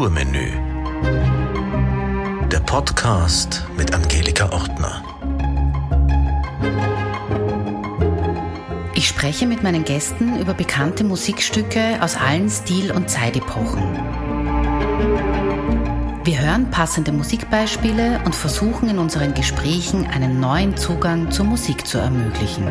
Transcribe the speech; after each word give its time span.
Kulturmenü. 0.00 0.48
Der 2.50 2.60
Podcast 2.60 3.66
mit 3.76 3.92
Angelika 3.92 4.50
Ortner. 4.50 5.04
Ich 8.94 9.06
spreche 9.08 9.46
mit 9.46 9.62
meinen 9.62 9.84
Gästen 9.84 10.40
über 10.40 10.54
bekannte 10.54 11.04
Musikstücke 11.04 11.98
aus 12.00 12.16
allen 12.16 12.48
Stil- 12.48 12.92
und 12.92 13.10
Zeitepochen. 13.10 13.82
Wir 16.24 16.40
hören 16.40 16.70
passende 16.70 17.12
Musikbeispiele 17.12 18.22
und 18.24 18.34
versuchen 18.34 18.88
in 18.88 18.98
unseren 18.98 19.34
Gesprächen 19.34 20.06
einen 20.06 20.40
neuen 20.40 20.78
Zugang 20.78 21.30
zur 21.30 21.44
Musik 21.44 21.86
zu 21.86 21.98
ermöglichen. 21.98 22.64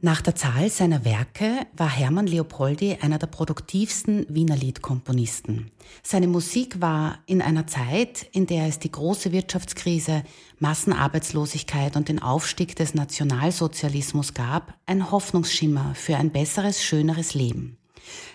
Nach 0.00 0.20
der 0.20 0.36
Zahl 0.36 0.70
seiner 0.70 1.04
Werke 1.04 1.66
war 1.76 1.90
Hermann 1.90 2.28
Leopoldi 2.28 2.98
einer 3.00 3.18
der 3.18 3.26
produktivsten 3.26 4.26
Wiener 4.28 4.54
Liedkomponisten. 4.54 5.72
Seine 6.04 6.28
Musik 6.28 6.80
war 6.80 7.18
in 7.26 7.42
einer 7.42 7.66
Zeit, 7.66 8.28
in 8.30 8.46
der 8.46 8.68
es 8.68 8.78
die 8.78 8.92
große 8.92 9.32
Wirtschaftskrise, 9.32 10.22
Massenarbeitslosigkeit 10.60 11.96
und 11.96 12.08
den 12.08 12.22
Aufstieg 12.22 12.76
des 12.76 12.94
Nationalsozialismus 12.94 14.34
gab, 14.34 14.78
ein 14.86 15.10
Hoffnungsschimmer 15.10 15.96
für 15.96 16.16
ein 16.16 16.30
besseres, 16.30 16.80
schöneres 16.80 17.34
Leben. 17.34 17.76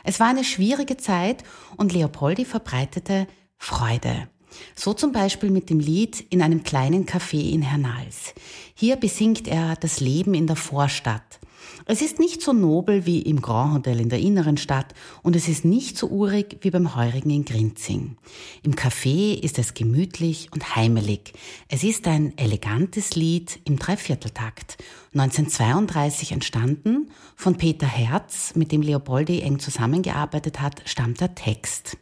Es 0.04 0.20
war 0.20 0.28
eine 0.28 0.44
schwierige 0.44 0.98
Zeit 0.98 1.46
und 1.78 1.94
Leopoldi 1.94 2.44
verbreitete 2.44 3.26
Freude. 3.56 4.28
So 4.76 4.94
zum 4.94 5.14
Beispiel 5.14 5.50
mit 5.50 5.70
dem 5.70 5.80
Lied 5.80 6.20
In 6.30 6.42
einem 6.42 6.64
kleinen 6.64 7.06
Café 7.06 7.52
in 7.54 7.62
Hernals. 7.62 8.34
Hier 8.76 8.98
besingt 8.98 9.48
er 9.48 9.78
das 9.78 10.02
Leben 10.02 10.34
in 10.34 10.46
der 10.46 10.58
Vorstadt. 10.58 11.40
Es 11.86 12.02
ist 12.02 12.18
nicht 12.18 12.42
so 12.42 12.54
nobel 12.54 13.06
wie 13.06 13.22
im 13.22 13.42
Grand 13.42 13.74
Hotel 13.74 14.00
in 14.00 14.08
der 14.08 14.20
inneren 14.20 14.56
Stadt 14.56 14.94
und 15.22 15.36
es 15.36 15.50
ist 15.50 15.66
nicht 15.66 15.98
so 15.98 16.08
urig 16.08 16.58
wie 16.62 16.72
beim 16.72 16.96
Heurigen 16.96 17.30
in 17.30 17.44
Grinzing. 17.44 18.16
Im 18.62 18.74
Café 18.74 19.38
ist 19.38 19.60
es 19.60 19.74
gemütlich 19.74 20.50
und 20.54 20.76
heimelig. 20.76 21.34
Es 21.68 21.84
ist 21.84 22.08
ein 22.08 22.38
elegantes 22.38 23.16
Lied 23.16 23.60
im 23.66 23.78
Dreivierteltakt. 23.78 24.78
1932 25.14 26.32
entstanden, 26.32 27.12
von 27.36 27.58
Peter 27.58 27.88
Herz, 27.88 28.56
mit 28.56 28.72
dem 28.72 28.82
Leopoldi 28.82 29.42
eng 29.42 29.60
zusammengearbeitet 29.60 30.62
hat, 30.62 30.82
stammt 30.86 31.20
der 31.20 31.36
Text. 31.36 31.98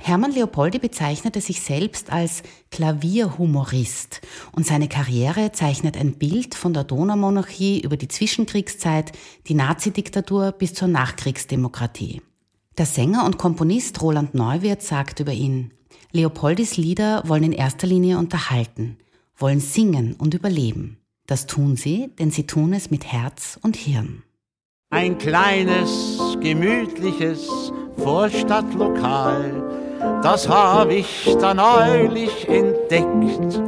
Hermann 0.00 0.32
Leopoldi 0.32 0.78
bezeichnete 0.78 1.40
sich 1.40 1.60
selbst 1.60 2.10
als 2.10 2.42
Klavierhumorist 2.70 4.20
und 4.52 4.66
seine 4.66 4.88
Karriere 4.88 5.52
zeichnet 5.52 5.96
ein 5.96 6.14
Bild 6.14 6.54
von 6.54 6.72
der 6.72 6.84
Donaumonarchie 6.84 7.80
über 7.80 7.96
die 7.96 8.08
Zwischenkriegszeit, 8.08 9.12
die 9.48 9.54
Nazidiktatur 9.54 10.52
bis 10.52 10.72
zur 10.72 10.88
Nachkriegsdemokratie. 10.88 12.22
Der 12.78 12.86
Sänger 12.86 13.26
und 13.26 13.38
Komponist 13.38 14.00
Roland 14.00 14.34
Neuwirth 14.34 14.82
sagt 14.82 15.20
über 15.20 15.32
ihn, 15.32 15.72
Leopoldis 16.12 16.76
Lieder 16.76 17.22
wollen 17.26 17.42
in 17.42 17.52
erster 17.52 17.86
Linie 17.86 18.18
unterhalten, 18.18 18.98
wollen 19.36 19.60
singen 19.60 20.14
und 20.14 20.32
überleben. 20.32 20.98
Das 21.26 21.46
tun 21.46 21.76
sie, 21.76 22.08
denn 22.18 22.30
sie 22.30 22.46
tun 22.46 22.72
es 22.72 22.90
mit 22.90 23.04
Herz 23.04 23.58
und 23.62 23.76
Hirn. 23.76 24.22
Ein 24.90 25.18
kleines, 25.18 26.18
gemütliches 26.40 27.72
Vorstadtlokal 27.98 29.87
das 30.22 30.48
hab 30.48 30.90
ich 30.90 31.36
da 31.40 31.54
neulich 31.54 32.48
entdeckt. 32.48 33.60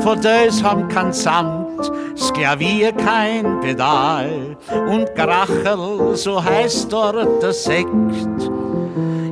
Fauteuils 0.00 0.62
haben 0.62 0.88
kein 0.88 1.12
Samt, 1.12 1.90
das 2.14 2.32
Klavier 2.32 2.92
kein 2.92 3.60
Pedal 3.60 4.56
und 4.88 5.14
Grachel, 5.14 6.16
so 6.16 6.42
heißt 6.42 6.90
dort 6.92 7.42
der 7.42 7.52
Sekt. 7.52 7.88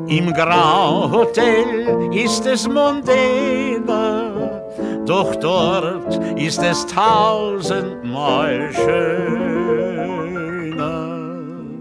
Im 0.09 0.33
Grand 0.33 1.13
Hotel 1.13 2.11
ist 2.13 2.47
es 2.47 2.69
mondäner, 2.69 4.63
doch 5.07 5.35
dort 5.37 6.21
ist 6.37 6.63
es 6.63 6.87
tausendmal 6.87 8.71
schöner. 8.73 9.19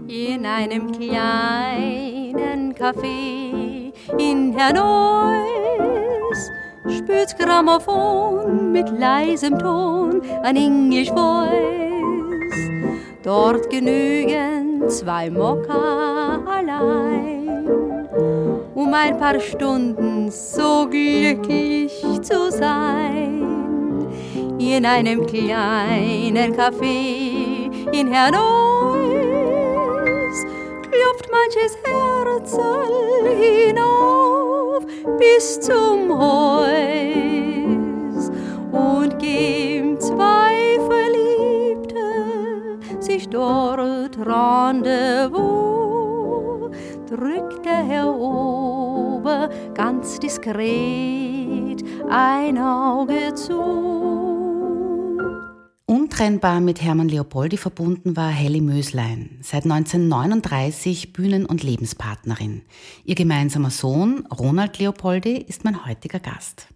In 0.08 0.46
einem 0.46 0.92
kleinen 0.92 2.74
Café 2.74 3.47
in 4.16 4.54
Hannois 4.56 5.46
spürt's 6.88 7.36
Grammophon 7.36 8.72
mit 8.72 8.88
leisem 8.98 9.58
Ton 9.58 10.22
ein 10.42 10.56
Englisch 10.56 11.10
Voice. 11.10 12.08
Dort 13.22 13.68
genügen 13.68 14.88
zwei 14.88 15.28
Mokka 15.28 16.40
allein, 16.46 18.08
um 18.74 18.94
ein 18.94 19.18
paar 19.18 19.38
Stunden 19.40 20.30
so 20.30 20.86
glücklich 20.88 21.92
zu 22.22 22.50
sein. 22.50 23.46
In 24.58 24.86
einem 24.86 25.26
kleinen 25.26 26.54
Café 26.54 27.70
in 27.92 28.14
Hannois 28.14 28.98
klopft 30.90 31.28
manches 31.30 31.76
Herz 31.84 32.56
hinauf 33.98 34.84
bis 35.18 35.60
zum 35.60 36.18
Haus 36.18 37.50
und 38.72 39.18
geben 39.18 40.00
zwei 40.00 40.78
Verliebte 40.86 41.98
sich 43.00 43.28
dort 43.28 44.16
Rendezvous, 44.18 45.38
drückt 47.08 47.64
der 47.64 47.84
Herr 47.84 48.14
Ober 48.14 49.48
ganz 49.74 50.18
diskret 50.18 51.84
ein 52.10 52.58
Auge 52.58 53.34
zu. 53.34 54.27
Untrennbar 56.18 56.60
mit 56.60 56.82
Hermann 56.82 57.08
Leopoldi 57.08 57.56
verbunden 57.56 58.16
war 58.16 58.28
Helly 58.28 58.60
Möslein, 58.60 59.38
seit 59.40 59.62
1939 59.62 61.12
Bühnen- 61.12 61.46
und 61.46 61.62
Lebenspartnerin. 61.62 62.62
Ihr 63.04 63.14
gemeinsamer 63.14 63.70
Sohn, 63.70 64.26
Ronald 64.26 64.80
Leopoldi, 64.80 65.36
ist 65.36 65.62
mein 65.62 65.86
heutiger 65.86 66.18
Gast. 66.18 66.66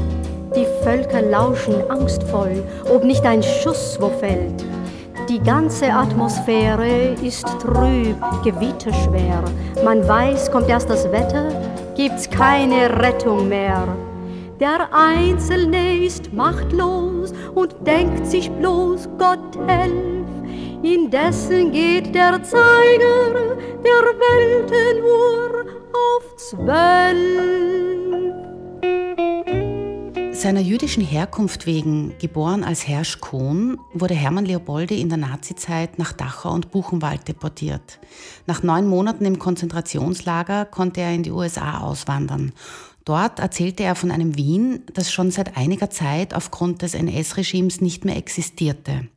Die 0.57 0.65
Völker 0.83 1.21
lauschen 1.21 1.87
angstvoll, 1.87 2.63
ob 2.91 3.03
nicht 3.03 3.23
ein 3.25 3.43
Schuss 3.43 3.95
wo 4.01 4.09
fällt. 4.09 4.65
Die 5.29 5.39
ganze 5.39 5.93
Atmosphäre 5.93 7.13
ist 7.21 7.45
trüb, 7.61 8.17
gewitterschwer. 8.43 9.43
Man 9.85 10.07
weiß, 10.07 10.51
kommt 10.51 10.67
erst 10.67 10.89
das 10.89 11.11
Wetter, 11.11 11.49
gibt's 11.95 12.27
keine 12.27 12.89
Rettung 12.99 13.47
mehr. 13.47 13.87
Der 14.59 14.89
Einzelne 14.91 16.03
ist 16.03 16.33
machtlos 16.33 17.33
und 17.53 17.75
denkt 17.85 18.25
sich 18.25 18.49
bloß, 18.49 19.07
Gott 19.19 19.55
helf. 19.67 20.25
Indessen 20.81 21.71
geht 21.71 22.15
der 22.15 22.41
Zeiger 22.41 23.55
der 23.83 24.05
Weltenuhr 24.25 25.65
auf 25.93 26.35
zwölf. 26.35 27.76
Seiner 30.37 30.59
jüdischen 30.59 31.03
Herkunft 31.03 31.65
wegen, 31.65 32.15
geboren 32.19 32.63
als 32.63 32.87
Herrsch 32.87 33.21
Kohn, 33.21 33.79
wurde 33.91 34.13
Hermann 34.13 34.45
Leopoldi 34.45 35.01
in 35.01 35.09
der 35.09 35.17
Nazizeit 35.17 35.97
nach 35.97 36.13
Dachau 36.13 36.53
und 36.53 36.69
Buchenwald 36.69 37.27
deportiert. 37.27 37.99
Nach 38.45 38.61
neun 38.61 38.85
Monaten 38.85 39.25
im 39.25 39.39
Konzentrationslager 39.39 40.65
konnte 40.65 41.01
er 41.01 41.11
in 41.11 41.23
die 41.23 41.31
USA 41.31 41.79
auswandern. 41.79 42.51
Dort 43.03 43.39
erzählte 43.39 43.81
er 43.81 43.95
von 43.95 44.11
einem 44.11 44.37
Wien, 44.37 44.83
das 44.93 45.11
schon 45.11 45.31
seit 45.31 45.57
einiger 45.57 45.89
Zeit 45.89 46.35
aufgrund 46.35 46.83
des 46.83 46.93
NS-Regimes 46.93 47.81
nicht 47.81 48.05
mehr 48.05 48.15
existierte. 48.15 49.07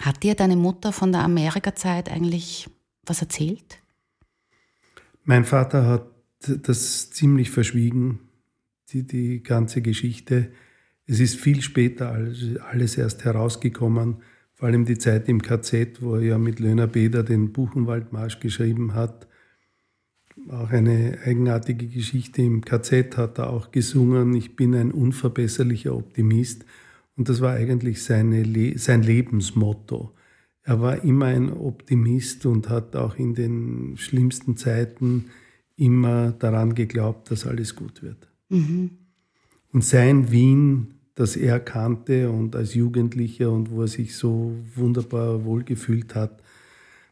Hat 0.00 0.24
dir 0.24 0.34
deine 0.34 0.56
Mutter 0.56 0.92
von 0.92 1.12
der 1.12 1.22
Amerika-Zeit 1.22 2.10
eigentlich 2.10 2.68
was 3.06 3.22
erzählt? 3.22 3.78
Mein 5.22 5.44
Vater 5.44 5.86
hat 5.86 6.10
das 6.40 7.10
ziemlich 7.10 7.52
verschwiegen 7.52 8.27
die, 8.92 9.06
die 9.06 9.42
ganze 9.42 9.82
Geschichte. 9.82 10.50
Es 11.06 11.20
ist 11.20 11.36
viel 11.36 11.62
später 11.62 12.10
alles 12.10 12.98
erst 12.98 13.24
herausgekommen, 13.24 14.16
vor 14.54 14.68
allem 14.68 14.84
die 14.84 14.98
Zeit 14.98 15.28
im 15.28 15.40
KZ, 15.40 16.02
wo 16.02 16.16
er 16.16 16.22
ja 16.22 16.38
mit 16.38 16.60
Löhner 16.60 16.86
Beder 16.86 17.22
den 17.22 17.52
Buchenwaldmarsch 17.52 18.40
geschrieben 18.40 18.94
hat. 18.94 19.28
Auch 20.48 20.70
eine 20.70 21.18
eigenartige 21.24 21.86
Geschichte. 21.86 22.42
Im 22.42 22.64
KZ 22.64 23.16
hat 23.16 23.38
er 23.38 23.50
auch 23.50 23.70
gesungen, 23.70 24.34
ich 24.34 24.56
bin 24.56 24.74
ein 24.74 24.92
unverbesserlicher 24.92 25.94
Optimist. 25.94 26.64
Und 27.16 27.28
das 27.28 27.40
war 27.40 27.54
eigentlich 27.54 28.02
seine, 28.02 28.78
sein 28.78 29.02
Lebensmotto. 29.02 30.14
Er 30.62 30.80
war 30.80 31.02
immer 31.02 31.26
ein 31.26 31.52
Optimist 31.52 32.46
und 32.46 32.68
hat 32.68 32.94
auch 32.94 33.16
in 33.16 33.34
den 33.34 33.96
schlimmsten 33.96 34.56
Zeiten 34.56 35.30
immer 35.76 36.32
daran 36.32 36.74
geglaubt, 36.74 37.30
dass 37.30 37.46
alles 37.46 37.74
gut 37.74 38.02
wird. 38.02 38.27
Mhm. 38.48 38.90
Und 39.72 39.84
sein 39.84 40.30
Wien, 40.30 40.94
das 41.14 41.36
er 41.36 41.60
kannte 41.60 42.30
und 42.30 42.56
als 42.56 42.74
Jugendlicher 42.74 43.50
und 43.50 43.70
wo 43.70 43.82
er 43.82 43.88
sich 43.88 44.16
so 44.16 44.54
wunderbar 44.74 45.44
wohlgefühlt 45.44 46.14
hat, 46.14 46.42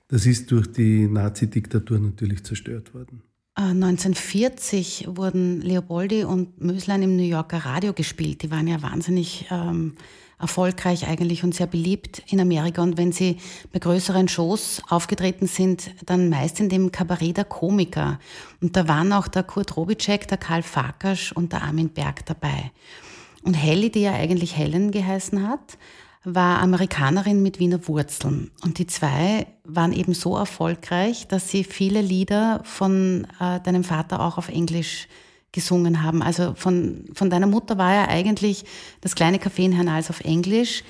das 0.09 0.27
ist 0.27 0.51
durch 0.51 0.69
die 0.69 1.09
Nazi-Diktatur 1.09 1.99
natürlich 1.99 2.45
zerstört 2.45 2.95
worden. 2.95 3.23
1940 3.57 5.07
äh, 5.07 5.17
wurden 5.17 5.63
Leopoldi 5.63 6.25
und 6.25 6.61
Möslein 6.61 7.03
im 7.03 7.17
New 7.17 7.23
Yorker 7.23 7.59
Radio 7.59 7.93
gespielt. 7.95 8.43
Die 8.43 8.51
waren 8.51 8.69
ja 8.69 8.83
wahnsinnig 8.83 9.47
ähm, 9.51 9.95
erfolgreich 10.39 11.07
eigentlich 11.09 11.45
und 11.45 11.55
sehr 11.55 11.67
beliebt 11.67 12.23
in 12.29 12.41
Amerika. 12.41 12.83
Und 12.83 12.99
wenn 12.99 13.13
sie 13.13 13.39
bei 13.73 13.79
größeren 13.79 14.29
Shows 14.29 14.83
aufgetreten 14.89 15.47
sind, 15.47 15.91
dann 16.05 16.29
meist 16.29 16.61
in 16.61 16.69
dem 16.69 16.93
Kabarett 16.93 17.39
der 17.39 17.45
Komiker. 17.45 18.19
Und 18.61 18.77
da 18.77 18.87
waren 18.87 19.13
auch 19.13 19.29
der 19.29 19.45
Kurt 19.45 19.77
Robitschek, 19.77 20.29
der 20.29 20.39
Karl 20.39 20.63
Farkasch 20.63 21.33
und 21.33 21.53
der 21.53 21.63
Armin 21.63 21.89
Berg 21.89 22.27
dabei. 22.27 22.71
Und 23.43 23.55
Helly, 23.55 23.91
die 23.91 24.03
ja 24.03 24.13
eigentlich 24.13 24.57
Helen 24.57 24.91
geheißen 24.91 25.49
hat, 25.49 25.79
war 26.25 26.59
Amerikanerin 26.59 27.41
mit 27.41 27.61
Wiener 27.61 27.87
Wurzeln. 27.87 28.51
Und 28.63 28.79
die 28.79 28.89
zwei 28.89 29.47
waren 29.65 29.93
eben 29.93 30.13
so 30.13 30.37
erfolgreich, 30.37 31.29
dass 31.29 31.49
sie 31.51 31.63
viele 31.63 32.01
Lieder 32.01 32.61
von 32.65 33.29
äh, 33.39 33.61
deinem 33.61 33.85
Vater 33.85 34.21
auch 34.21 34.37
auf 34.37 34.49
Englisch 34.49 35.07
gesungen 35.57 36.05
haben. 36.05 36.23
Also 36.23 36.55
von, 36.55 37.07
von 37.15 37.31
deiner 37.31 37.49
Mutter 37.49 37.77
war 37.79 37.93
ja 37.93 38.09
eigentlich 38.09 38.65
das 39.01 39.15
kleine 39.15 39.39
Café 39.39 39.65
in 39.65 39.73
Hernals 39.73 40.11
auf 40.11 40.21
Englisch. 40.21 40.85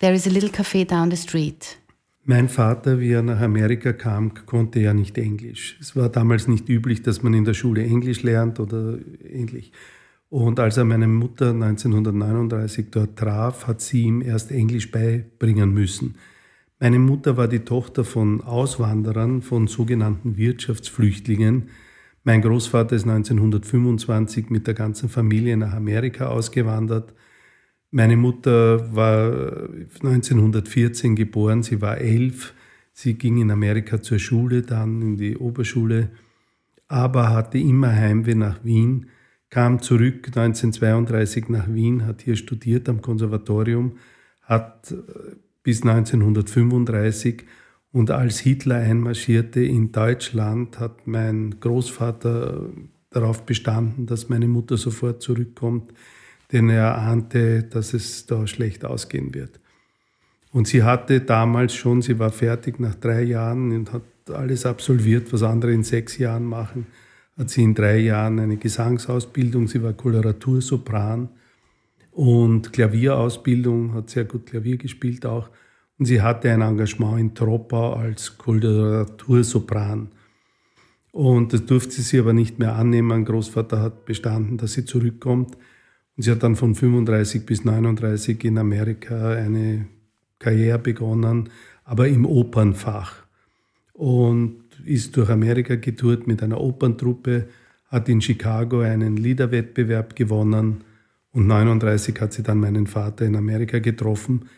There 0.00 0.12
is 0.12 0.26
a 0.26 0.30
little 0.30 0.50
café 0.50 0.84
down 0.84 1.10
the 1.10 1.16
street. 1.16 1.78
Mein 2.24 2.48
Vater, 2.48 3.00
wie 3.00 3.12
er 3.12 3.22
nach 3.22 3.40
Amerika 3.40 3.92
kam, 3.92 4.34
konnte 4.46 4.80
ja 4.80 4.92
nicht 4.92 5.16
Englisch. 5.18 5.76
Es 5.80 5.96
war 5.96 6.08
damals 6.08 6.46
nicht 6.46 6.68
üblich, 6.68 7.02
dass 7.02 7.22
man 7.22 7.34
in 7.34 7.44
der 7.44 7.54
Schule 7.54 7.82
Englisch 7.82 8.22
lernt 8.22 8.60
oder 8.60 8.98
ähnlich. 9.24 9.72
Und 10.28 10.58
als 10.58 10.76
er 10.76 10.84
meine 10.84 11.08
Mutter 11.08 11.50
1939 11.50 12.86
dort 12.90 13.16
traf, 13.16 13.66
hat 13.66 13.80
sie 13.80 14.02
ihm 14.02 14.22
erst 14.22 14.50
Englisch 14.50 14.90
beibringen 14.90 15.72
müssen. 15.72 16.16
Meine 16.80 16.98
Mutter 16.98 17.36
war 17.36 17.46
die 17.46 17.60
Tochter 17.60 18.04
von 18.04 18.40
Auswanderern, 18.40 19.42
von 19.42 19.68
sogenannten 19.68 20.36
Wirtschaftsflüchtlingen, 20.36 21.68
mein 22.24 22.42
Großvater 22.42 22.94
ist 22.94 23.06
1925 23.06 24.50
mit 24.50 24.66
der 24.66 24.74
ganzen 24.74 25.08
Familie 25.08 25.56
nach 25.56 25.72
Amerika 25.72 26.26
ausgewandert. 26.26 27.14
Meine 27.90 28.16
Mutter 28.16 28.94
war 28.94 29.68
1914 30.02 31.16
geboren, 31.16 31.62
sie 31.62 31.80
war 31.80 31.98
elf. 31.98 32.54
Sie 32.92 33.14
ging 33.14 33.38
in 33.38 33.50
Amerika 33.50 34.02
zur 34.02 34.18
Schule, 34.18 34.62
dann 34.62 35.02
in 35.02 35.16
die 35.16 35.36
Oberschule, 35.36 36.10
aber 36.88 37.30
hatte 37.30 37.58
immer 37.58 37.90
Heimweh 37.90 38.34
nach 38.34 38.62
Wien, 38.64 39.06
kam 39.48 39.80
zurück 39.80 40.26
1932 40.26 41.48
nach 41.48 41.72
Wien, 41.72 42.06
hat 42.06 42.22
hier 42.22 42.36
studiert 42.36 42.88
am 42.88 43.00
Konservatorium, 43.00 43.96
hat 44.42 44.94
bis 45.62 45.82
1935 45.82 47.44
und 47.92 48.10
als 48.10 48.38
Hitler 48.40 48.76
einmarschierte 48.76 49.62
in 49.62 49.92
Deutschland, 49.92 50.80
hat 50.80 51.06
mein 51.06 51.60
Großvater 51.60 52.70
darauf 53.10 53.44
bestanden, 53.44 54.06
dass 54.06 54.30
meine 54.30 54.48
Mutter 54.48 54.78
sofort 54.78 55.20
zurückkommt, 55.22 55.92
denn 56.52 56.70
er 56.70 56.96
ahnte, 56.96 57.62
dass 57.64 57.92
es 57.92 58.26
da 58.26 58.46
schlecht 58.46 58.84
ausgehen 58.84 59.34
wird. 59.34 59.60
Und 60.52 60.68
sie 60.68 60.82
hatte 60.82 61.20
damals 61.20 61.74
schon, 61.74 62.02
sie 62.02 62.18
war 62.18 62.30
fertig 62.30 62.80
nach 62.80 62.94
drei 62.94 63.22
Jahren 63.22 63.72
und 63.72 63.92
hat 63.92 64.02
alles 64.30 64.64
absolviert, 64.64 65.32
was 65.32 65.42
andere 65.42 65.72
in 65.72 65.82
sechs 65.82 66.18
Jahren 66.18 66.44
machen, 66.44 66.86
hat 67.36 67.50
sie 67.50 67.62
in 67.62 67.74
drei 67.74 67.98
Jahren 67.98 68.38
eine 68.38 68.56
Gesangsausbildung, 68.56 69.68
sie 69.68 69.82
war 69.82 69.92
Koloratursopran 69.92 71.28
und 72.12 72.72
Klavierausbildung, 72.72 73.94
hat 73.94 74.10
sehr 74.10 74.24
gut 74.24 74.46
Klavier 74.46 74.76
gespielt 74.76 75.24
auch 75.26 75.48
und 75.98 76.06
sie 76.06 76.20
hatte 76.20 76.50
ein 76.50 76.62
Engagement 76.62 77.20
in 77.20 77.34
Troppau 77.34 77.94
als 77.94 78.36
Koloratursopran. 78.36 80.08
Und 81.12 81.52
das 81.52 81.66
durfte 81.66 82.00
sie 82.00 82.18
aber 82.18 82.32
nicht 82.32 82.58
mehr 82.58 82.74
annehmen. 82.74 83.08
Mein 83.08 83.24
Großvater 83.24 83.80
hat 83.80 84.06
bestanden, 84.06 84.56
dass 84.56 84.72
sie 84.72 84.84
zurückkommt. 84.84 85.56
Und 86.16 86.22
sie 86.22 86.30
hat 86.30 86.42
dann 86.42 86.56
von 86.56 86.74
35 86.74 87.44
bis 87.44 87.64
39 87.64 88.42
in 88.44 88.58
Amerika 88.58 89.30
eine 89.30 89.86
Karriere 90.38 90.78
begonnen, 90.78 91.50
aber 91.84 92.08
im 92.08 92.26
Opernfach. 92.26 93.24
Und 93.92 94.62
ist 94.84 95.16
durch 95.16 95.28
Amerika 95.30 95.76
getourt 95.76 96.26
mit 96.26 96.42
einer 96.42 96.60
Operntruppe, 96.60 97.48
hat 97.86 98.08
in 98.08 98.20
Chicago 98.20 98.80
einen 98.80 99.16
Liederwettbewerb 99.18 100.16
gewonnen 100.16 100.82
und 101.32 101.46
39 101.46 102.20
hat 102.20 102.32
sie 102.32 102.42
dann 102.42 102.58
meinen 102.58 102.86
Vater 102.86 103.26
in 103.26 103.36
Amerika 103.36 103.78
getroffen 103.78 104.48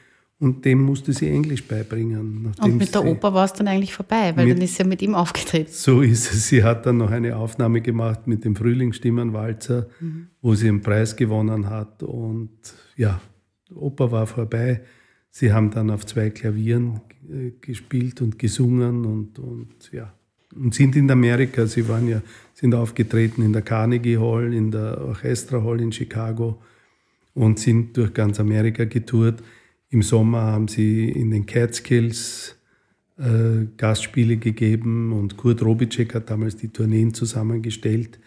und 0.40 0.64
dem 0.64 0.82
musste 0.82 1.12
sie 1.12 1.28
Englisch 1.28 1.66
beibringen. 1.66 2.52
Und 2.60 2.76
mit 2.76 2.94
der 2.94 3.04
Oper 3.04 3.32
war 3.32 3.44
es 3.44 3.52
dann 3.52 3.68
eigentlich 3.68 3.94
vorbei, 3.94 4.32
weil 4.36 4.48
dann 4.48 4.60
ist 4.60 4.74
sie 4.74 4.82
ja 4.82 4.88
mit 4.88 5.00
ihm 5.00 5.14
aufgetreten. 5.14 5.70
So 5.70 6.02
ist 6.02 6.32
es. 6.32 6.48
Sie 6.48 6.62
hat 6.62 6.86
dann 6.86 6.98
noch 6.98 7.10
eine 7.10 7.36
Aufnahme 7.36 7.80
gemacht 7.80 8.26
mit 8.26 8.44
dem 8.44 8.56
Frühlingsstimmenwalzer, 8.56 9.86
mhm. 10.00 10.28
wo 10.42 10.54
sie 10.54 10.68
einen 10.68 10.80
Preis 10.80 11.16
gewonnen 11.16 11.70
hat. 11.70 12.02
Und 12.02 12.50
ja, 12.96 13.20
Oper 13.74 14.10
war 14.10 14.26
vorbei. 14.26 14.82
Sie 15.30 15.52
haben 15.52 15.70
dann 15.70 15.90
auf 15.90 16.04
zwei 16.06 16.30
Klavieren 16.30 17.00
äh, 17.28 17.52
gespielt 17.60 18.20
und 18.20 18.38
gesungen 18.38 19.04
und, 19.04 19.38
und 19.38 19.90
ja. 19.92 20.12
Und 20.54 20.74
sind 20.74 20.94
in 20.94 21.10
Amerika, 21.10 21.66
sie 21.66 21.88
waren 21.88 22.06
ja, 22.06 22.22
sind 22.54 22.74
aufgetreten 22.74 23.42
in 23.42 23.52
der 23.52 23.62
Carnegie 23.62 24.18
Hall, 24.18 24.54
in 24.54 24.70
der 24.70 25.00
Orchestra 25.00 25.62
Hall 25.62 25.80
in 25.80 25.90
Chicago 25.90 26.60
und 27.34 27.58
sind 27.58 27.96
durch 27.96 28.14
ganz 28.14 28.38
Amerika 28.38 28.84
getourt. 28.84 29.42
Im 29.94 30.02
Sommer 30.02 30.42
haben 30.42 30.66
sie 30.66 31.08
in 31.08 31.30
den 31.30 31.46
Catskills 31.46 32.56
äh, 33.16 33.66
Gastspiele 33.76 34.38
gegeben 34.38 35.12
und 35.12 35.36
Kurt 35.36 35.62
Robitschek 35.62 36.16
hat 36.16 36.30
damals 36.30 36.56
die 36.56 36.66
Tourneen 36.66 37.14
zusammengestellt 37.14 38.18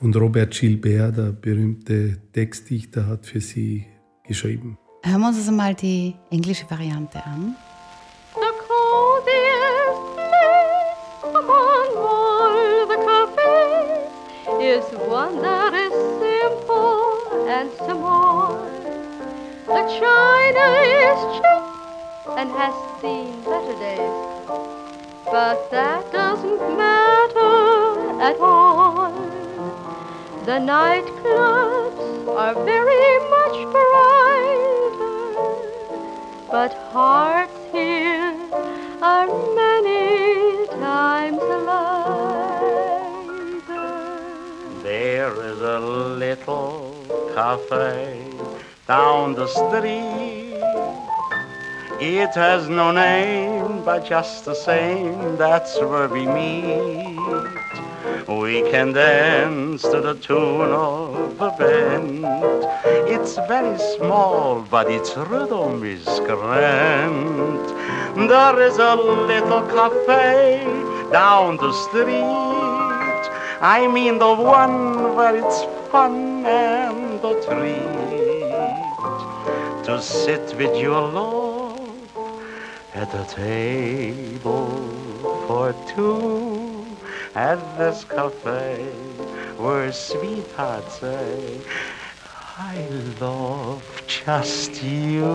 und 0.00 0.16
Robert 0.16 0.58
Gilbert, 0.58 1.18
der 1.18 1.32
berühmte 1.32 2.16
Textdichter, 2.32 3.06
hat 3.06 3.26
für 3.26 3.42
sie 3.42 3.84
geschrieben. 4.26 4.78
Hören 5.02 5.20
wir 5.20 5.28
uns 5.28 5.36
also 5.36 5.52
mal 5.52 5.74
die 5.74 6.14
englische 6.30 6.64
Variante 6.70 7.22
an. 7.26 7.56
The 8.32 8.40
coziest 8.66 10.16
place 10.16 11.24
among 11.24 11.90
all 11.94 12.86
the 12.88 12.96
cafés 13.04 14.78
is 14.78 14.84
one 15.10 15.42
that 15.42 15.74
is 15.74 15.92
simple 16.22 17.50
and 17.50 17.70
small. 17.84 18.51
The 19.72 19.84
china 19.88 20.66
is 21.00 21.18
cheap 21.36 21.64
and 22.36 22.48
has 22.50 22.74
seen 23.00 23.40
better 23.42 23.76
days. 23.80 24.18
But 25.24 25.70
that 25.70 26.12
doesn't 26.12 26.76
matter 26.76 28.20
at 28.20 28.38
all. 28.38 29.10
The 30.44 30.58
nightclubs 30.60 32.28
are 32.36 32.54
very 32.66 33.18
much 33.34 33.56
brighter, 33.72 35.22
but 36.50 36.74
hearts 36.92 37.58
here 37.72 38.36
are 39.00 39.26
many 39.54 40.66
times 40.66 41.40
lighter. 41.70 42.72
There 44.82 45.34
is 45.50 45.60
a 45.62 45.78
little 45.80 47.06
cafe 47.34 48.21
down 48.98 49.34
the 49.34 49.46
street. 49.46 50.52
It 51.98 52.34
has 52.34 52.68
no 52.68 52.86
name, 52.92 53.82
but 53.88 54.00
just 54.04 54.44
the 54.44 54.54
same, 54.54 55.38
that's 55.38 55.72
where 55.80 56.08
we 56.16 56.24
meet. 56.26 57.16
We 58.28 58.54
can 58.72 58.92
dance 58.92 59.80
to 59.92 59.98
the 60.08 60.16
tune 60.26 60.72
of 60.72 61.40
a 61.48 61.50
band. 61.60 62.26
It's 63.14 63.34
very 63.52 63.78
small, 63.96 64.60
but 64.74 64.86
its 64.98 65.10
rhythm 65.16 65.82
is 65.96 66.04
grand. 66.28 67.64
There 68.32 68.58
is 68.68 68.76
a 68.92 68.94
little 69.30 69.62
cafe 69.76 70.60
down 71.20 71.56
the 71.64 71.72
street. 71.84 73.24
I 73.78 73.80
mean 73.96 74.14
the 74.18 74.34
one 74.34 75.14
where 75.16 75.34
it's 75.42 75.60
fun 75.90 76.44
and 76.44 77.22
the 77.22 77.32
treat 77.46 78.01
to 79.84 80.00
sit 80.00 80.54
with 80.56 80.76
your 80.76 81.00
love 81.12 81.78
at 82.94 83.12
a 83.14 83.24
table 83.34 84.68
for 85.46 85.74
two 85.94 86.84
at 87.34 87.58
this 87.78 88.04
cafe 88.04 88.84
where 89.58 89.92
sweethearts 89.92 91.00
say, 91.00 91.60
I 92.58 92.86
love 93.20 93.82
just 94.06 94.82
you. 94.84 95.26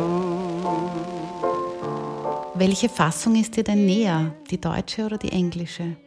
Welche 2.56 2.90
Fassung 2.90 3.36
ist 3.36 3.56
dir 3.56 3.64
denn 3.64 3.86
näher, 3.86 4.34
die 4.50 4.60
deutsche 4.60 5.06
oder 5.06 5.18
die 5.18 5.32
englische? 5.32 5.98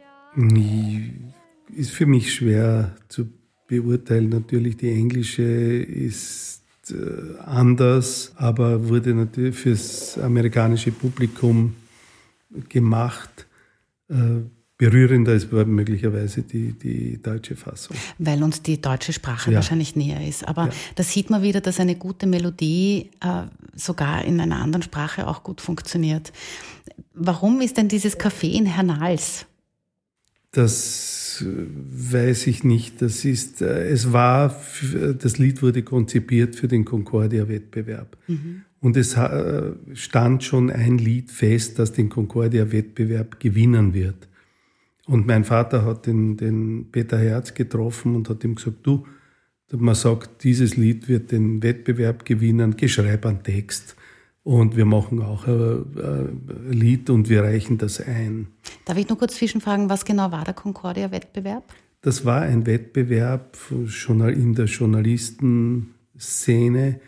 Ist 1.73 1.91
für 1.91 2.05
mich 2.05 2.33
schwer 2.33 2.95
zu 3.07 3.27
beurteilen. 3.67 4.29
Natürlich, 4.29 4.77
die 4.77 4.91
englische 4.91 5.43
ist 5.43 6.60
äh, 6.91 7.39
anders, 7.45 8.33
aber 8.35 8.87
wurde 8.87 9.13
natürlich 9.13 9.55
fürs 9.55 10.17
amerikanische 10.17 10.91
Publikum 10.91 11.75
gemacht. 12.69 13.47
Äh, 14.09 14.41
berührender 14.77 15.33
ist 15.33 15.51
möglicherweise 15.51 16.41
die, 16.41 16.73
die 16.73 17.21
deutsche 17.21 17.55
Fassung. 17.55 17.95
Weil 18.17 18.41
uns 18.41 18.63
die 18.63 18.81
deutsche 18.81 19.13
Sprache 19.13 19.51
ja. 19.51 19.57
wahrscheinlich 19.57 19.95
näher 19.95 20.27
ist. 20.27 20.47
Aber 20.47 20.65
ja. 20.65 20.71
da 20.95 21.03
sieht 21.03 21.29
man 21.29 21.43
wieder, 21.43 21.61
dass 21.61 21.79
eine 21.79 21.95
gute 21.95 22.25
Melodie 22.25 23.11
äh, 23.19 23.43
sogar 23.75 24.25
in 24.25 24.41
einer 24.41 24.59
anderen 24.59 24.81
Sprache 24.81 25.27
auch 25.27 25.43
gut 25.43 25.61
funktioniert. 25.61 26.33
Warum 27.13 27.61
ist 27.61 27.77
denn 27.77 27.89
dieses 27.89 28.19
Café 28.19 28.51
in 28.51 28.65
Hernals? 28.65 29.45
Das 30.51 31.20
weiß 31.45 32.47
ich 32.47 32.63
nicht. 32.63 33.01
Das 33.01 33.25
ist, 33.25 33.61
äh, 33.61 33.87
es 33.89 34.13
war, 34.13 34.55
das 35.19 35.37
Lied 35.37 35.61
wurde 35.61 35.83
konzipiert 35.83 36.55
für 36.55 36.67
den 36.67 36.85
Concordia-Wettbewerb. 36.85 38.17
Mhm. 38.27 38.63
Und 38.79 38.97
es 38.97 39.15
äh, 39.15 39.73
stand 39.93 40.43
schon 40.43 40.71
ein 40.71 40.97
Lied 40.97 41.31
fest, 41.31 41.77
das 41.77 41.91
den 41.91 42.09
Concordia-Wettbewerb 42.09 43.39
gewinnen 43.39 43.93
wird. 43.93 44.27
Und 45.05 45.27
mein 45.27 45.43
Vater 45.43 45.85
hat 45.85 46.07
den, 46.07 46.37
den 46.37 46.87
Peter 46.91 47.19
Herz 47.19 47.53
getroffen 47.53 48.15
und 48.15 48.29
hat 48.29 48.43
ihm 48.43 48.55
gesagt, 48.55 48.77
du, 48.83 49.05
man 49.71 49.95
sagt, 49.95 50.43
dieses 50.43 50.77
Lied 50.77 51.07
wird 51.07 51.31
den 51.31 51.63
Wettbewerb 51.63 52.25
gewinnen, 52.25 52.75
geschreib 52.75 53.25
einen 53.25 53.43
Text. 53.43 53.95
Und 54.43 54.75
wir 54.75 54.85
machen 54.85 55.21
auch 55.21 55.45
ein, 55.47 56.41
Lied 56.69 57.11
und 57.11 57.29
wir 57.29 57.43
reichen 57.43 57.77
das 57.77 58.01
ein. 58.01 58.47
Darf 58.85 58.97
ich 58.97 59.07
nur 59.07 59.17
kurz 59.17 59.35
zwischenfragen, 59.35 59.89
was 59.89 60.03
genau 60.03 60.31
war 60.31 60.43
der 60.43 60.55
Concordia-Wettbewerb? 60.55 61.63
Das 62.01 62.25
war 62.25 62.41
ein 62.41 62.65
Wettbewerb 62.65 63.55
in 63.69 64.55
der 64.55 64.65
Journalistenszene, 64.65 66.99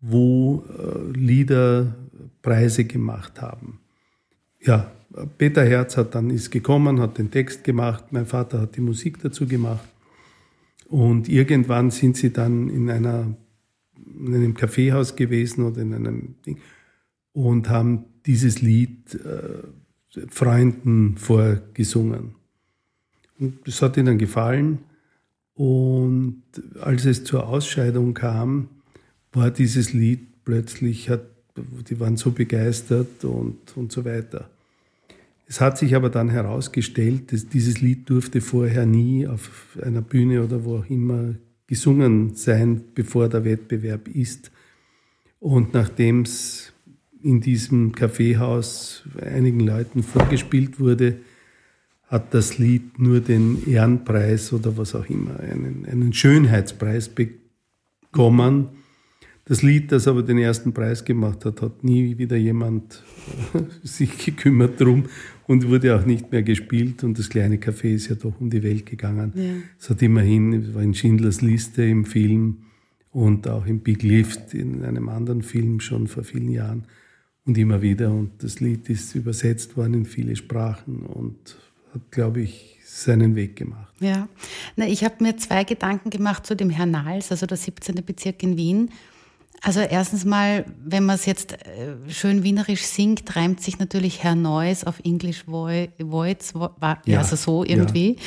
wo 0.00 0.64
äh, 0.68 1.10
Lieder 1.18 1.96
Preise 2.42 2.84
gemacht 2.84 3.42
haben. 3.42 3.80
Ja, 4.60 4.92
Peter 5.38 5.64
Herz 5.64 5.96
hat 5.96 6.14
dann 6.14 6.30
ist 6.30 6.50
gekommen, 6.50 7.00
hat 7.00 7.18
den 7.18 7.32
Text 7.32 7.64
gemacht, 7.64 8.12
mein 8.12 8.26
Vater 8.26 8.60
hat 8.60 8.76
die 8.76 8.80
Musik 8.80 9.20
dazu 9.20 9.46
gemacht. 9.46 9.88
Und 10.88 11.28
irgendwann 11.28 11.90
sind 11.90 12.16
sie 12.16 12.32
dann 12.32 12.68
in 12.68 12.88
einer 12.90 13.34
in 14.18 14.34
einem 14.34 14.54
Kaffeehaus 14.54 15.16
gewesen 15.16 15.64
oder 15.64 15.82
in 15.82 15.92
einem 15.92 16.36
Ding 16.46 16.58
und 17.36 17.68
haben 17.68 18.06
dieses 18.24 18.62
Lied 18.62 19.14
äh, 19.14 20.26
Freunden 20.30 21.18
vorgesungen. 21.18 22.34
Und 23.38 23.58
das 23.66 23.82
hat 23.82 23.98
ihnen 23.98 24.16
gefallen. 24.16 24.78
Und 25.52 26.42
als 26.80 27.04
es 27.04 27.24
zur 27.24 27.46
Ausscheidung 27.46 28.14
kam, 28.14 28.70
war 29.34 29.50
dieses 29.50 29.92
Lied 29.92 30.44
plötzlich, 30.46 31.10
hat, 31.10 31.26
die 31.90 32.00
waren 32.00 32.16
so 32.16 32.30
begeistert 32.30 33.22
und, 33.26 33.76
und 33.76 33.92
so 33.92 34.06
weiter. 34.06 34.48
Es 35.46 35.60
hat 35.60 35.76
sich 35.76 35.94
aber 35.94 36.08
dann 36.08 36.30
herausgestellt, 36.30 37.34
dass 37.34 37.48
dieses 37.48 37.82
Lied 37.82 38.08
durfte 38.08 38.40
vorher 38.40 38.86
nie 38.86 39.26
auf 39.26 39.76
einer 39.82 40.00
Bühne 40.00 40.42
oder 40.42 40.64
wo 40.64 40.78
auch 40.78 40.88
immer 40.88 41.34
gesungen 41.66 42.34
sein, 42.34 42.82
bevor 42.94 43.28
der 43.28 43.44
Wettbewerb 43.44 44.08
ist. 44.08 44.50
Und 45.38 45.74
nachdem 45.74 46.22
es 46.22 46.72
in 47.26 47.40
diesem 47.40 47.92
Kaffeehaus 47.92 49.02
einigen 49.20 49.58
Leuten 49.58 50.04
vorgespielt 50.04 50.78
wurde, 50.78 51.16
hat 52.06 52.32
das 52.32 52.56
Lied 52.58 53.00
nur 53.00 53.18
den 53.18 53.66
Ehrenpreis 53.66 54.52
oder 54.52 54.76
was 54.76 54.94
auch 54.94 55.10
immer, 55.10 55.40
einen, 55.40 55.84
einen 55.90 56.12
Schönheitspreis 56.12 57.08
bekommen. 57.08 58.68
Das 59.44 59.62
Lied, 59.62 59.90
das 59.90 60.06
aber 60.06 60.22
den 60.22 60.38
ersten 60.38 60.72
Preis 60.72 61.04
gemacht 61.04 61.44
hat, 61.44 61.62
hat 61.62 61.82
nie 61.82 62.16
wieder 62.16 62.36
jemand 62.36 63.02
sich 63.82 64.24
gekümmert 64.24 64.80
drum 64.80 65.06
und 65.48 65.68
wurde 65.68 65.96
auch 65.96 66.06
nicht 66.06 66.30
mehr 66.30 66.44
gespielt. 66.44 67.02
Und 67.02 67.18
das 67.18 67.28
kleine 67.28 67.56
Café 67.56 67.92
ist 67.92 68.08
ja 68.08 68.14
doch 68.14 68.40
um 68.40 68.50
die 68.50 68.62
Welt 68.62 68.86
gegangen. 68.86 69.32
Ja. 69.34 69.42
Es 69.80 69.90
hat 69.90 70.00
immerhin, 70.00 70.74
war 70.74 70.82
in 70.82 70.94
Schindlers 70.94 71.42
Liste 71.42 71.84
im 71.84 72.04
Film 72.04 72.58
und 73.10 73.48
auch 73.48 73.66
im 73.66 73.80
Big 73.80 74.04
Lift 74.04 74.54
in 74.54 74.84
einem 74.84 75.08
anderen 75.08 75.42
Film 75.42 75.80
schon 75.80 76.06
vor 76.06 76.22
vielen 76.22 76.50
Jahren 76.50 76.84
und 77.46 77.56
immer 77.56 77.80
wieder. 77.80 78.10
Und 78.10 78.42
das 78.42 78.60
Lied 78.60 78.88
ist 78.90 79.14
übersetzt 79.14 79.76
worden 79.76 79.94
in 79.94 80.04
viele 80.04 80.36
Sprachen 80.36 81.06
und 81.06 81.56
hat, 81.94 82.10
glaube 82.10 82.40
ich, 82.40 82.78
seinen 82.84 83.34
Weg 83.34 83.56
gemacht. 83.56 83.92
Ja, 84.00 84.28
Na, 84.76 84.86
ich 84.86 85.04
habe 85.04 85.16
mir 85.20 85.36
zwei 85.36 85.64
Gedanken 85.64 86.10
gemacht 86.10 86.46
zu 86.46 86.56
dem 86.56 86.70
Herrn 86.70 86.90
Nahls, 86.90 87.30
also 87.30 87.46
der 87.46 87.56
17. 87.56 87.94
Bezirk 88.04 88.42
in 88.42 88.56
Wien. 88.56 88.90
Also 89.62 89.80
erstens 89.80 90.24
mal, 90.24 90.66
wenn 90.84 91.04
man 91.04 91.16
es 91.16 91.26
jetzt 91.26 91.52
äh, 91.52 91.96
schön 92.08 92.42
wienerisch 92.42 92.82
singt, 92.82 93.36
reimt 93.36 93.62
sich 93.62 93.78
natürlich 93.78 94.22
Herr 94.22 94.34
Neues 94.34 94.84
auf 94.84 95.00
English 95.04 95.46
Voids, 95.46 96.52
ja, 97.06 97.18
also 97.18 97.36
so 97.36 97.64
irgendwie. 97.64 98.14
Ja. 98.14 98.22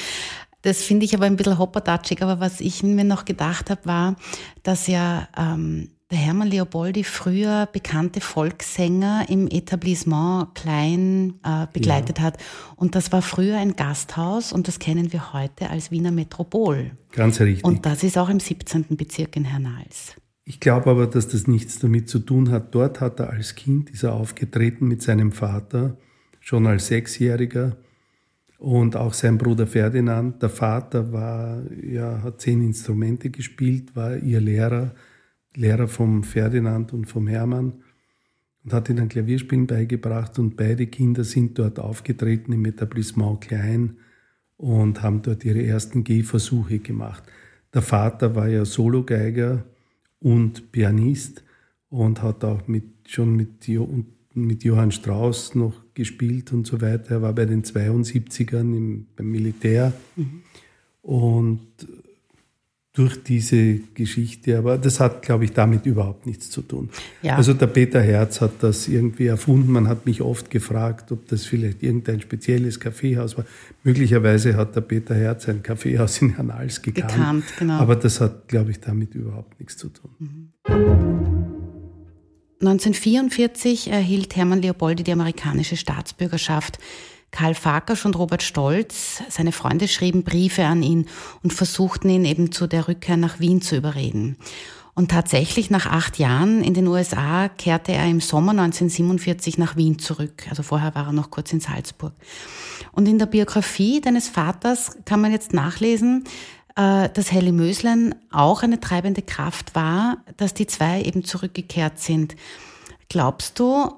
Das 0.64 0.82
finde 0.82 1.06
ich 1.06 1.16
aber 1.16 1.26
ein 1.26 1.36
bisschen 1.36 1.58
hopperdatschig. 1.58 2.22
Aber 2.22 2.40
was 2.40 2.60
ich 2.60 2.84
mir 2.84 3.06
noch 3.06 3.26
gedacht 3.26 3.70
habe, 3.70 3.86
war, 3.86 4.16
dass 4.64 4.88
ja 4.88 5.30
ähm, 5.38 5.92
der 6.12 6.18
Hermann 6.18 6.48
Leopoldi 6.48 7.04
früher 7.04 7.68
bekannte 7.72 8.20
Volkssänger 8.20 9.26
im 9.30 9.48
Etablissement 9.48 10.56
Klein 10.56 11.36
äh, 11.44 11.68
begleitet 11.72 12.18
ja. 12.18 12.26
hat. 12.26 12.38
Und 12.76 12.96
das 12.96 13.12
war 13.12 13.22
früher 13.22 13.58
ein 13.58 13.76
Gasthaus 13.76 14.52
und 14.52 14.68
das 14.68 14.80
kennen 14.80 15.14
wir 15.14 15.34
heute 15.34 15.70
als 15.70 15.92
Wiener 15.92 16.12
Metropol. 16.12 16.92
Ganz 17.12 17.40
richtig. 17.40 17.64
Und 17.64 17.86
das 17.86 18.04
ist 18.04 18.18
auch 18.18 18.30
im 18.30 18.40
17. 18.40 18.98
Bezirk 18.98 19.36
in 19.36 19.46
Hernals. 19.46 20.16
Ich 20.46 20.60
glaube 20.60 20.90
aber, 20.90 21.06
dass 21.06 21.28
das 21.28 21.46
nichts 21.46 21.78
damit 21.78 22.10
zu 22.10 22.18
tun 22.18 22.50
hat. 22.50 22.74
Dort 22.74 23.02
hat 23.02 23.20
er 23.20 23.30
als 23.30 23.54
Kind, 23.54 23.92
ist 23.92 24.02
er 24.02 24.14
aufgetreten 24.14 24.88
mit 24.88 25.04
seinem 25.04 25.32
Vater, 25.32 25.96
schon 26.40 26.66
als 26.66 26.88
Sechsjähriger. 26.88 27.78
Und 28.58 28.96
auch 28.96 29.14
sein 29.14 29.38
Bruder 29.38 29.68
Ferdinand, 29.68 30.42
der 30.42 30.50
Vater 30.50 31.14
war, 31.14 31.62
ja, 31.84 32.24
hat 32.24 32.42
zehn 32.42 32.62
Instrumente 32.64 33.30
gespielt, 33.30 33.96
war 33.96 34.18
ihr 34.18 34.42
Lehrer, 34.42 34.96
Lehrer 35.56 35.88
vom 35.88 36.24
Ferdinand 36.24 36.94
und 36.94 37.06
vom 37.06 37.28
Hermann 37.28 37.84
und 38.64 38.74
hat 38.74 38.90
ihnen 38.90 39.10
Klavierspielen 39.10 39.68
beigebracht 39.68 40.38
und 40.40 40.56
beide 40.56 40.88
Kinder 40.88 41.24
sind 41.24 41.58
dort 41.58 41.80
aufgetreten 41.80 42.54
im 42.54 42.66
Etablissement 42.66 43.42
Klein 43.42 43.98
und 44.58 45.02
haben 45.02 45.22
dort 45.22 45.46
ihre 45.46 45.64
ersten 45.64 46.04
Gehversuche 46.04 46.80
gemacht. 46.80 47.24
Der 47.74 47.82
Vater 47.82 48.36
war 48.36 48.48
ja 48.48 48.66
Sologeiger 48.66 49.64
und 50.20 50.72
Pianist 50.72 51.44
und 51.90 52.22
hat 52.22 52.44
auch 52.44 52.68
mit, 52.68 52.84
schon 53.08 53.36
mit, 53.36 53.70
mit 54.34 54.64
Johann 54.64 54.92
Strauss 54.92 55.56
noch 55.56 55.82
gespielt 55.94 56.52
und 56.52 56.68
so 56.68 56.82
weiter. 56.82 57.16
Er 57.16 57.22
war 57.22 57.34
bei 57.34 57.46
den 57.46 57.64
72ern 57.64 58.76
im, 58.76 59.08
beim 59.16 59.32
Militär. 59.32 59.94
Mhm. 60.16 60.42
Und 61.02 61.62
durch 62.94 63.24
diese 63.24 63.80
Geschichte, 63.94 64.58
aber 64.58 64.78
das 64.78 65.00
hat, 65.00 65.22
glaube 65.22 65.46
ich, 65.46 65.54
damit 65.54 65.86
überhaupt 65.86 66.26
nichts 66.26 66.50
zu 66.50 66.62
tun. 66.62 66.90
Ja. 67.22 67.36
Also 67.36 67.54
der 67.54 67.68
Peter 67.68 68.02
Herz 68.02 68.42
hat 68.42 68.52
das 68.62 68.88
irgendwie 68.88 69.28
erfunden. 69.28 69.72
Man 69.72 69.88
hat 69.88 70.06
mich 70.06 70.22
oft 70.22 70.50
gefragt, 70.50 71.12
ob 71.12 71.28
das 71.28 71.46
vielleicht 71.46 71.84
irgendein 71.84 72.20
spezielles 72.20 72.80
Kaffeehaus 72.80 73.38
war. 73.38 73.46
Möglicherweise 73.84 74.58
hat 74.58 74.76
der 74.76 74.82
Peter 74.82 75.14
Herz 75.14 75.48
ein 75.48 75.62
Kaffeehaus 75.62 76.22
in 76.22 76.36
Hernals 76.36 76.82
gekannt. 76.82 77.12
gekannt 77.14 77.44
genau. 77.60 77.76
Aber 77.76 77.96
das 77.96 78.20
hat, 78.22 78.48
glaube 78.48 78.72
ich, 78.72 78.80
damit 78.80 79.14
überhaupt 79.14 79.60
nichts 79.60 79.78
zu 79.78 79.90
tun. 79.90 80.12
Mhm. 80.20 81.10
1944 82.62 83.90
erhielt 83.90 84.36
Hermann 84.36 84.62
Leopoldi 84.62 85.04
die 85.04 85.14
amerikanische 85.14 85.78
Staatsbürgerschaft. 85.78 86.80
Karl 87.32 87.56
Farkasch 87.56 88.06
und 88.06 88.18
Robert 88.18 88.44
Stolz, 88.44 89.22
seine 89.30 89.52
Freunde, 89.52 89.88
schrieben 89.88 90.24
Briefe 90.24 90.66
an 90.66 90.84
ihn 90.84 91.08
und 91.44 91.54
versuchten 91.54 92.10
ihn 92.10 92.26
eben 92.26 92.52
zu 92.52 92.68
der 92.68 92.88
Rückkehr 92.88 93.18
nach 93.18 93.40
Wien 93.40 93.62
zu 93.62 93.76
überreden. 93.76 94.38
Und 94.96 95.12
tatsächlich 95.12 95.70
nach 95.70 95.86
acht 95.86 96.20
Jahren 96.20 96.62
in 96.62 96.74
den 96.74 96.86
USA 96.88 97.48
kehrte 97.48 97.94
er 97.94 98.06
im 98.06 98.20
Sommer 98.20 98.52
1947 98.52 99.58
nach 99.58 99.78
Wien 99.78 99.98
zurück. 99.98 100.46
Also 100.50 100.62
vorher 100.62 100.94
war 100.94 101.08
er 101.08 101.14
noch 101.14 101.30
kurz 101.30 101.54
in 101.54 101.62
Salzburg. 101.62 102.12
Und 102.92 103.08
in 103.08 103.18
der 103.18 103.28
Biografie 103.28 104.02
deines 104.02 104.28
Vaters 104.28 104.98
kann 105.06 105.22
man 105.22 105.32
jetzt 105.32 105.54
nachlesen, 105.54 106.26
äh, 106.76 107.08
dass 107.10 107.32
Helly 107.32 107.54
Möslein 107.54 108.14
auch 108.30 108.62
eine 108.62 108.80
treibende 108.82 109.22
Kraft 109.22 109.74
war, 109.74 110.18
dass 110.36 110.54
die 110.54 110.68
zwei 110.68 111.02
eben 111.04 111.24
zurückgekehrt 111.24 112.00
sind. 112.00 112.36
Glaubst 113.08 113.58
du, 113.60 113.92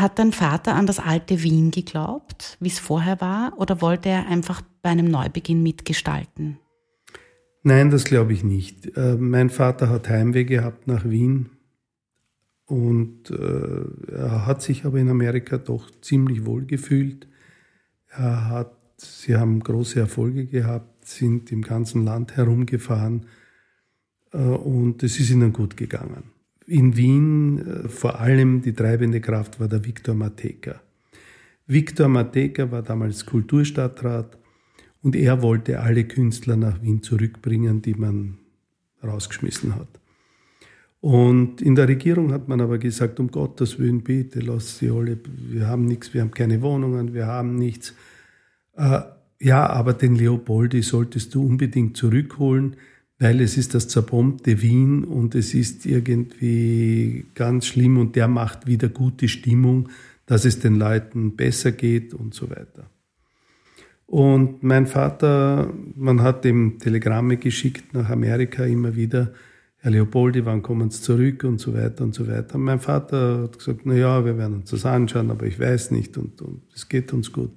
hat 0.00 0.18
dein 0.18 0.32
Vater 0.32 0.74
an 0.74 0.86
das 0.86 0.98
alte 0.98 1.42
Wien 1.42 1.70
geglaubt, 1.70 2.56
wie 2.60 2.68
es 2.68 2.78
vorher 2.78 3.20
war, 3.20 3.54
oder 3.58 3.80
wollte 3.80 4.08
er 4.08 4.26
einfach 4.26 4.62
bei 4.82 4.90
einem 4.90 5.06
Neubeginn 5.10 5.62
mitgestalten? 5.62 6.58
Nein, 7.62 7.90
das 7.90 8.04
glaube 8.04 8.32
ich 8.32 8.44
nicht. 8.44 8.96
Äh, 8.96 9.16
mein 9.16 9.50
Vater 9.50 9.88
hat 9.88 10.08
Heimweh 10.08 10.44
gehabt 10.44 10.86
nach 10.86 11.04
Wien 11.04 11.50
und 12.66 13.30
äh, 13.30 14.12
er 14.12 14.46
hat 14.46 14.62
sich 14.62 14.84
aber 14.84 14.98
in 14.98 15.08
Amerika 15.08 15.58
doch 15.58 15.90
ziemlich 16.00 16.46
wohl 16.46 16.66
gefühlt. 16.66 17.26
Er 18.08 18.48
hat, 18.48 18.76
sie 18.98 19.36
haben 19.36 19.60
große 19.60 19.98
Erfolge 19.98 20.46
gehabt, 20.46 21.06
sind 21.06 21.50
im 21.50 21.62
ganzen 21.62 22.04
Land 22.04 22.36
herumgefahren 22.36 23.26
äh, 24.32 24.38
und 24.38 25.02
es 25.02 25.18
ist 25.18 25.30
ihnen 25.30 25.52
gut 25.52 25.76
gegangen 25.76 26.35
in 26.66 26.96
Wien 26.96 27.58
äh, 27.58 27.88
vor 27.88 28.20
allem 28.20 28.62
die 28.62 28.72
treibende 28.72 29.20
Kraft 29.20 29.60
war 29.60 29.68
der 29.68 29.84
Viktor 29.84 30.14
Mateka. 30.14 30.80
Viktor 31.66 32.08
Mateka 32.08 32.70
war 32.70 32.82
damals 32.82 33.26
Kulturstadtrat 33.26 34.38
und 35.02 35.16
er 35.16 35.42
wollte 35.42 35.80
alle 35.80 36.04
Künstler 36.04 36.56
nach 36.56 36.82
Wien 36.82 37.02
zurückbringen, 37.02 37.82
die 37.82 37.94
man 37.94 38.38
rausgeschmissen 39.02 39.74
hat. 39.74 39.88
Und 41.00 41.60
in 41.60 41.74
der 41.74 41.88
Regierung 41.88 42.32
hat 42.32 42.48
man 42.48 42.60
aber 42.60 42.78
gesagt, 42.78 43.20
um 43.20 43.30
Gottes 43.30 43.78
Willen, 43.78 44.02
bitte, 44.02 44.40
lass 44.40 44.78
sie 44.78 44.90
alle, 44.90 45.18
wir 45.24 45.66
haben 45.68 45.84
nichts, 45.84 46.14
wir 46.14 46.22
haben 46.22 46.32
keine 46.32 46.62
Wohnungen, 46.62 47.14
wir 47.14 47.26
haben 47.26 47.54
nichts. 47.56 47.94
Äh, 48.76 49.00
ja, 49.38 49.66
aber 49.66 49.92
den 49.92 50.16
Leopoldi 50.16 50.82
solltest 50.82 51.34
du 51.34 51.44
unbedingt 51.46 51.96
zurückholen 51.96 52.76
weil 53.18 53.40
es 53.40 53.56
ist 53.56 53.74
das 53.74 53.88
zerbombte 53.88 54.60
Wien 54.60 55.04
und 55.04 55.34
es 55.34 55.54
ist 55.54 55.86
irgendwie 55.86 57.26
ganz 57.34 57.66
schlimm 57.66 57.98
und 57.98 58.16
der 58.16 58.28
macht 58.28 58.66
wieder 58.66 58.88
gute 58.88 59.28
Stimmung, 59.28 59.88
dass 60.26 60.44
es 60.44 60.58
den 60.58 60.76
Leuten 60.76 61.36
besser 61.36 61.72
geht 61.72 62.12
und 62.12 62.34
so 62.34 62.50
weiter. 62.50 62.90
Und 64.06 64.62
mein 64.62 64.86
Vater, 64.86 65.72
man 65.94 66.22
hat 66.22 66.44
ihm 66.44 66.78
Telegramme 66.78 67.38
geschickt 67.38 67.92
nach 67.92 68.08
Amerika 68.10 68.64
immer 68.64 68.94
wieder, 68.94 69.32
Herr 69.78 69.90
Leopoldi, 69.92 70.44
wann 70.44 70.62
kommen 70.62 70.90
Sie 70.90 71.00
zurück 71.00 71.44
und 71.44 71.60
so 71.60 71.74
weiter 71.74 72.04
und 72.04 72.14
so 72.14 72.26
weiter. 72.26 72.56
Und 72.56 72.62
mein 72.62 72.80
Vater 72.80 73.42
hat 73.44 73.58
gesagt, 73.58 73.80
na 73.84 73.94
ja, 73.94 74.24
wir 74.24 74.36
werden 74.36 74.58
uns 74.58 74.70
das 74.70 74.84
anschauen, 74.84 75.30
aber 75.30 75.46
ich 75.46 75.58
weiß 75.58 75.90
nicht 75.90 76.16
und, 76.18 76.40
und 76.42 76.62
es 76.74 76.88
geht 76.88 77.12
uns 77.12 77.32
gut. 77.32 77.50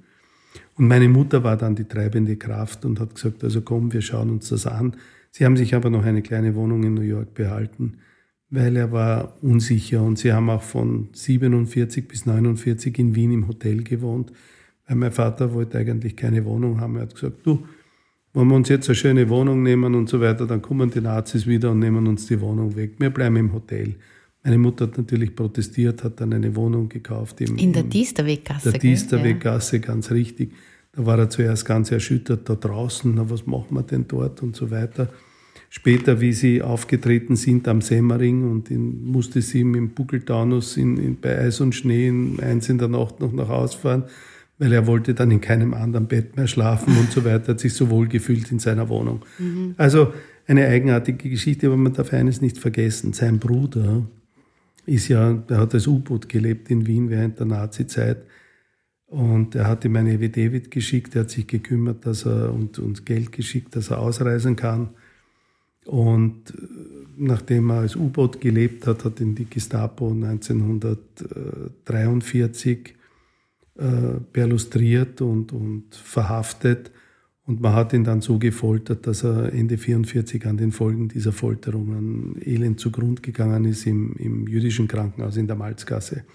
Und 0.76 0.88
meine 0.88 1.10
Mutter 1.10 1.44
war 1.44 1.58
dann 1.58 1.76
die 1.76 1.86
treibende 1.86 2.36
Kraft 2.36 2.86
und 2.86 3.00
hat 3.00 3.16
gesagt, 3.16 3.44
also 3.44 3.62
komm, 3.62 3.94
wir 3.94 4.02
schauen 4.02 4.30
uns 4.30 4.50
das 4.50 4.66
an. 4.66 4.96
Sie 5.32 5.46
haben 5.46 5.58
sich 5.58 5.76
aber 5.76 5.90
noch 5.90 6.06
eine 6.06 6.22
kleine 6.22 6.56
Wohnung 6.56 6.84
in 6.84 6.94
New 6.94 7.02
York 7.02 7.34
behalten, 7.34 7.98
weil 8.50 8.76
er 8.76 8.92
war 8.92 9.38
unsicher 9.42 10.02
und 10.02 10.18
sie 10.18 10.34
haben 10.34 10.50
auch 10.50 10.64
von 10.64 11.10
47 11.14 12.08
bis 12.08 12.26
49 12.26 12.98
in 12.98 13.16
Wien 13.16 13.32
im 13.32 13.48
Hotel 13.48 13.84
gewohnt, 13.84 14.32
weil 14.88 14.96
mein 14.96 15.12
Vater 15.12 15.54
wollte 15.54 15.78
eigentlich 15.78 16.16
keine 16.16 16.44
Wohnung 16.46 16.80
haben. 16.80 16.96
Er 16.96 17.04
hat 17.04 17.14
gesagt, 17.14 17.46
du, 17.46 17.64
wenn 18.34 18.48
wir 18.48 18.56
uns 18.56 18.70
jetzt 18.70 18.88
eine 18.90 18.96
schöne 18.96 19.30
Wohnung 19.30 19.64
nehmen 19.64 19.96
und 19.96 20.10
so 20.10 20.20
weiter, 20.20 20.46
dann 20.46 20.62
kommen 20.62 20.90
die 20.92 21.02
Nazis 21.02 21.48
wieder 21.48 21.72
und 21.72 21.80
nehmen 21.80 22.08
uns 22.08 22.28
die 22.28 22.40
Wohnung 22.42 22.76
weg. 22.76 22.94
Wir 23.00 23.10
bleiben 23.10 23.36
im 23.38 23.54
Hotel. 23.54 23.96
Meine 24.44 24.58
Mutter 24.58 24.86
hat 24.86 24.98
natürlich 24.98 25.36
protestiert, 25.36 26.04
hat 26.04 26.22
dann 26.22 26.34
eine 26.34 26.56
Wohnung 26.56 26.90
gekauft. 26.90 27.42
Im, 27.42 27.58
in 27.58 27.74
der 27.74 27.84
Diesterweggasse. 27.84 28.72
Der 28.72 28.80
Diesterweggasse, 28.80 29.78
ja. 29.78 29.82
ganz 29.82 30.12
richtig. 30.12 30.54
Da 30.94 31.06
war 31.06 31.20
er 31.20 31.30
zuerst 31.30 31.66
ganz 31.66 31.92
erschüttert 31.92 32.50
da 32.50 32.56
draußen, 32.56 33.14
na, 33.16 33.30
was 33.30 33.46
machen 33.46 33.76
wir 33.76 33.84
denn 33.84 34.06
dort 34.08 34.42
und 34.42 34.56
so 34.56 34.72
weiter. 34.72 35.10
Später, 35.72 36.20
wie 36.20 36.34
sie 36.34 36.64
aufgetreten 36.64 37.36
sind 37.36 37.68
am 37.68 37.82
Semmering 37.82 38.50
und 38.50 38.72
in, 38.72 39.04
musste 39.04 39.42
sie 39.42 39.60
dem 39.60 39.90
Buckeltaunus 39.90 40.78
in, 40.78 40.98
in, 40.98 41.20
bei 41.20 41.38
Eis 41.38 41.62
und 41.62 41.76
Schnee 41.76 42.08
in, 42.08 42.40
eins 42.40 42.70
in 42.70 42.80
der 42.80 42.88
Nacht 42.88 43.20
noch 43.20 43.32
nach 43.32 43.50
Hause 43.50 43.78
fahren, 43.78 44.04
weil 44.58 44.74
er 44.74 44.88
wollte 44.88 45.14
dann 45.14 45.30
in 45.30 45.42
keinem 45.42 45.76
anderen 45.76 46.08
Bett 46.08 46.36
mehr 46.36 46.48
schlafen 46.48 46.98
und 46.98 47.12
so 47.12 47.24
weiter, 47.24 47.50
hat 47.50 47.60
sich 47.60 47.76
so 47.76 47.92
wohl 47.92 48.08
gefühlt 48.08 48.52
in 48.52 48.58
seiner 48.58 48.90
Wohnung. 48.90 49.22
Mhm. 49.38 49.76
Also 49.78 50.12
eine 50.48 50.66
eigenartige 50.66 51.30
Geschichte, 51.30 51.68
aber 51.68 51.78
man 51.78 51.94
darf 51.94 52.12
eines 52.14 52.42
nicht 52.42 52.58
vergessen. 52.58 53.14
Sein 53.14 53.38
Bruder 53.38 54.02
ist 54.88 55.08
ja, 55.08 55.34
der 55.34 55.60
hat 55.60 55.76
als 55.76 55.86
U-Boot 55.86 56.28
gelebt 56.28 56.72
in 56.72 56.88
Wien 56.88 57.12
während 57.12 57.38
der 57.38 57.46
Nazi-Zeit 57.46 58.24
und 59.10 59.56
er 59.56 59.68
hat 59.68 59.84
ihm 59.86 59.96
eine 59.96 60.30
David 60.30 60.70
geschickt, 60.70 61.16
er 61.16 61.22
hat 61.22 61.32
sich 61.32 61.48
gekümmert, 61.48 62.06
dass 62.06 62.28
er 62.28 62.54
und 62.54 62.78
uns 62.78 63.06
Geld 63.06 63.32
geschickt, 63.32 63.76
dass 63.76 63.90
er 63.90 63.98
ausreisen 64.00 64.56
kann. 64.56 64.90
Und 65.86 66.52
äh, 66.52 66.54
nachdem 67.18 67.72
er 67.72 67.80
als 67.80 67.96
U-Boot 67.96 68.40
gelebt 68.40 68.86
hat, 68.86 69.06
hat 69.06 69.20
ihn 69.20 69.34
die 69.34 69.50
Gestapo 69.50 70.12
1943 70.12 72.94
äh, 73.78 74.20
perlustriert 74.32 75.22
und, 75.22 75.54
und 75.54 75.96
verhaftet. 75.96 76.92
Und 77.48 77.62
man 77.62 77.74
hat 77.74 77.94
ihn 77.94 78.04
dann 78.04 78.22
so 78.22 78.38
gefoltert, 78.38 79.08
dass 79.08 79.24
er 79.24 79.52
Ende 79.52 79.74
1944 79.74 80.46
an 80.46 80.58
den 80.58 80.72
Folgen 80.72 81.08
dieser 81.08 81.32
Folterungen 81.32 82.40
elend 82.46 82.80
zugrund 82.80 83.24
gegangen 83.24 83.66
ist 83.66 83.88
im, 83.88 84.16
im 84.18 84.48
jüdischen 84.48 84.88
Krankenhaus 84.88 85.36
in 85.36 85.48
der 85.48 85.56
Malzgasse. 85.56 86.26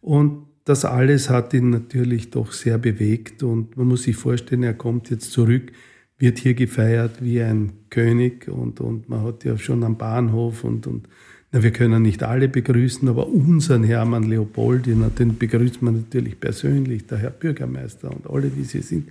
Und 0.00 0.46
das 0.66 0.84
alles 0.84 1.30
hat 1.30 1.54
ihn 1.54 1.70
natürlich 1.70 2.30
doch 2.30 2.50
sehr 2.50 2.76
bewegt 2.76 3.44
und 3.44 3.76
man 3.76 3.86
muss 3.86 4.02
sich 4.02 4.16
vorstellen, 4.16 4.64
er 4.64 4.74
kommt 4.74 5.10
jetzt 5.10 5.30
zurück, 5.30 5.70
wird 6.18 6.38
hier 6.38 6.54
gefeiert 6.54 7.22
wie 7.22 7.40
ein 7.40 7.72
König 7.88 8.48
und, 8.48 8.80
und 8.80 9.08
man 9.08 9.22
hat 9.22 9.44
ja 9.44 9.56
schon 9.58 9.84
am 9.84 9.96
Bahnhof 9.96 10.64
und, 10.64 10.88
und 10.88 11.08
na, 11.52 11.62
wir 11.62 11.70
können 11.70 12.02
nicht 12.02 12.24
alle 12.24 12.48
begrüßen, 12.48 13.08
aber 13.08 13.28
unseren 13.28 13.84
Hermann 13.84 14.24
Leopold, 14.24 14.86
den 14.86 15.38
begrüßt 15.38 15.82
man 15.82 15.94
natürlich 15.94 16.40
persönlich, 16.40 17.06
der 17.06 17.18
Herr 17.18 17.30
Bürgermeister 17.30 18.10
und 18.10 18.28
alle, 18.28 18.50
wie 18.56 18.64
sie 18.64 18.82
sind. 18.82 19.08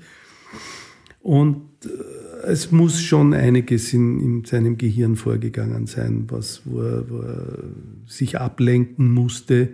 Und 1.21 1.61
äh, 1.85 2.47
es 2.47 2.73
muss 2.73 3.01
schon 3.01 3.33
einiges 3.33 3.93
in, 3.93 4.19
in, 4.19 4.43
seinem 4.43 4.77
Gehirn 4.77 5.15
vorgegangen 5.15 5.87
sein, 5.87 6.25
was, 6.27 6.63
wo 6.65 6.81
er, 6.81 7.09
wo 7.09 7.21
er 7.21 7.63
sich 8.07 8.39
ablenken 8.41 9.13
musste, 9.13 9.69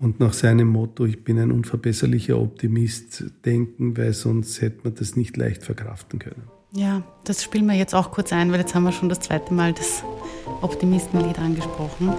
und 0.00 0.18
nach 0.18 0.32
seinem 0.32 0.68
Motto, 0.68 1.04
ich 1.04 1.22
bin 1.22 1.38
ein 1.38 1.52
unverbesserlicher 1.52 2.40
Optimist, 2.40 3.24
denken, 3.44 3.96
weil 3.96 4.14
sonst 4.14 4.60
hätte 4.62 4.80
man 4.84 4.94
das 4.94 5.14
nicht 5.14 5.36
leicht 5.36 5.62
verkraften 5.62 6.18
können. 6.18 6.42
Ja, 6.72 7.02
das 7.24 7.44
spielen 7.44 7.66
wir 7.66 7.74
jetzt 7.74 7.94
auch 7.94 8.10
kurz 8.10 8.32
ein, 8.32 8.50
weil 8.50 8.60
jetzt 8.60 8.74
haben 8.74 8.84
wir 8.84 8.92
schon 8.92 9.08
das 9.08 9.20
zweite 9.20 9.52
Mal 9.52 9.74
das 9.74 10.02
Optimistenlied 10.62 11.38
angesprochen. 11.38 12.14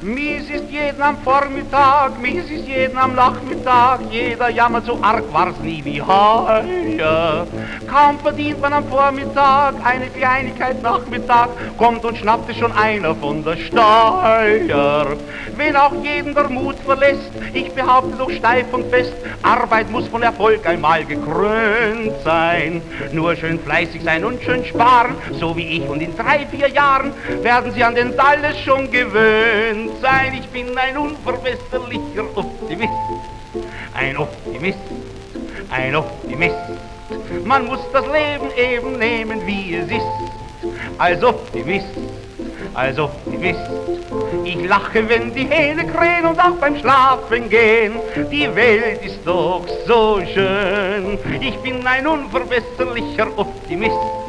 Mies 0.00 0.48
ist 0.48 0.70
jeden 0.70 1.02
am 1.02 1.18
Vormittag, 1.18 2.18
mies 2.20 2.44
ist 2.50 2.66
jeden 2.66 2.96
am 2.96 3.14
Nachmittag, 3.14 4.00
jeder 4.10 4.48
jammert 4.48 4.86
so 4.86 4.98
arg, 5.02 5.24
war's 5.32 5.58
nie 5.62 5.84
wie 5.84 6.00
heuer. 6.00 7.46
Kaum 7.86 8.18
verdient 8.20 8.60
man 8.60 8.72
am 8.72 8.86
Vormittag 8.88 9.74
eine 9.84 10.06
Kleinigkeit 10.06 10.82
Nachmittag, 10.82 11.50
kommt 11.76 12.04
und 12.04 12.16
schnappt 12.16 12.48
es 12.50 12.56
schon 12.56 12.72
einer 12.72 13.14
von 13.16 13.44
der 13.44 13.56
Steuer. 13.56 15.16
Wenn 15.56 15.76
auch 15.76 15.92
jeden 16.02 16.34
der 16.34 16.48
Mut 16.48 16.76
verlässt, 16.84 17.32
ich 17.52 17.70
behaupte 17.72 18.16
doch 18.16 18.30
steif 18.30 18.72
und 18.72 18.88
fest, 18.90 19.14
Arbeit 19.42 19.90
muss 19.90 20.08
von 20.08 20.22
Erfolg 20.22 20.66
einmal 20.66 21.04
gekrönt 21.04 22.12
sein. 22.24 22.80
Nur 23.12 23.36
schön 23.36 23.58
fleißig 23.58 24.02
sein 24.02 24.24
und 24.24 24.42
schön 24.42 24.64
sparen, 24.64 25.16
so 25.32 25.56
wie 25.56 25.78
ich 25.78 25.88
und 25.88 26.00
in 26.00 26.16
drei, 26.16 26.46
vier 26.46 26.68
Jahren 26.68 27.12
werden 27.42 27.72
Sie 27.72 27.82
an 27.82 27.94
den 27.94 28.16
Dalles 28.16 28.58
schon 28.60 28.90
gewöhnt 28.90 29.65
sein. 30.00 30.34
Ich 30.38 30.48
bin 30.48 30.76
ein 30.76 30.96
unverbesserlicher 30.96 32.24
Optimist. 32.34 32.92
ein 33.94 34.16
Optimist, 34.16 34.78
ein 35.70 35.96
Optimist. 35.96 36.54
Man 37.44 37.66
muss 37.66 37.80
das 37.92 38.04
Leben 38.06 38.50
eben 38.56 38.98
nehmen, 38.98 39.46
wie 39.46 39.76
es 39.76 39.90
ist, 39.90 40.00
als 40.98 41.22
Optimist, 41.22 41.86
als 42.74 42.98
Optimist. 42.98 43.60
Ich 44.44 44.62
lache, 44.66 45.08
wenn 45.08 45.32
die 45.34 45.46
Hähne 45.46 45.86
krähen 45.86 46.26
und 46.26 46.38
auch 46.38 46.56
beim 46.60 46.76
Schlafen 46.78 47.48
gehen. 47.48 47.94
Die 48.30 48.54
Welt 48.54 49.04
ist 49.04 49.18
doch 49.24 49.62
so 49.86 50.20
schön. 50.32 51.18
Ich 51.40 51.56
bin 51.58 51.86
ein 51.86 52.06
unverbesserlicher 52.06 53.28
Optimist 53.36 54.25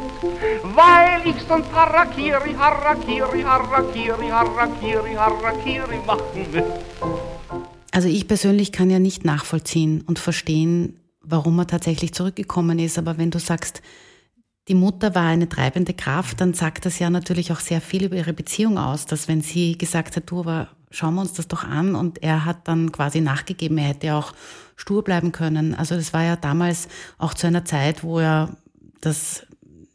weil 0.62 1.26
ich 1.26 1.40
sonst 1.46 1.72
Harakiri, 1.72 2.54
Harakiri, 2.54 3.42
Harakiri, 3.42 4.28
Harakiri, 4.28 5.14
Harakiri 5.14 5.98
machen 6.06 6.52
will. 6.52 6.64
Also 7.92 8.08
ich 8.08 8.28
persönlich 8.28 8.72
kann 8.72 8.90
ja 8.90 8.98
nicht 8.98 9.24
nachvollziehen 9.24 10.02
und 10.06 10.18
verstehen, 10.18 11.00
warum 11.22 11.58
er 11.58 11.66
tatsächlich 11.66 12.14
zurückgekommen 12.14 12.78
ist. 12.78 12.98
Aber 12.98 13.18
wenn 13.18 13.30
du 13.30 13.38
sagst, 13.38 13.82
die 14.68 14.74
Mutter 14.74 15.14
war 15.14 15.26
eine 15.26 15.48
treibende 15.48 15.94
Kraft, 15.94 16.40
dann 16.40 16.54
sagt 16.54 16.84
das 16.84 16.98
ja 16.98 17.10
natürlich 17.10 17.52
auch 17.52 17.60
sehr 17.60 17.80
viel 17.80 18.04
über 18.04 18.16
ihre 18.16 18.34
Beziehung 18.34 18.78
aus, 18.78 19.06
dass 19.06 19.26
wenn 19.26 19.40
sie 19.40 19.78
gesagt 19.78 20.16
hat, 20.16 20.30
du, 20.30 20.40
aber 20.40 20.68
schauen 20.90 21.14
wir 21.14 21.22
uns 21.22 21.32
das 21.32 21.48
doch 21.48 21.64
an 21.64 21.94
und 21.94 22.22
er 22.22 22.44
hat 22.44 22.68
dann 22.68 22.92
quasi 22.92 23.20
nachgegeben, 23.20 23.78
er 23.78 23.88
hätte 23.88 24.14
auch 24.14 24.32
stur 24.76 25.02
bleiben 25.02 25.32
können. 25.32 25.74
Also 25.74 25.96
das 25.96 26.12
war 26.12 26.22
ja 26.22 26.36
damals 26.36 26.88
auch 27.16 27.34
zu 27.34 27.46
einer 27.46 27.64
Zeit, 27.64 28.04
wo 28.04 28.20
er 28.20 28.56
das 29.00 29.46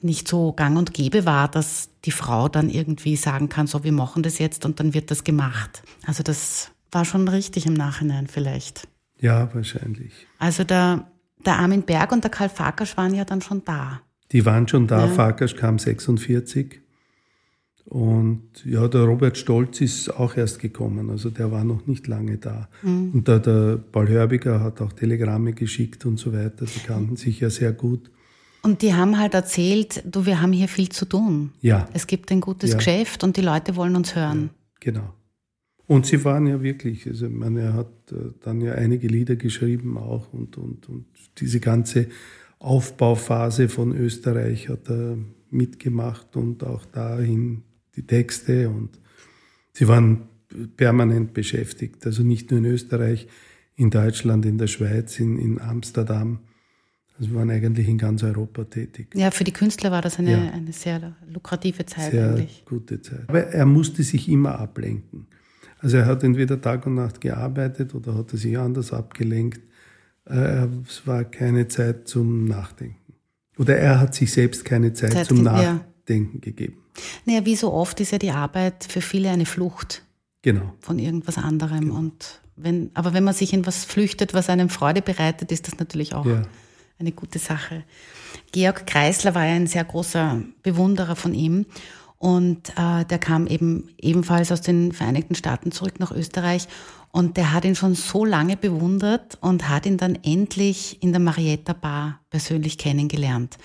nicht 0.04 0.28
so 0.28 0.54
gang 0.54 0.78
und 0.78 0.94
gäbe 0.94 1.26
war, 1.26 1.48
dass 1.48 1.90
die 2.06 2.12
Frau 2.12 2.50
dann 2.50 2.70
irgendwie 2.70 3.16
sagen 3.16 3.50
kann, 3.50 3.68
so, 3.68 3.84
wir 3.84 3.92
machen 3.92 4.24
das 4.24 4.40
jetzt 4.40 4.66
und 4.66 4.80
dann 4.80 4.94
wird 4.94 5.12
das 5.12 5.24
gemacht. 5.24 5.84
Also 6.06 6.24
das 6.24 6.72
war 6.92 7.06
schon 7.06 7.28
richtig 7.28 7.66
im 7.66 7.74
Nachhinein 7.74 8.28
vielleicht. 8.28 8.88
Ja, 9.20 9.50
wahrscheinlich. 9.54 10.12
Also 10.40 10.64
der, 10.64 11.08
der 11.46 11.60
Armin 11.60 11.84
Berg 11.84 12.12
und 12.12 12.24
der 12.24 12.32
Karl 12.32 12.50
Farkasch 12.50 12.98
waren 12.98 13.14
ja 13.14 13.26
dann 13.26 13.42
schon 13.42 13.64
da. 13.64 14.02
Die 14.32 14.46
waren 14.46 14.68
schon 14.68 14.88
da. 14.88 15.06
Ja. 15.06 15.08
Farkasch 15.08 15.56
kam 15.56 15.80
46. 15.80 16.82
Und 17.86 18.66
ja, 18.66 18.88
der 18.88 19.02
Robert 19.02 19.38
Stolz 19.38 19.82
ist 19.82 20.10
auch 20.10 20.38
erst 20.38 20.60
gekommen, 20.60 21.10
also 21.10 21.30
der 21.30 21.52
war 21.52 21.66
noch 21.66 21.86
nicht 21.86 22.08
lange 22.08 22.38
da. 22.38 22.70
Mhm. 22.82 23.12
Und 23.14 23.28
der, 23.28 23.40
der 23.40 23.78
Paul 23.78 24.08
Hörbiger 24.08 24.62
hat 24.62 24.82
auch 24.82 24.94
Telegramme 24.94 25.54
geschickt 25.54 26.06
und 26.06 26.18
so 26.18 26.34
weiter, 26.34 26.66
die 26.66 26.80
kannten 26.80 27.18
sich 27.18 27.42
ja 27.42 27.50
sehr 27.50 27.74
gut. 27.74 28.10
Und 28.64 28.82
die 28.82 28.94
haben 28.94 29.20
halt 29.20 29.34
erzählt, 29.34 30.02
du, 30.06 30.26
wir 30.26 30.42
haben 30.42 30.54
hier 30.54 30.70
viel 30.70 30.90
zu 30.90 31.06
tun. 31.06 31.52
Ja. 31.62 31.88
Es 31.94 32.08
gibt 32.08 32.32
ein 32.32 32.40
gutes 32.40 32.72
ja. 32.72 32.78
Geschäft 32.78 33.24
und 33.24 33.36
die 33.36 33.42
Leute 33.42 33.76
wollen 33.76 33.96
uns 33.96 34.16
hören. 34.16 34.50
Ja, 34.54 34.92
genau. 34.92 35.14
Und 35.86 36.06
sie 36.06 36.24
waren 36.24 36.48
ja 36.48 36.64
wirklich, 36.64 37.06
also 37.06 37.30
man, 37.30 37.58
er 37.58 37.74
hat 37.74 37.92
äh, 38.12 38.32
dann 38.42 38.62
ja 38.62 38.74
einige 38.74 39.08
Lieder 39.08 39.36
geschrieben 39.36 39.98
auch 39.98 40.32
und, 40.32 40.58
und, 40.58 40.88
und 40.88 41.06
diese 41.40 41.60
ganze 41.60 42.08
Aufbauphase 42.60 43.68
von 43.68 43.96
Österreich 43.96 44.70
hat 44.70 44.90
er 44.90 45.18
mitgemacht 45.50 46.38
und 46.38 46.64
auch 46.64 46.86
dahin 46.86 47.64
die 47.98 48.08
Texte 48.08 48.70
und 48.70 48.98
sie 49.74 49.90
waren 49.90 50.30
permanent 50.78 51.34
beschäftigt. 51.34 52.06
Also 52.06 52.24
nicht 52.24 52.50
nur 52.50 52.60
in 52.60 52.66
Österreich, 52.66 53.28
in 53.76 53.90
Deutschland, 53.90 54.46
in 54.46 54.58
der 54.58 54.68
Schweiz, 54.68 55.20
in, 55.20 55.38
in 55.38 55.60
Amsterdam. 55.60 56.40
Also 57.20 57.36
waren 57.36 57.52
eigentlich 57.52 57.88
in 57.88 57.98
ganz 57.98 58.24
Europa 58.24 58.64
tätig. 58.64 59.10
Ja, 59.14 59.30
für 59.30 59.44
die 59.44 59.52
Künstler 59.52 59.92
war 59.92 60.02
das 60.02 60.18
eine, 60.18 60.32
ja. 60.32 60.52
eine 60.52 60.74
sehr 60.74 61.16
lukrative 61.32 61.86
Zeit 61.86 62.12
sehr 62.12 62.30
eigentlich. 62.30 62.64
gute 62.66 63.02
Zeit. 63.02 63.22
Aber 63.28 63.48
er 63.48 63.66
musste 63.66 64.02
sich 64.04 64.28
immer 64.28 64.58
ablenken. 64.60 65.28
Also 65.80 65.98
er 65.98 66.06
hat 66.08 66.24
entweder 66.24 66.60
Tag 66.60 66.88
und 66.88 66.96
Nacht 66.96 67.22
gearbeitet 67.22 67.94
oder 67.94 68.16
hat 68.16 68.32
er 68.32 68.38
sich 68.38 68.58
anders 68.58 68.94
abgelenkt. 68.94 69.62
Äh, 70.26 70.66
es 70.88 71.06
war 71.06 71.24
keine 71.26 71.68
Zeit 71.68 72.08
zum 72.08 72.46
Nachdenken. 72.46 73.14
Oder 73.58 73.78
er 73.78 74.00
hat 74.00 74.16
sich 74.16 74.32
selbst 74.32 74.66
keine 74.66 74.94
Zeit, 74.94 75.14
Zeit 75.14 75.28
zum 75.28 75.44
Nachdenken 75.44 76.38
ja. 76.38 76.42
gegeben. 76.42 76.78
Naja, 77.26 77.46
wie 77.46 77.56
so 77.56 77.72
oft 77.72 78.00
ist 78.00 78.12
ja 78.12 78.18
die 78.18 78.32
Arbeit 78.32 78.86
für 78.90 79.02
viele 79.02 79.30
eine 79.30 79.46
Flucht. 79.46 80.04
Genau. 80.42 80.74
Von 80.80 80.98
irgendwas 80.98 81.38
anderem. 81.38 81.82
Genau. 81.82 81.96
Und 81.96 82.42
wenn, 82.56 82.90
aber 82.96 83.14
wenn 83.14 83.24
man 83.24 83.34
sich 83.36 83.54
in 83.54 83.68
was 83.68 83.86
flüchtet, 83.86 84.34
was 84.34 84.50
einem 84.50 84.70
Freude 84.70 85.04
bereitet, 85.04 85.52
ist 85.52 85.68
das 85.68 85.78
natürlich 85.78 86.16
auch 86.16 86.26
ja 86.26 86.42
eine 87.04 87.12
gute 87.12 87.40
Sache. 87.40 87.84
Georg 88.52 88.88
Kreisler 88.88 89.36
war 89.36 89.46
ja 89.46 89.54
ein 89.54 89.68
sehr 89.68 89.84
großer 89.84 90.42
Bewunderer 90.62 91.16
von 91.16 91.34
ihm 91.34 91.66
und 92.18 92.70
äh, 92.78 93.06
der 93.06 93.20
kam 93.20 93.48
eben 93.48 93.90
ebenfalls 94.00 94.52
aus 94.52 94.62
den 94.62 94.92
Vereinigten 94.92 95.36
Staaten 95.36 95.72
zurück 95.72 96.00
nach 96.00 96.12
Österreich 96.12 96.68
und 97.12 97.38
der 97.38 97.54
hat 97.54 97.66
ihn 97.66 97.76
schon 97.76 97.96
so 97.96 98.26
lange 98.26 98.58
bewundert 98.58 99.38
und 99.42 99.70
hat 99.70 99.86
ihn 99.86 99.98
dann 99.98 100.18
endlich 100.24 101.04
in 101.04 101.12
der 101.12 101.20
Marietta 101.20 101.74
Bar 101.74 102.22
persönlich 102.30 102.78
kennengelernt. 102.78 103.58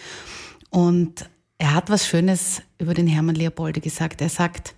Und 0.71 1.31
er 1.57 1.75
hat 1.75 1.89
was 1.89 2.07
Schönes 2.07 2.63
über 2.79 2.95
den 2.95 3.07
Hermann 3.07 3.37
Leopoldi 3.37 3.81
gesagt. 3.81 4.21
Er 4.21 4.29
sagt, 4.29 4.75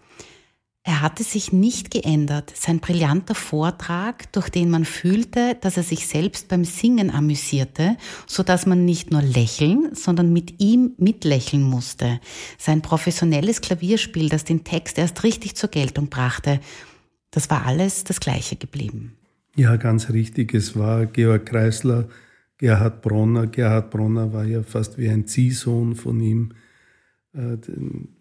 er 0.82 1.02
hatte 1.02 1.24
sich 1.24 1.52
nicht 1.52 1.90
geändert. 1.90 2.52
Sein 2.56 2.80
brillanter 2.80 3.34
Vortrag, 3.34 4.32
durch 4.32 4.48
den 4.48 4.70
man 4.70 4.86
fühlte, 4.86 5.56
dass 5.60 5.76
er 5.76 5.82
sich 5.82 6.06
selbst 6.06 6.48
beim 6.48 6.64
Singen 6.64 7.10
amüsierte, 7.10 7.96
so 8.26 8.42
dass 8.42 8.64
man 8.64 8.86
nicht 8.86 9.10
nur 9.10 9.20
lächeln, 9.20 9.90
sondern 9.94 10.32
mit 10.32 10.60
ihm 10.60 10.92
mitlächeln 10.96 11.62
musste. 11.62 12.18
Sein 12.56 12.80
professionelles 12.80 13.60
Klavierspiel, 13.60 14.30
das 14.30 14.44
den 14.44 14.64
Text 14.64 14.96
erst 14.96 15.22
richtig 15.22 15.54
zur 15.54 15.68
Geltung 15.68 16.08
brachte, 16.08 16.60
das 17.30 17.50
war 17.50 17.66
alles 17.66 18.04
das 18.04 18.18
Gleiche 18.18 18.56
geblieben. 18.56 19.16
Ja, 19.56 19.76
ganz 19.76 20.08
richtig. 20.10 20.54
Es 20.54 20.76
war 20.76 21.06
Georg 21.06 21.46
Kreisler, 21.46 22.08
Gerhard 22.56 23.02
Bronner. 23.02 23.46
Gerhard 23.46 23.90
Bronner 23.90 24.32
war 24.32 24.44
ja 24.44 24.62
fast 24.62 24.96
wie 24.96 25.08
ein 25.08 25.26
Ziehsohn 25.26 25.94
von 25.94 26.20
ihm. 26.20 26.54
Äh, 27.34 27.56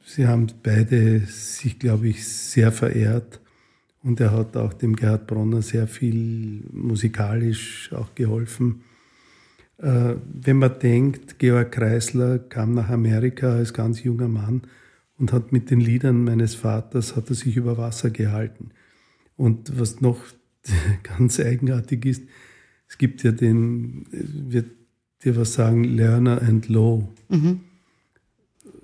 sie 0.06 0.28
haben 0.28 0.48
beide 0.64 1.20
sich, 1.22 1.80
glaube 1.80 2.10
ich, 2.10 2.28
sehr 2.28 2.72
verehrt. 2.72 3.42
Und 4.02 4.20
er 4.20 4.32
hat 4.32 4.56
auch 4.56 4.74
dem 4.74 4.96
Gerhard 4.96 5.28
Bronner 5.28 5.62
sehr 5.62 5.88
viel 5.88 6.64
musikalisch 6.72 7.92
auch 7.94 8.16
geholfen. 8.16 8.82
Äh, 9.78 10.16
wenn 10.34 10.58
man 10.58 10.80
denkt, 10.80 11.40
Georg 11.40 11.72
Kreisler 11.72 12.40
kam 12.40 12.74
nach 12.74 12.90
Amerika 12.90 13.54
als 13.54 13.74
ganz 13.74 14.04
junger 14.04 14.28
Mann 14.28 14.64
und 15.18 15.34
hat 15.34 15.52
mit 15.52 15.70
den 15.70 15.82
Liedern 15.82 16.24
meines 16.24 16.56
Vaters, 16.56 17.16
hat 17.16 17.30
er 17.30 17.36
sich 17.36 17.58
über 17.58 17.78
Wasser 17.78 18.10
gehalten. 18.10 18.72
Und 19.36 19.78
was 19.80 20.02
noch 20.02 20.20
ganz 21.04 21.40
eigenartig 21.40 22.06
ist, 22.06 22.24
es 22.88 22.98
gibt 22.98 23.24
ja 23.24 23.32
den, 23.32 24.06
wird 24.12 24.72
dir 25.24 25.36
was 25.38 25.54
sagen, 25.54 25.84
Lerner 25.84 26.42
and 26.42 26.70
Low. 26.70 27.10
Mhm. 27.30 27.62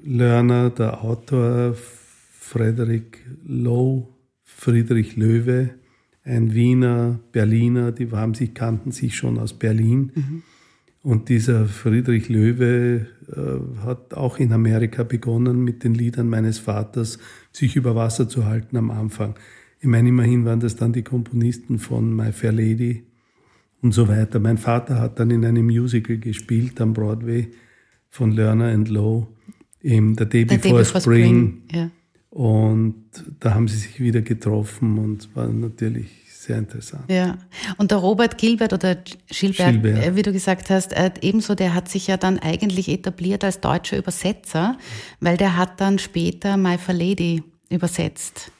Lerner, 0.06 0.70
der 0.70 1.04
Autor 1.04 1.76
Frederik 1.76 3.26
Lowe, 3.44 4.08
Friedrich 4.44 5.16
Löwe, 5.16 5.72
ein 6.24 6.54
Wiener, 6.54 7.20
Berliner, 7.32 7.92
die 7.92 8.12
haben 8.12 8.36
sich, 8.36 8.54
kannten 8.54 8.92
sich 8.92 9.16
schon 9.16 9.40
aus 9.40 9.54
Berlin. 9.54 10.12
Mhm. 10.14 10.44
Und 11.02 11.30
dieser 11.30 11.66
Friedrich 11.66 12.30
Löwe 12.30 13.08
äh, 13.28 13.84
hat 13.84 14.14
auch 14.14 14.38
in 14.38 14.54
Amerika 14.54 15.04
begonnen, 15.04 15.64
mit 15.64 15.84
den 15.84 15.96
Liedern 15.96 16.30
meines 16.30 16.60
Vaters 16.60 17.20
sich 17.52 17.76
über 17.76 17.96
Wasser 17.96 18.30
zu 18.30 18.46
halten 18.46 18.78
am 18.78 18.92
Anfang. 18.92 19.36
Ich 19.80 19.88
meine, 19.88 20.10
immerhin 20.10 20.46
waren 20.46 20.60
das 20.60 20.76
dann 20.76 20.94
die 20.94 21.04
Komponisten 21.04 21.80
von 21.80 22.16
My 22.16 22.32
Fair 22.32 22.52
Lady 22.52 23.04
und 23.82 23.92
so 23.92 24.08
weiter. 24.08 24.40
Mein 24.40 24.58
Vater 24.58 25.00
hat 25.00 25.20
dann 25.20 25.32
in 25.32 25.46
einem 25.46 25.66
Musical 25.66 26.18
gespielt 26.18 26.80
am 26.80 26.94
Broadway 26.94 27.50
von 28.10 28.32
Lerner 28.32 28.68
and 28.68 28.90
Lowe 28.90 29.28
im 29.86 30.16
The 30.18 30.26
Day 30.26 30.46
Before, 30.46 30.62
Day 30.62 30.72
Before 30.72 31.02
Spring. 31.02 31.02
Spring. 31.02 31.62
Ja. 31.72 31.90
Und 32.32 33.06
da 33.40 33.54
haben 33.54 33.68
sie 33.68 33.78
sich 33.78 34.00
wieder 34.00 34.22
getroffen 34.22 34.98
und 34.98 35.34
war 35.36 35.48
natürlich 35.48 36.08
sehr 36.28 36.58
interessant. 36.58 37.04
Ja, 37.08 37.38
und 37.78 37.92
der 37.92 38.00
Robert 38.00 38.38
Gilbert 38.38 38.74
oder 38.74 38.96
Gilbert, 38.96 39.82
Gilbert. 39.82 40.06
Äh, 40.06 40.16
wie 40.16 40.22
du 40.22 40.34
gesagt 40.34 40.70
hast, 40.70 40.92
äh, 40.94 41.12
ebenso, 41.22 41.56
der 41.56 41.74
hat 41.74 41.88
sich 41.88 42.08
ja 42.08 42.18
dann 42.18 42.40
eigentlich 42.40 42.90
etabliert 42.90 43.44
als 43.44 43.62
deutscher 43.62 43.98
Übersetzer, 43.98 44.78
weil 45.22 45.38
der 45.38 45.56
hat 45.56 45.80
dann 45.80 45.98
später 45.98 46.58
My 46.58 46.78
Fair 46.78 46.96
Lady 46.96 47.44
übersetzt. 47.70 48.52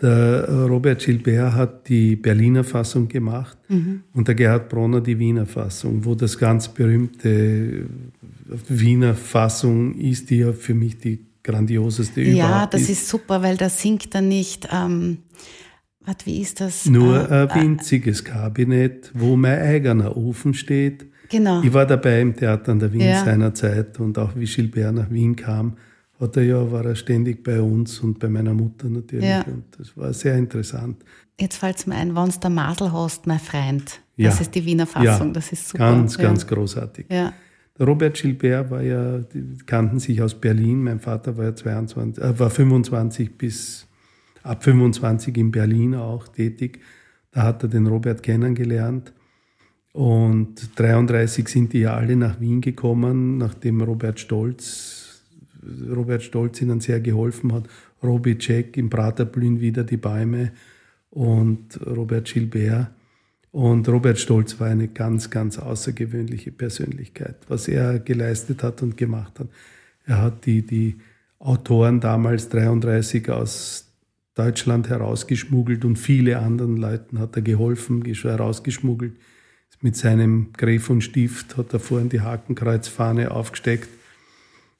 Der 0.00 0.48
Robert 0.48 1.04
Gilbert 1.04 1.54
hat 1.54 1.88
die 1.88 2.14
Berliner 2.14 2.62
Fassung 2.62 3.08
gemacht 3.08 3.58
mhm. 3.68 4.04
und 4.14 4.28
der 4.28 4.36
Gerhard 4.36 4.68
Bronner 4.68 5.00
die 5.00 5.18
Wiener 5.18 5.44
Fassung, 5.44 6.04
wo 6.04 6.14
das 6.14 6.38
ganz 6.38 6.68
berühmte 6.68 7.86
Wiener 8.68 9.14
Fassung 9.14 9.94
ist, 9.94 10.30
die 10.30 10.38
ja 10.38 10.52
für 10.52 10.74
mich 10.74 10.98
die 10.98 11.26
grandioseste 11.42 12.22
ja, 12.22 12.32
überhaupt 12.32 12.54
Ja, 12.54 12.66
das 12.66 12.82
ist. 12.82 12.90
ist 12.90 13.08
super, 13.08 13.42
weil 13.42 13.56
da 13.56 13.68
singt 13.68 14.14
er 14.14 14.22
nicht, 14.22 14.68
ähm, 14.72 15.18
was, 16.00 16.16
wie 16.24 16.40
ist 16.40 16.60
das? 16.60 16.86
Nur 16.86 17.30
äh, 17.30 17.48
ein 17.48 17.62
winziges 17.62 18.20
äh, 18.20 18.24
Kabinett, 18.24 19.10
wo 19.14 19.36
mein 19.36 19.60
eigener 19.60 20.16
Ofen 20.16 20.54
steht. 20.54 21.06
Genau. 21.28 21.62
Ich 21.62 21.72
war 21.72 21.84
dabei 21.84 22.22
im 22.22 22.34
Theater 22.34 22.72
an 22.72 22.78
der 22.78 22.92
Wien 22.92 23.02
ja. 23.02 23.24
seiner 23.24 23.52
Zeit 23.52 24.00
und 24.00 24.18
auch 24.18 24.34
wie 24.34 24.46
Gilbert 24.46 24.94
nach 24.94 25.10
Wien 25.10 25.36
kam, 25.36 25.76
hat 26.18 26.36
er 26.36 26.44
ja, 26.44 26.72
war 26.72 26.84
er 26.84 26.96
ständig 26.96 27.44
bei 27.44 27.60
uns 27.60 28.00
und 28.00 28.18
bei 28.18 28.28
meiner 28.28 28.54
Mutter 28.54 28.88
natürlich. 28.88 29.28
Ja. 29.28 29.42
Und 29.42 29.64
das 29.78 29.96
war 29.96 30.12
sehr 30.14 30.36
interessant. 30.36 31.04
Jetzt 31.38 31.58
fällt 31.58 31.76
es 31.76 31.86
mir 31.86 31.94
ein, 31.94 32.16
wenn 32.16 32.30
du 32.30 32.38
der 32.38 32.50
Masel 32.50 32.92
hast, 32.92 33.26
mein 33.26 33.38
Freund. 33.38 34.00
Das 34.16 34.36
ja. 34.36 34.40
ist 34.40 34.54
die 34.54 34.64
Wiener 34.64 34.86
Fassung, 34.86 35.32
das 35.32 35.52
ist 35.52 35.68
super. 35.68 35.92
Ganz, 35.92 36.18
ganz 36.18 36.46
großartig. 36.46 37.06
Ja. 37.10 37.32
Robert 37.80 38.20
Gilbert 38.20 38.70
war 38.70 38.82
ja, 38.82 39.18
die 39.18 39.58
kannten 39.64 40.00
sich 40.00 40.20
aus 40.20 40.34
Berlin. 40.34 40.82
Mein 40.82 41.00
Vater 41.00 41.36
war 41.36 41.44
ja 41.44 41.54
22, 41.54 42.22
äh, 42.22 42.38
war 42.38 42.50
25 42.50 43.36
bis 43.36 43.86
ab 44.42 44.64
25 44.64 45.36
in 45.36 45.50
Berlin 45.50 45.94
auch 45.94 46.28
tätig. 46.28 46.80
Da 47.30 47.42
hat 47.42 47.62
er 47.62 47.68
den 47.68 47.86
Robert 47.86 48.22
kennengelernt. 48.22 49.12
Und 49.92 50.78
33 50.78 51.48
sind 51.48 51.72
die 51.72 51.80
ja 51.80 51.94
alle 51.94 52.16
nach 52.16 52.40
Wien 52.40 52.60
gekommen, 52.60 53.38
nachdem 53.38 53.80
Robert 53.80 54.20
Stolz, 54.20 55.22
Robert 55.88 56.22
Stolz 56.22 56.60
ihnen 56.60 56.80
sehr 56.80 57.00
geholfen 57.00 57.52
hat. 57.52 57.68
Robbie 58.02 58.36
Jack 58.38 58.76
im 58.76 58.90
Prater 58.90 59.24
blühen 59.24 59.60
wieder 59.60 59.84
die 59.84 59.96
Bäume 59.96 60.52
und 61.10 61.80
Robert 61.84 62.26
Gilbert. 62.26 62.90
Und 63.50 63.88
Robert 63.88 64.18
Stolz 64.18 64.60
war 64.60 64.68
eine 64.68 64.88
ganz, 64.88 65.30
ganz 65.30 65.58
außergewöhnliche 65.58 66.52
Persönlichkeit, 66.52 67.36
was 67.48 67.66
er 67.68 67.98
geleistet 67.98 68.62
hat 68.62 68.82
und 68.82 68.96
gemacht 68.96 69.40
hat. 69.40 69.48
Er 70.04 70.20
hat 70.20 70.44
die, 70.46 70.62
die 70.62 70.96
Autoren 71.38 72.00
damals 72.00 72.48
33 72.50 73.30
aus 73.30 73.86
Deutschland 74.34 74.88
herausgeschmuggelt 74.88 75.84
und 75.84 75.96
viele 75.96 76.38
anderen 76.38 76.76
Leuten 76.76 77.18
hat 77.18 77.36
er 77.36 77.42
geholfen, 77.42 78.04
herausgeschmuggelt. 78.04 79.16
Mit 79.80 79.96
seinem 79.96 80.52
Gräf 80.56 80.90
und 80.90 81.02
Stift 81.02 81.56
hat 81.56 81.72
er 81.72 81.78
vorhin 81.78 82.08
die 82.08 82.20
Hakenkreuzfahne 82.20 83.30
aufgesteckt. 83.30 83.88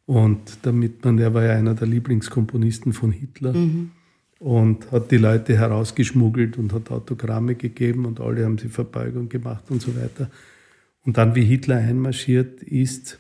Und 0.06 0.58
damit 0.62 1.04
man, 1.04 1.18
er 1.18 1.34
war 1.34 1.44
ja 1.44 1.52
einer 1.52 1.74
der 1.74 1.86
Lieblingskomponisten 1.86 2.92
von 2.92 3.12
Hitler. 3.12 3.52
Mhm 3.52 3.92
und 4.38 4.92
hat 4.92 5.10
die 5.10 5.16
Leute 5.16 5.56
herausgeschmuggelt 5.56 6.58
und 6.58 6.72
hat 6.72 6.90
Autogramme 6.90 7.54
gegeben 7.54 8.06
und 8.06 8.20
alle 8.20 8.44
haben 8.44 8.58
sie 8.58 8.68
Verbeugung 8.68 9.28
gemacht 9.28 9.64
und 9.70 9.82
so 9.82 9.94
weiter. 9.96 10.30
Und 11.04 11.16
dann, 11.16 11.34
wie 11.34 11.44
Hitler 11.44 11.76
einmarschiert 11.76 12.62
ist, 12.62 13.18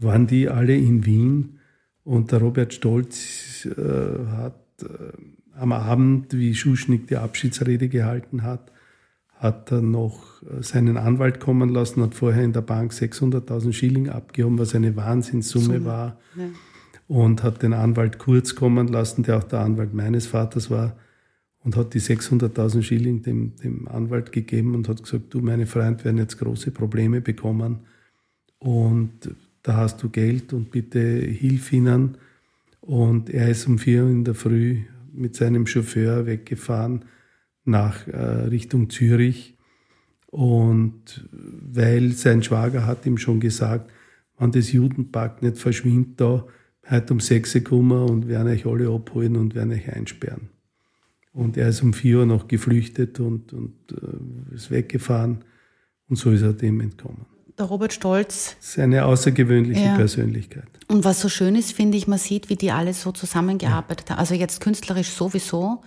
waren 0.00 0.26
die 0.26 0.48
alle 0.48 0.76
in 0.76 1.06
Wien 1.06 1.60
und 2.02 2.32
der 2.32 2.40
Robert 2.40 2.74
Stolz 2.74 3.66
äh, 3.66 4.26
hat 4.36 4.60
äh, 4.82 4.86
am 5.56 5.72
Abend, 5.72 6.36
wie 6.36 6.54
Schuschnigg 6.54 7.06
die 7.06 7.16
Abschiedsrede 7.16 7.88
gehalten 7.88 8.42
hat, 8.42 8.72
hat 9.36 9.70
er 9.72 9.80
noch 9.80 10.42
äh, 10.42 10.62
seinen 10.62 10.98
Anwalt 10.98 11.40
kommen 11.40 11.70
lassen, 11.70 12.02
hat 12.02 12.14
vorher 12.14 12.42
in 12.42 12.52
der 12.52 12.60
Bank 12.60 12.92
600.000 12.92 13.72
Schilling 13.72 14.08
abgehoben, 14.10 14.58
was 14.58 14.74
eine 14.74 14.94
Wahnsinnssumme 14.96 15.64
Summe. 15.64 15.84
war. 15.84 16.18
Ja 16.36 16.44
und 17.08 17.42
hat 17.42 17.62
den 17.62 17.72
Anwalt 17.72 18.18
Kurz 18.18 18.54
kommen 18.54 18.88
lassen, 18.88 19.22
der 19.22 19.38
auch 19.38 19.44
der 19.44 19.60
Anwalt 19.60 19.94
meines 19.94 20.26
Vaters 20.26 20.70
war, 20.70 20.96
und 21.60 21.76
hat 21.76 21.94
die 21.94 22.00
600.000 22.00 22.82
Schilling 22.82 23.22
dem, 23.22 23.56
dem 23.56 23.88
Anwalt 23.88 24.32
gegeben 24.32 24.74
und 24.74 24.88
hat 24.88 25.02
gesagt, 25.02 25.32
du, 25.32 25.40
meine 25.40 25.66
Freund, 25.66 26.04
werden 26.04 26.18
jetzt 26.18 26.38
große 26.38 26.70
Probleme 26.70 27.22
bekommen 27.22 27.80
und 28.58 29.34
da 29.64 29.76
hast 29.76 30.02
du 30.02 30.10
Geld 30.10 30.52
und 30.52 30.70
bitte 30.70 31.00
hilf 31.00 31.72
ihnen. 31.72 32.18
Und 32.80 33.30
er 33.30 33.48
ist 33.48 33.66
um 33.66 33.78
vier 33.78 34.02
in 34.02 34.24
der 34.24 34.34
Früh 34.34 34.82
mit 35.12 35.36
seinem 35.36 35.66
Chauffeur 35.66 36.26
weggefahren 36.26 37.06
nach 37.64 38.06
äh, 38.06 38.16
Richtung 38.48 38.90
Zürich. 38.90 39.56
Und 40.26 41.28
weil 41.30 42.12
sein 42.12 42.42
Schwager 42.42 42.86
hat 42.86 43.06
ihm 43.06 43.16
schon 43.16 43.40
gesagt, 43.40 43.90
wenn 44.38 44.52
das 44.52 44.70
Judenpakt 44.70 45.42
nicht 45.42 45.58
verschwindet 45.58 46.20
da, 46.20 46.44
heute 46.90 47.12
um 47.12 47.20
sechs 47.20 47.54
Uhr 47.54 47.62
kommen 47.62 48.08
und 48.08 48.28
werden 48.28 48.48
euch 48.48 48.66
alle 48.66 48.88
abholen 48.88 49.36
und 49.36 49.54
werden 49.54 49.72
euch 49.72 49.92
einsperren. 49.92 50.50
Und 51.32 51.56
er 51.56 51.68
ist 51.68 51.82
um 51.82 51.92
vier 51.92 52.18
Uhr 52.18 52.26
noch 52.26 52.46
geflüchtet 52.46 53.18
und, 53.20 53.52
und 53.52 53.74
äh, 53.90 54.54
ist 54.54 54.70
weggefahren 54.70 55.44
und 56.08 56.16
so 56.16 56.30
ist 56.30 56.42
er 56.42 56.52
dem 56.52 56.80
entkommen. 56.80 57.26
Der 57.58 57.66
Robert 57.66 57.92
Stolz. 57.92 58.56
Das 58.58 58.70
ist 58.70 58.78
eine 58.78 59.04
außergewöhnliche 59.04 59.84
ja. 59.84 59.96
Persönlichkeit. 59.96 60.68
Und 60.88 61.04
was 61.04 61.20
so 61.20 61.28
schön 61.28 61.54
ist, 61.54 61.72
finde 61.72 61.96
ich, 61.96 62.08
man 62.08 62.18
sieht, 62.18 62.50
wie 62.50 62.56
die 62.56 62.72
alle 62.72 62.92
so 62.94 63.12
zusammengearbeitet 63.12 64.08
ja. 64.08 64.16
haben. 64.16 64.20
Also 64.20 64.34
jetzt 64.34 64.60
künstlerisch 64.60 65.10
sowieso, 65.10 65.82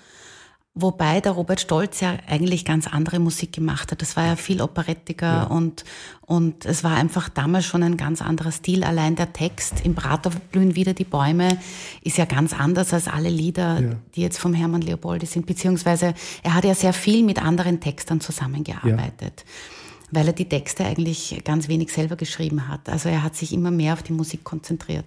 Wobei 0.80 1.22
der 1.22 1.32
Robert 1.32 1.60
Stolz 1.60 2.02
ja 2.02 2.18
eigentlich 2.28 2.63
ganz 2.63 2.86
andere 2.86 3.18
Musik 3.18 3.52
gemacht 3.52 3.92
hat. 3.92 4.02
Das 4.04 4.16
war 4.16 4.28
ja 4.28 4.36
viel 4.36 4.62
operettiger 4.62 5.26
ja. 5.26 5.44
und, 5.46 5.84
und 6.22 6.66
es 6.66 6.84
war 6.84 6.96
einfach 6.96 7.30
damals 7.30 7.66
schon 7.66 7.82
ein 7.82 7.98
ganz 7.98 8.22
anderer 8.22 8.52
Stil. 8.52 8.84
Allein 8.84 9.16
der 9.16 9.34
Text 9.34 9.84
im 9.84 9.96
Prater 9.96 10.30
blühen 10.52 10.76
wieder 10.76 10.94
die 10.94 11.04
Bäume 11.04 11.58
ist 12.04 12.20
ja 12.20 12.26
ganz 12.26 12.54
anders 12.54 12.94
als 12.94 13.08
alle 13.08 13.30
Lieder, 13.30 13.80
ja. 13.80 13.90
die 14.16 14.22
jetzt 14.22 14.38
vom 14.38 14.54
Hermann 14.54 14.82
Leopoldi 14.82 15.26
sind. 15.26 15.48
Beziehungsweise 15.48 16.13
er 16.44 16.54
hat 16.54 16.63
ja 16.63 16.76
sehr 16.76 16.94
viel 16.94 17.24
mit 17.24 17.42
anderen 17.42 17.80
Textern 17.80 18.22
zusammengearbeitet. 18.22 19.46
Ja. 19.46 20.12
Weil 20.12 20.28
er 20.28 20.34
die 20.34 20.48
Texte 20.48 20.86
eigentlich 20.86 21.42
ganz 21.44 21.68
wenig 21.68 21.92
selber 21.92 22.18
geschrieben 22.18 22.68
hat. 22.68 22.88
Also 22.88 23.10
er 23.10 23.24
hat 23.24 23.36
sich 23.36 23.52
immer 23.52 23.72
mehr 23.72 23.94
auf 23.94 24.04
die 24.04 24.13
Musik 24.13 24.44
konzentriert. 24.44 25.06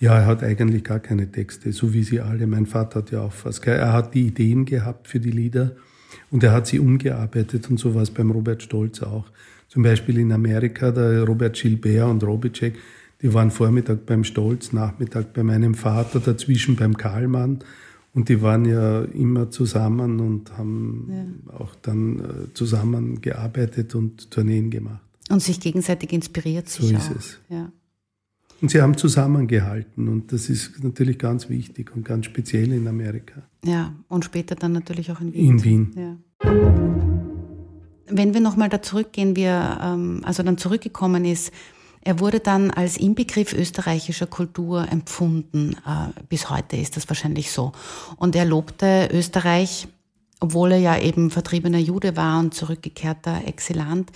Ja, 0.00 0.16
er 0.18 0.26
hat 0.26 0.42
eigentlich 0.42 0.82
gar 0.82 0.98
keine 0.98 1.30
Texte, 1.30 1.72
so 1.72 1.92
wie 1.92 2.02
sie 2.02 2.20
alle. 2.20 2.46
Mein 2.46 2.64
Vater 2.64 3.00
hat 3.00 3.10
ja 3.10 3.20
auch 3.20 3.32
fast. 3.32 3.66
Er 3.66 3.92
hat 3.92 4.14
die 4.14 4.26
Ideen 4.26 4.64
gehabt 4.64 5.06
für 5.06 5.20
die 5.20 5.30
Lieder 5.30 5.72
und 6.30 6.42
er 6.42 6.52
hat 6.52 6.66
sie 6.66 6.80
umgearbeitet 6.80 7.68
und 7.70 7.78
sowas 7.78 8.10
beim 8.10 8.30
Robert 8.30 8.62
Stolz 8.62 9.02
auch. 9.02 9.26
Zum 9.68 9.82
Beispiel 9.82 10.18
in 10.18 10.32
Amerika, 10.32 10.90
der 10.90 11.22
Robert 11.24 11.54
Gilbert 11.54 12.08
und 12.08 12.24
Robicek, 12.24 12.74
die 13.20 13.32
waren 13.34 13.50
Vormittag 13.50 14.06
beim 14.06 14.24
Stolz, 14.24 14.72
Nachmittag 14.72 15.34
bei 15.34 15.42
meinem 15.42 15.74
Vater, 15.74 16.18
dazwischen 16.18 16.76
beim 16.76 16.96
Karlmann. 16.96 17.58
Und 18.12 18.28
die 18.28 18.40
waren 18.42 18.64
ja 18.64 19.02
immer 19.02 19.50
zusammen 19.50 20.18
und 20.18 20.56
haben 20.56 21.08
ja. 21.10 21.54
auch 21.54 21.74
dann 21.76 22.18
äh, 22.18 22.54
zusammen 22.54 23.20
gearbeitet 23.20 23.94
und 23.94 24.30
Tourneen 24.30 24.70
gemacht. 24.70 25.02
Und 25.28 25.42
sich 25.42 25.60
gegenseitig 25.60 26.12
inspiriert. 26.12 26.68
So 26.68 26.88
ist 26.88 27.10
auch. 27.10 27.16
es. 27.16 27.38
Ja. 27.50 27.70
Und 28.60 28.70
sie 28.70 28.82
haben 28.82 28.96
zusammengehalten 28.96 30.08
und 30.08 30.32
das 30.32 30.50
ist 30.50 30.84
natürlich 30.84 31.18
ganz 31.18 31.48
wichtig 31.48 31.94
und 31.94 32.04
ganz 32.04 32.26
speziell 32.26 32.72
in 32.72 32.86
Amerika. 32.86 33.42
Ja, 33.64 33.94
und 34.08 34.24
später 34.24 34.54
dann 34.54 34.72
natürlich 34.72 35.10
auch 35.10 35.20
in 35.20 35.32
Wien. 35.32 35.48
In 35.48 35.64
Wien. 35.64 35.94
Ja. 35.96 36.16
Wenn 38.06 38.34
wir 38.34 38.40
nochmal 38.40 38.68
da 38.68 38.82
zurückgehen, 38.82 39.36
wie 39.36 39.42
er 39.42 39.80
ähm, 39.82 40.20
also 40.24 40.42
dann 40.42 40.58
zurückgekommen 40.58 41.24
ist, 41.24 41.52
er 42.02 42.18
wurde 42.18 42.40
dann 42.40 42.70
als 42.70 42.96
Inbegriff 42.96 43.52
österreichischer 43.52 44.26
Kultur 44.26 44.86
empfunden. 44.90 45.76
Äh, 45.86 46.20
bis 46.28 46.50
heute 46.50 46.76
ist 46.76 46.96
das 46.96 47.08
wahrscheinlich 47.08 47.50
so. 47.52 47.72
Und 48.16 48.34
er 48.36 48.44
lobte 48.44 49.08
Österreich 49.12 49.88
obwohl 50.40 50.72
er 50.72 50.78
ja 50.78 50.98
eben 50.98 51.30
vertriebener 51.30 51.78
Jude 51.78 52.16
war 52.16 52.40
und 52.40 52.54
zurückgekehrter 52.54 53.42
Exilant. 53.46 54.10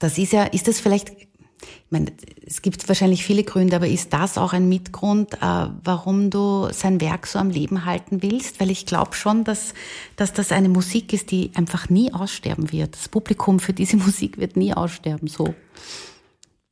Das 0.00 0.18
ist 0.18 0.32
ja, 0.32 0.42
ist 0.42 0.66
das 0.66 0.80
vielleicht 0.80 1.27
ich 1.60 1.90
meine, 1.90 2.12
es 2.46 2.62
gibt 2.62 2.86
wahrscheinlich 2.88 3.24
viele 3.24 3.44
Gründe, 3.44 3.76
aber 3.76 3.88
ist 3.88 4.12
das 4.12 4.38
auch 4.38 4.52
ein 4.52 4.68
Mitgrund, 4.68 5.34
äh, 5.34 5.66
warum 5.84 6.30
du 6.30 6.68
sein 6.72 7.00
Werk 7.00 7.26
so 7.26 7.38
am 7.38 7.50
Leben 7.50 7.84
halten 7.84 8.22
willst? 8.22 8.60
Weil 8.60 8.70
ich 8.70 8.86
glaube 8.86 9.14
schon, 9.14 9.44
dass, 9.44 9.74
dass 10.16 10.32
das 10.32 10.52
eine 10.52 10.68
Musik 10.68 11.12
ist, 11.12 11.30
die 11.30 11.50
einfach 11.54 11.88
nie 11.88 12.12
aussterben 12.12 12.70
wird. 12.72 12.94
Das 12.94 13.08
Publikum 13.08 13.58
für 13.58 13.72
diese 13.72 13.96
Musik 13.98 14.38
wird 14.38 14.56
nie 14.56 14.74
aussterben, 14.74 15.28
so. 15.28 15.54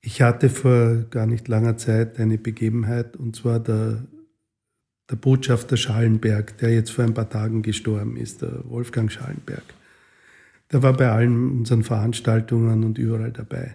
Ich 0.01 0.23
hatte 0.23 0.51
vor 0.51 1.07
gar 1.11 1.27
nicht 1.27 1.49
langer 1.49 1.77
Zeit 1.77 2.21
eine 2.21 2.39
Begebenheit, 2.39 3.17
und 3.17 3.35
zwar 3.35 3.59
der, 3.59 4.05
der 5.11 5.17
Botschafter 5.17 5.77
Schallenberg, 5.77 6.59
der 6.59 6.73
jetzt 6.73 6.91
vor 6.91 7.05
ein 7.05 7.15
paar 7.15 7.29
Tagen 7.29 7.63
gestorben 7.63 8.17
ist, 8.17 8.43
der 8.43 8.61
Wolfgang 8.69 9.11
Schallenberg. 9.11 9.65
Der 10.71 10.83
war 10.83 10.93
bei 10.93 11.11
allen 11.11 11.59
unseren 11.59 11.83
Veranstaltungen 11.83 12.85
und 12.85 12.99
überall 12.99 13.33
dabei. 13.33 13.75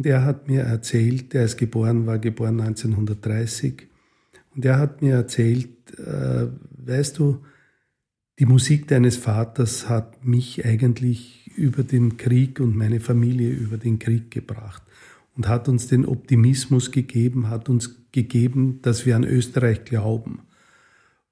Und 0.00 0.06
er 0.06 0.24
hat 0.24 0.48
mir 0.48 0.62
erzählt, 0.62 1.34
er 1.34 1.44
ist 1.44 1.58
geboren, 1.58 2.06
war 2.06 2.18
geboren 2.18 2.58
1930, 2.58 3.86
und 4.56 4.64
er 4.64 4.78
hat 4.78 5.02
mir 5.02 5.12
erzählt, 5.12 5.68
äh, 5.98 6.46
weißt 6.86 7.18
du, 7.18 7.42
die 8.38 8.46
Musik 8.46 8.88
deines 8.88 9.18
Vaters 9.18 9.90
hat 9.90 10.24
mich 10.24 10.64
eigentlich 10.64 11.50
über 11.54 11.82
den 11.82 12.16
Krieg 12.16 12.60
und 12.60 12.74
meine 12.76 12.98
Familie 12.98 13.50
über 13.50 13.76
den 13.76 13.98
Krieg 13.98 14.30
gebracht 14.30 14.82
und 15.36 15.48
hat 15.48 15.68
uns 15.68 15.86
den 15.86 16.06
Optimismus 16.06 16.92
gegeben, 16.92 17.50
hat 17.50 17.68
uns 17.68 18.06
gegeben, 18.10 18.78
dass 18.80 19.04
wir 19.04 19.16
an 19.16 19.24
Österreich 19.24 19.84
glauben. 19.84 20.38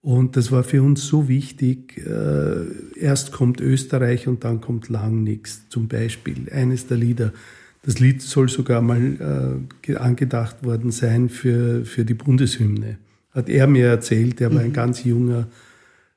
Und 0.02 0.37
das 0.37 0.52
war 0.52 0.62
für 0.62 0.83
uns 0.83 1.07
so 1.07 1.26
wichtig. 1.26 1.96
Äh, 2.07 3.00
erst 3.00 3.33
kommt 3.33 3.62
Österreich 3.62 4.28
und 4.28 4.44
dann 4.44 4.61
kommt 4.61 4.90
lang 4.90 5.22
nichts. 5.22 5.70
Zum 5.70 5.88
Beispiel 5.88 6.50
eines 6.52 6.87
der 6.87 6.98
Lieder, 6.98 7.33
das 7.82 8.00
Lied 8.00 8.22
soll 8.22 8.48
sogar 8.48 8.82
mal 8.82 9.62
äh, 9.86 9.96
angedacht 9.96 10.64
worden 10.64 10.90
sein 10.90 11.28
für, 11.28 11.84
für 11.84 12.04
die 12.04 12.14
Bundeshymne. 12.14 12.98
Hat 13.30 13.48
er 13.48 13.66
mir 13.66 13.86
erzählt, 13.86 14.40
er 14.40 14.52
war 14.52 14.60
ein 14.60 14.68
mhm. 14.68 14.72
ganz 14.74 15.04
junger 15.04 15.48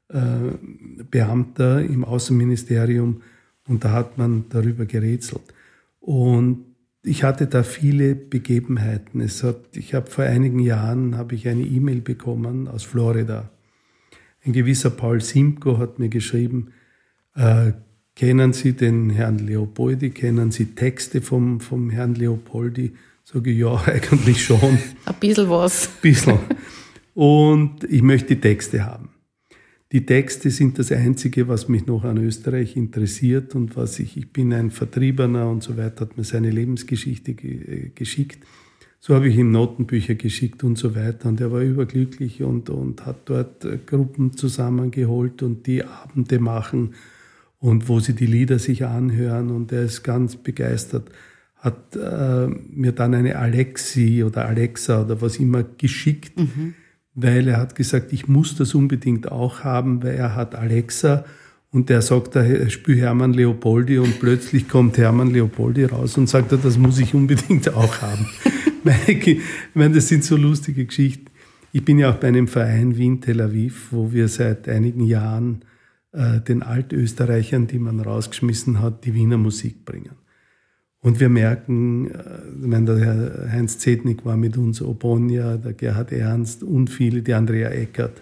äh, 0.10 0.20
Beamter 1.10 1.82
im 1.82 2.04
Außenministerium 2.04 3.22
und 3.68 3.84
da 3.84 3.92
hat 3.92 4.18
man 4.18 4.46
darüber 4.50 4.86
gerätselt. 4.86 5.54
Und 6.00 6.66
ich 7.04 7.24
hatte 7.24 7.48
da 7.48 7.64
viele 7.64 8.16
Begebenheiten. 8.16 9.22
Es 9.22 9.44
hat, 9.44 9.76
ich 9.76 9.94
habe 9.94 10.10
vor 10.10 10.24
einigen 10.24 10.60
Jahren 10.60 11.16
habe 11.16 11.36
ich 11.36 11.48
eine 11.48 11.64
E-Mail 11.64 12.02
bekommen 12.02 12.68
aus 12.68 12.84
Florida. 12.84 13.50
Ein 14.44 14.54
gewisser 14.54 14.90
Paul 14.90 15.22
Simko 15.22 15.78
hat 15.78 16.00
mir 16.00 16.10
geschrieben, 16.10 16.72
äh, 17.36 17.74
kennen 18.16 18.54
Sie 18.54 18.74
den 18.74 19.10
Herrn 19.10 19.40
Leopoldi, 19.40 20.12
kennen 20.12 20.52
Sie 20.52 20.76
Texte 20.76 21.22
vom, 21.22 21.60
vom 21.60 21.90
Herrn 21.90 22.16
Leopoldi? 22.16 22.94
Sage 23.24 23.52
ich, 23.52 23.60
ja, 23.60 23.76
eigentlich 23.86 24.44
schon. 24.44 24.80
Ein 25.06 25.16
bisschen 25.20 25.50
was. 25.50 25.88
Ein 25.88 25.94
bisschen. 26.02 26.40
Und 27.14 27.84
ich 27.86 28.02
möchte 28.02 28.36
die 28.36 28.42
Texte 28.42 28.86
haben. 28.86 29.10
Die 29.92 30.06
Texte 30.06 30.50
sind 30.50 30.80
das 30.80 30.92
Einzige, 30.92 31.50
was 31.50 31.68
mich 31.68 31.86
noch 31.86 32.06
an 32.06 32.18
Österreich 32.18 32.78
interessiert 32.78 33.56
und 33.56 33.76
was 33.76 34.00
ich, 34.00 34.16
ich 34.16 34.32
bin 34.32 34.54
ein 34.54 34.72
Vertriebener 34.72 35.50
und 35.50 35.64
so 35.64 35.76
weiter, 35.76 36.06
hat 36.06 36.18
mir 36.18 36.24
seine 36.24 36.50
Lebensgeschichte 36.50 37.34
ge, 37.34 37.92
geschickt. 37.94 38.40
So 39.02 39.16
habe 39.16 39.28
ich 39.28 39.38
ihm 39.38 39.52
Notenbücher 39.52 40.16
geschickt 40.16 40.64
und 40.64 40.78
so 40.78 40.96
weiter. 40.96 41.28
Und 41.28 41.42
er 41.42 41.52
war 41.52 41.62
überglücklich 41.62 42.42
und, 42.42 42.70
und 42.70 43.06
hat 43.06 43.22
dort 43.26 43.66
äh, 43.66 43.80
Gruppen 43.86 44.38
zusammengeholt 44.38 45.44
und 45.44 45.68
die 45.68 45.84
Abende 45.84 46.40
machen 46.40 46.94
und 47.62 47.88
wo 47.88 48.00
sie 48.00 48.14
die 48.14 48.26
Lieder 48.26 48.60
sich 48.60 48.86
anhören. 48.86 49.52
Und 49.52 49.72
er 49.72 49.84
ist 49.84 50.04
ganz 50.04 50.36
begeistert. 50.36 51.10
Hat 51.56 51.96
äh, 51.96 52.48
mir 52.48 52.92
dann 52.92 53.14
eine 53.14 53.38
Alexi 53.38 54.24
oder 54.26 54.48
Alexa 54.48 55.04
oder 55.04 55.22
was 55.22 55.38
immer 55.38 55.64
geschickt, 55.64 56.38
mhm. 56.38 56.74
weil 57.14 57.48
er 57.48 57.58
hat 57.58 57.76
gesagt, 57.76 58.12
ich 58.14 58.28
muss 58.28 58.56
das 58.56 58.74
unbedingt 58.74 59.32
auch 59.32 59.64
haben, 59.64 60.02
weil 60.02 60.16
er 60.16 60.36
hat 60.36 60.56
Alexa 60.56 61.24
und 61.70 61.90
der 61.90 62.02
sagt, 62.02 62.36
er 62.36 62.70
spür 62.72 62.96
Hermann 62.98 63.34
Leopoldi 63.34 64.00
und 64.00 64.20
plötzlich 64.20 64.68
kommt 64.68 64.98
Hermann 64.98 65.32
Leopoldi 65.32 65.86
raus 65.86 66.18
und 66.18 66.28
sagt, 66.28 66.52
das 66.52 66.78
muss 66.80 67.00
ich 67.00 67.14
unbedingt 67.14 67.74
auch 67.74 68.02
haben. 68.02 68.26
ich 69.08 69.40
meine, 69.76 69.94
das 69.94 70.08
sind 70.08 70.24
so 70.24 70.36
lustige 70.36 70.84
Geschichten. 70.86 71.28
Ich 71.72 71.86
bin 71.86 72.00
ja 72.00 72.10
auch 72.10 72.16
bei 72.16 72.28
einem 72.28 72.48
Verein 72.48 72.98
Wien 72.98 73.22
Tel 73.22 73.40
Aviv, 73.40 73.90
wo 73.92 74.12
wir 74.12 74.28
seit 74.28 74.68
einigen 74.68 75.06
Jahren 75.06 75.62
äh, 76.14 76.42
den 76.42 76.64
Altösterreichern, 76.64 77.68
die 77.68 77.80
man 77.80 78.00
rausgeschmissen 78.00 78.82
hat, 78.82 79.06
die 79.06 79.14
Wiener 79.14 79.38
Musik 79.38 79.86
bringen. 79.86 80.16
Und 81.00 81.20
wir 81.20 81.30
merken, 81.30 82.12
äh, 82.12 82.40
ich 82.62 82.68
meine, 82.68 82.86
der 82.86 82.98
Herr 83.00 83.52
Heinz 83.52 83.78
Zetnik 83.80 84.26
war 84.26 84.38
mit 84.38 84.58
uns, 84.58 84.82
Obonia, 84.82 85.58
der 85.58 85.74
Gerhard 85.74 86.12
Ernst 86.12 86.64
und 86.64 86.90
viele, 86.90 87.22
die 87.22 87.34
Andrea 87.34 87.70
Eckert. 87.70 88.22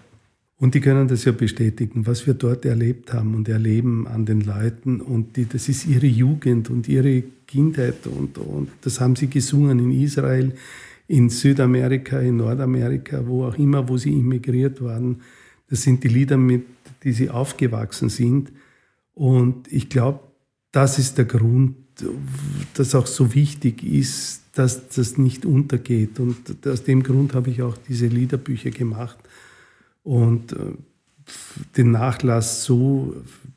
Und 0.60 0.74
die 0.74 0.80
können 0.80 1.08
das 1.08 1.24
ja 1.24 1.32
bestätigen, 1.32 2.06
was 2.06 2.26
wir 2.26 2.34
dort 2.34 2.66
erlebt 2.66 3.14
haben 3.14 3.34
und 3.34 3.48
erleben 3.48 4.06
an 4.06 4.26
den 4.26 4.42
Leuten. 4.42 5.00
Und 5.00 5.36
die, 5.36 5.46
das 5.46 5.70
ist 5.70 5.86
ihre 5.86 6.06
Jugend 6.06 6.68
und 6.68 6.86
ihre 6.86 7.22
Kindheit. 7.46 8.06
Und, 8.06 8.36
und 8.36 8.68
das 8.82 9.00
haben 9.00 9.16
sie 9.16 9.28
gesungen 9.28 9.78
in 9.78 9.90
Israel, 9.90 10.52
in 11.08 11.30
Südamerika, 11.30 12.20
in 12.20 12.36
Nordamerika, 12.36 13.26
wo 13.26 13.46
auch 13.46 13.58
immer, 13.58 13.88
wo 13.88 13.96
sie 13.96 14.12
immigriert 14.12 14.82
waren. 14.82 15.22
Das 15.70 15.82
sind 15.82 16.04
die 16.04 16.08
Lieder, 16.08 16.36
mit 16.36 16.64
die 17.02 17.12
sie 17.12 17.30
aufgewachsen 17.30 18.08
sind. 18.08 18.52
Und 19.14 19.70
ich 19.72 19.88
glaube, 19.88 20.20
das 20.72 20.98
ist 20.98 21.18
der 21.18 21.24
Grund, 21.24 21.76
dass 22.74 22.94
auch 22.94 23.06
so 23.06 23.34
wichtig 23.34 23.82
ist, 23.82 24.42
dass 24.54 24.88
das 24.88 25.18
nicht 25.18 25.44
untergeht. 25.44 26.18
Und 26.20 26.66
aus 26.66 26.84
dem 26.84 27.02
Grund 27.02 27.34
habe 27.34 27.50
ich 27.50 27.62
auch 27.62 27.76
diese 27.76 28.06
Liederbücher 28.06 28.70
gemacht 28.70 29.18
und 30.02 30.52
äh, 30.52 30.56
den 31.76 31.92
Nachlass 31.92 32.64
so 32.64 33.14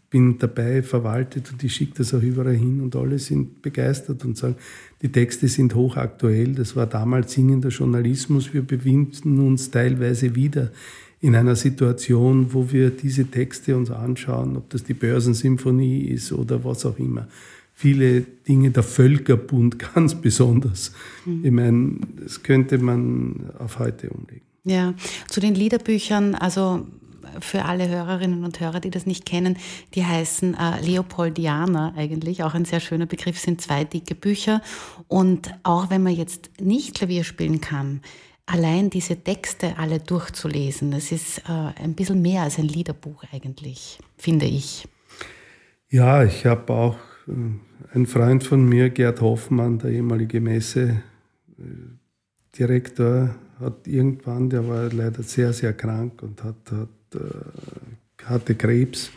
bin 0.09 0.37
dabei, 0.37 0.83
verwaltet 0.83 1.51
und 1.51 1.63
ich 1.63 1.73
schicke 1.73 1.95
das 1.97 2.13
auch 2.13 2.21
überall 2.21 2.53
hin 2.53 2.81
und 2.81 2.95
alle 2.95 3.17
sind 3.17 3.63
begeistert 3.63 4.23
und 4.25 4.37
sagen, 4.37 4.55
die 5.01 5.11
Texte 5.11 5.47
sind 5.47 5.73
hochaktuell. 5.73 6.53
Das 6.53 6.75
war 6.75 6.85
damals 6.85 7.33
singender 7.33 7.69
Journalismus. 7.69 8.53
Wir 8.53 8.61
befinden 8.61 9.39
uns 9.39 9.71
teilweise 9.71 10.35
wieder 10.35 10.71
in 11.23 11.37
einer 11.37 11.55
Situation, 11.55 12.53
wo 12.53 12.69
wir 12.69 12.89
diese 12.89 13.25
Texte 13.25 13.77
uns 13.77 13.89
anschauen, 13.89 14.57
ob 14.57 14.69
das 14.71 14.83
die 14.83 14.93
Börsensymphonie 14.93 16.01
ist 16.01 16.33
oder 16.33 16.65
was 16.65 16.85
auch 16.85 16.99
immer. 16.99 17.29
Viele 17.73 18.21
Dinge, 18.21 18.71
der 18.71 18.83
Völkerbund 18.83 19.79
ganz 19.95 20.15
besonders. 20.15 20.91
Mhm. 21.25 21.45
Ich 21.45 21.51
meine, 21.51 21.95
das 22.21 22.43
könnte 22.43 22.77
man 22.77 23.51
auf 23.57 23.79
heute 23.79 24.09
umlegen. 24.09 24.41
Ja, 24.65 24.95
zu 25.29 25.39
den 25.39 25.55
Liederbüchern, 25.55 26.35
also 26.35 26.85
für 27.39 27.63
alle 27.63 27.87
Hörerinnen 27.87 28.43
und 28.43 28.59
Hörer, 28.59 28.81
die 28.81 28.89
das 28.89 29.05
nicht 29.05 29.25
kennen, 29.25 29.57
die 29.95 30.05
heißen 30.05 30.55
äh, 30.55 30.81
Leopoldianer 30.81 31.93
eigentlich, 31.95 32.43
auch 32.43 32.53
ein 32.53 32.65
sehr 32.65 32.81
schöner 32.81 33.05
Begriff, 33.05 33.39
sind 33.39 33.61
zwei 33.61 33.85
dicke 33.85 34.13
Bücher. 34.13 34.61
Und 35.07 35.53
auch 35.63 35.89
wenn 35.89 36.03
man 36.03 36.13
jetzt 36.13 36.49
nicht 36.59 36.95
Klavier 36.95 37.23
spielen 37.23 37.61
kann, 37.61 38.01
allein 38.45 38.89
diese 38.89 39.17
Texte 39.17 39.77
alle 39.77 39.99
durchzulesen, 39.99 40.91
das 40.91 41.11
ist 41.11 41.39
äh, 41.39 41.73
ein 41.81 41.95
bisschen 41.95 42.21
mehr 42.21 42.43
als 42.43 42.59
ein 42.59 42.67
Liederbuch 42.67 43.23
eigentlich, 43.31 43.97
finde 44.17 44.45
ich. 44.45 44.87
Ja, 45.89 46.23
ich 46.23 46.45
habe 46.45 46.71
auch 46.73 46.97
äh, 47.27 47.31
einen 47.93 48.05
Freund 48.07 48.43
von 48.43 48.65
mir, 48.65 48.89
Gerd 48.89 49.21
Hoffmann, 49.21 49.79
der 49.79 49.91
ehemalige 49.91 50.41
Messedirektor, 50.41 53.35
hat 53.59 53.87
irgendwann, 53.87 54.49
der 54.49 54.67
war 54.67 54.91
leider 54.91 55.21
sehr, 55.23 55.53
sehr 55.53 55.71
krank 55.73 56.21
und 56.23 56.43
hat, 56.43 56.71
hat, 56.71 56.89
äh, 57.15 57.19
hatte 58.25 58.55
Krebs. 58.55 59.11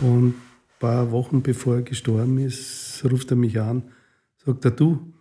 Und 0.00 0.28
ein 0.28 0.34
paar 0.80 1.10
Wochen 1.10 1.42
bevor 1.42 1.76
er 1.76 1.82
gestorben 1.82 2.38
ist, 2.38 3.04
ruft 3.10 3.30
er 3.30 3.36
mich 3.36 3.60
an, 3.60 3.82
sagt 4.44 4.64
er, 4.64 4.70
du, 4.72 5.12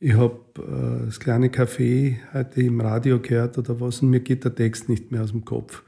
ich 0.00 0.14
habe 0.14 0.38
äh, 0.56 1.06
das 1.06 1.20
kleine 1.20 1.48
Café 1.48 2.16
heute 2.32 2.62
im 2.62 2.80
Radio 2.80 3.18
gehört 3.20 3.58
oder 3.58 3.80
was 3.80 4.02
und 4.02 4.10
mir 4.10 4.20
geht 4.20 4.44
der 4.44 4.54
Text 4.54 4.88
nicht 4.88 5.10
mehr 5.10 5.22
aus 5.22 5.32
dem 5.32 5.44
Kopf. 5.44 5.82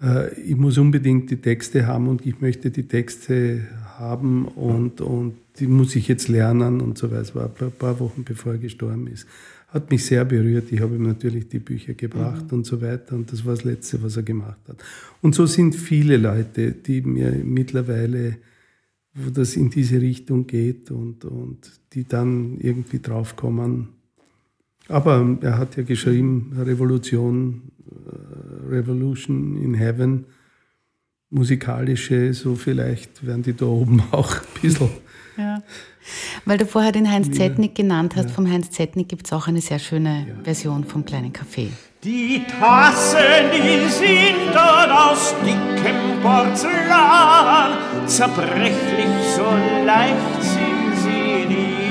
Äh, 0.00 0.34
ich 0.40 0.56
muss 0.56 0.78
unbedingt 0.78 1.30
die 1.30 1.40
Texte 1.40 1.86
haben 1.86 2.08
und 2.08 2.26
ich 2.26 2.40
möchte 2.40 2.70
die 2.70 2.88
Texte 2.88 3.66
haben 3.98 4.46
und, 4.46 5.00
und 5.00 5.34
die 5.58 5.66
muss 5.66 5.96
ich 5.96 6.08
jetzt 6.08 6.28
lernen 6.28 6.80
und 6.80 6.98
so 6.98 7.10
weiter. 7.10 7.22
Es 7.22 7.34
war 7.34 7.50
ein 7.60 7.72
paar 7.78 7.98
Wochen 8.00 8.24
bevor 8.24 8.52
er 8.52 8.58
gestorben 8.58 9.06
ist 9.06 9.26
hat 9.68 9.90
mich 9.90 10.04
sehr 10.04 10.24
berührt. 10.24 10.72
Ich 10.72 10.80
habe 10.80 10.96
ihm 10.96 11.06
natürlich 11.06 11.48
die 11.48 11.58
Bücher 11.58 11.94
gebracht 11.94 12.50
mhm. 12.50 12.58
und 12.58 12.66
so 12.66 12.80
weiter. 12.80 13.14
Und 13.14 13.30
das 13.30 13.44
war 13.44 13.54
das 13.54 13.64
Letzte, 13.64 14.02
was 14.02 14.16
er 14.16 14.22
gemacht 14.22 14.60
hat. 14.66 14.82
Und 15.20 15.34
so 15.34 15.46
sind 15.46 15.74
viele 15.74 16.16
Leute, 16.16 16.72
die 16.72 17.02
mir 17.02 17.32
mittlerweile, 17.44 18.36
wo 19.18 19.30
das 19.30 19.56
in 19.56 19.70
diese 19.70 20.00
Richtung 20.00 20.46
geht 20.46 20.90
und, 20.90 21.24
und 21.24 21.70
die 21.92 22.04
dann 22.04 22.58
irgendwie 22.60 23.00
draufkommen. 23.00 23.88
Aber 24.88 25.38
er 25.40 25.58
hat 25.58 25.76
ja 25.76 25.82
geschrieben, 25.82 26.52
Revolution, 26.56 27.72
äh, 27.90 28.70
Revolution 28.70 29.56
in 29.56 29.74
Heaven, 29.74 30.24
musikalische, 31.30 32.32
so 32.32 32.54
vielleicht 32.54 33.26
werden 33.26 33.42
die 33.42 33.54
da 33.54 33.66
oben 33.66 34.02
auch 34.12 34.34
ein 34.34 34.60
bisschen. 34.62 34.88
Ja. 35.36 35.62
Weil 36.44 36.58
du 36.58 36.64
vorher 36.64 36.92
den 36.92 37.10
Heinz 37.10 37.30
Zetnik 37.32 37.74
genannt 37.74 38.16
hast. 38.16 38.28
Ja. 38.28 38.34
Vom 38.34 38.50
Heinz 38.50 38.70
Zetnik 38.70 39.08
gibt 39.08 39.26
es 39.26 39.32
auch 39.32 39.46
eine 39.46 39.60
sehr 39.60 39.78
schöne 39.78 40.26
ja. 40.28 40.34
Version 40.42 40.84
vom 40.84 41.04
kleinen 41.04 41.32
Café. 41.32 41.68
Die 42.04 42.44
Tassen, 42.46 43.50
die 43.52 43.88
sind 43.88 44.54
dort 44.54 44.88
aus 44.88 45.34
dickem 45.44 46.22
Porzellan, 46.22 47.72
zerbrechlich, 48.06 49.08
so 49.34 49.42
leicht 49.84 50.40
sind 50.40 50.94
sie 51.02 51.44
nicht. 51.48 51.88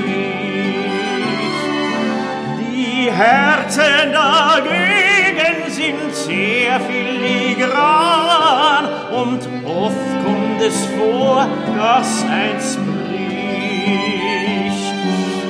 Die 2.58 3.12
Herzen 3.12 4.10
dagegen 4.14 5.70
sind 5.70 6.14
sehr 6.14 6.80
filigran. 6.80 7.68
Und 9.12 9.46
oft 9.66 10.24
kommt 10.24 10.62
es 10.62 10.86
vor, 10.96 11.46
dass 11.76 12.24
eins 12.30 12.78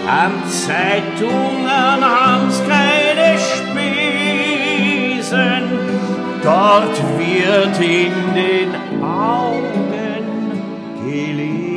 an 0.08 0.42
Zeitungen 0.48 2.02
haben's 2.02 2.60
keine 2.66 2.97
Spesen, 5.38 5.68
dort 6.42 6.98
wird 7.18 7.80
in 7.80 8.34
den 8.34 9.02
Augen 9.02 9.88
gelesen. 11.04 11.67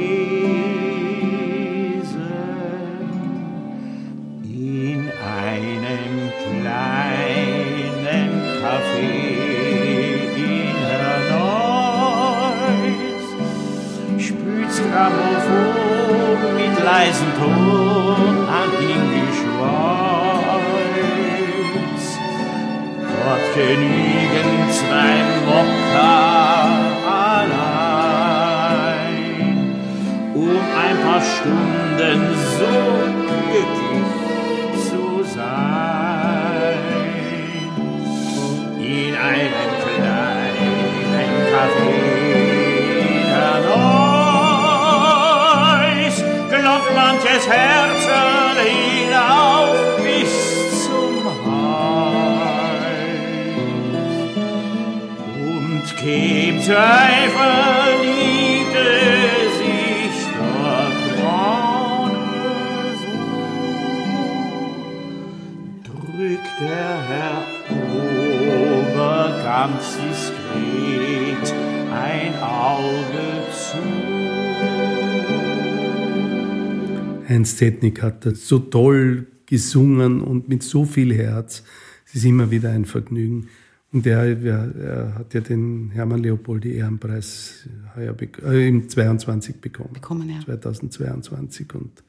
Zetnik 77.61 78.01
hat 78.01 78.25
das 78.25 78.47
so 78.47 78.57
toll 78.57 79.27
gesungen 79.45 80.21
und 80.21 80.49
mit 80.49 80.63
so 80.63 80.83
viel 80.83 81.13
Herz. 81.13 81.61
Es 82.07 82.15
ist 82.15 82.25
immer 82.25 82.49
wieder 82.49 82.71
ein 82.71 82.85
Vergnügen. 82.85 83.49
Und 83.93 84.07
er, 84.07 84.23
er 84.43 85.13
hat 85.13 85.35
ja 85.35 85.41
den 85.41 85.91
Hermann 85.91 86.23
Leopoldi 86.23 86.73
Ehrenpreis 86.73 87.69
äh, 87.95 88.67
im 88.67 88.89
22 88.89 89.61
bekommen. 89.61 89.93
bekommen 89.93 90.27
ja. 90.31 90.39
2022 90.43 91.75
und 91.75 92.03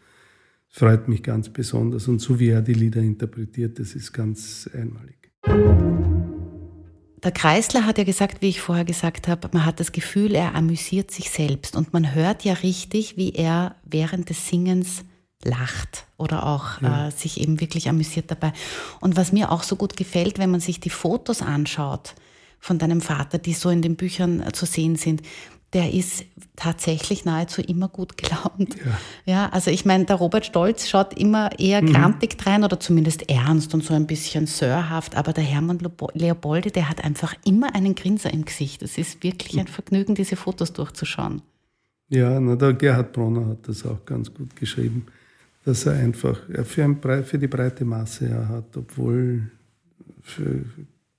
freut 0.68 1.08
mich 1.08 1.22
ganz 1.22 1.50
besonders. 1.50 2.08
Und 2.08 2.20
so 2.20 2.40
wie 2.40 2.48
er 2.48 2.62
die 2.62 2.72
Lieder 2.72 3.02
interpretiert, 3.02 3.78
das 3.78 3.94
ist 3.94 4.10
ganz 4.14 4.70
einmalig. 4.72 5.32
Der 7.22 7.30
Kreisler 7.30 7.84
hat 7.84 7.98
ja 7.98 8.04
gesagt, 8.04 8.40
wie 8.40 8.48
ich 8.48 8.62
vorher 8.62 8.86
gesagt 8.86 9.28
habe, 9.28 9.50
man 9.52 9.66
hat 9.66 9.80
das 9.80 9.92
Gefühl, 9.92 10.34
er 10.34 10.54
amüsiert 10.54 11.10
sich 11.10 11.28
selbst 11.28 11.76
und 11.76 11.92
man 11.92 12.14
hört 12.14 12.42
ja 12.42 12.54
richtig, 12.54 13.18
wie 13.18 13.32
er 13.32 13.76
während 13.84 14.30
des 14.30 14.48
Singens 14.48 15.04
lacht 15.44 16.06
oder 16.16 16.46
auch 16.46 16.80
ja. 16.80 17.08
äh, 17.08 17.10
sich 17.10 17.40
eben 17.40 17.60
wirklich 17.60 17.88
amüsiert 17.88 18.30
dabei. 18.30 18.52
Und 19.00 19.16
was 19.16 19.32
mir 19.32 19.50
auch 19.50 19.62
so 19.62 19.76
gut 19.76 19.96
gefällt, 19.96 20.38
wenn 20.38 20.50
man 20.50 20.60
sich 20.60 20.80
die 20.80 20.90
Fotos 20.90 21.42
anschaut 21.42 22.14
von 22.58 22.78
deinem 22.78 23.00
Vater, 23.00 23.38
die 23.38 23.54
so 23.54 23.70
in 23.70 23.82
den 23.82 23.96
Büchern 23.96 24.40
äh, 24.40 24.52
zu 24.52 24.66
sehen 24.66 24.96
sind, 24.96 25.22
der 25.72 25.94
ist 25.94 26.26
tatsächlich 26.54 27.24
nahezu 27.24 27.62
immer 27.62 27.88
gut 27.88 28.16
gelaunt. 28.18 28.76
Ja, 28.84 28.98
ja 29.24 29.48
also 29.48 29.70
ich 29.70 29.84
meine, 29.84 30.04
der 30.04 30.16
Robert 30.16 30.46
Stolz 30.46 30.88
schaut 30.88 31.18
immer 31.18 31.58
eher 31.58 31.82
mhm. 31.82 31.92
grantig 31.92 32.38
drein 32.38 32.62
oder 32.62 32.78
zumindest 32.78 33.28
ernst 33.30 33.74
und 33.74 33.82
so 33.82 33.94
ein 33.94 34.06
bisschen 34.06 34.46
sörhaft, 34.46 35.16
aber 35.16 35.32
der 35.32 35.44
Hermann 35.44 35.78
Leopoldi, 36.14 36.70
der 36.70 36.88
hat 36.88 37.02
einfach 37.02 37.34
immer 37.44 37.74
einen 37.74 37.94
Grinser 37.94 38.32
im 38.32 38.44
Gesicht. 38.44 38.82
Es 38.82 38.98
ist 38.98 39.22
wirklich 39.22 39.58
ein 39.58 39.66
Vergnügen, 39.66 40.14
diese 40.14 40.36
Fotos 40.36 40.72
durchzuschauen. 40.72 41.42
Ja, 42.10 42.38
na, 42.38 42.56
der 42.56 42.74
Gerhard 42.74 43.14
Bronner 43.14 43.46
hat 43.46 43.66
das 43.66 43.86
auch 43.86 44.04
ganz 44.04 44.32
gut 44.32 44.54
geschrieben 44.54 45.06
dass 45.64 45.86
er 45.86 45.94
einfach 45.94 46.40
für, 46.64 46.84
ein, 46.84 46.98
für 47.24 47.38
die 47.38 47.46
breite 47.46 47.84
Masse 47.84 48.28
er 48.28 48.48
hat, 48.48 48.76
obwohl 48.76 49.50
für 50.20 50.64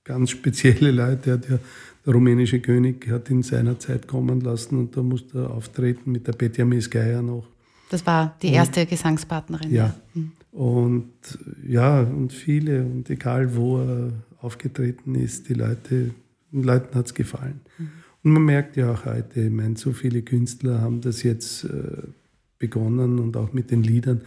ganz 0.04 0.32
spezielle 0.32 0.92
Leute, 0.92 1.34
hat 1.34 1.50
ja 1.50 1.60
der 2.06 2.14
rumänische 2.14 2.60
König 2.60 3.10
hat 3.10 3.30
in 3.30 3.44
seiner 3.44 3.80
Zeit 3.80 4.08
kommen 4.08 4.42
lassen 4.42 4.78
und 4.78 4.98
da 4.98 5.02
musste 5.02 5.40
er 5.40 5.52
auftreten 5.52 6.12
mit 6.12 6.28
der 6.28 6.34
Petja 6.34 6.66
Misgeier 6.66 7.22
noch. 7.22 7.48
Das 7.90 8.06
war 8.06 8.36
die 8.42 8.50
erste 8.50 8.82
und, 8.82 8.90
Gesangspartnerin. 8.90 9.72
Ja. 9.72 9.96
Mhm. 10.14 10.32
Und 10.52 11.14
ja, 11.68 12.02
und 12.02 12.34
viele, 12.34 12.84
und 12.84 13.10
egal 13.10 13.56
wo 13.56 13.80
er 13.80 14.12
aufgetreten 14.42 15.16
ist, 15.16 15.48
die 15.50 15.54
Leute, 15.54 16.12
den 16.52 16.64
Leuten 16.64 16.94
hat 16.96 17.08
es 17.08 17.14
gefallen. 17.14 17.62
Mhm. 17.78 17.90
Und 18.24 18.32
man 18.34 18.44
merkt 18.44 18.78
ja 18.78 18.92
auch 18.92 19.06
heute, 19.06 19.42
ich 19.42 19.52
meine, 19.52 19.78
so 19.78 19.92
viele 19.92 20.22
Künstler 20.22 20.82
haben 20.82 21.02
das 21.02 21.24
jetzt 21.24 21.66
äh, 21.66 22.04
begonnen 22.60 23.20
und 23.20 23.38
auch 23.38 23.54
mit 23.54 23.72
den 23.72 23.84
Liedern. 23.84 24.22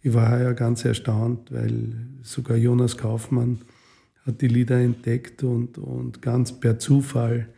Ich 0.00 0.14
war 0.14 0.40
ja 0.40 0.52
ganz 0.52 0.84
erstaunt, 0.84 1.52
weil 1.52 1.94
sogar 2.22 2.56
Jonas 2.56 2.96
Kaufmann 2.96 3.60
hat 4.26 4.40
die 4.40 4.48
Lieder 4.48 4.78
entdeckt 4.78 5.42
und, 5.42 5.78
und 5.78 6.22
ganz 6.22 6.58
per 6.58 6.78
Zufall 6.78 7.48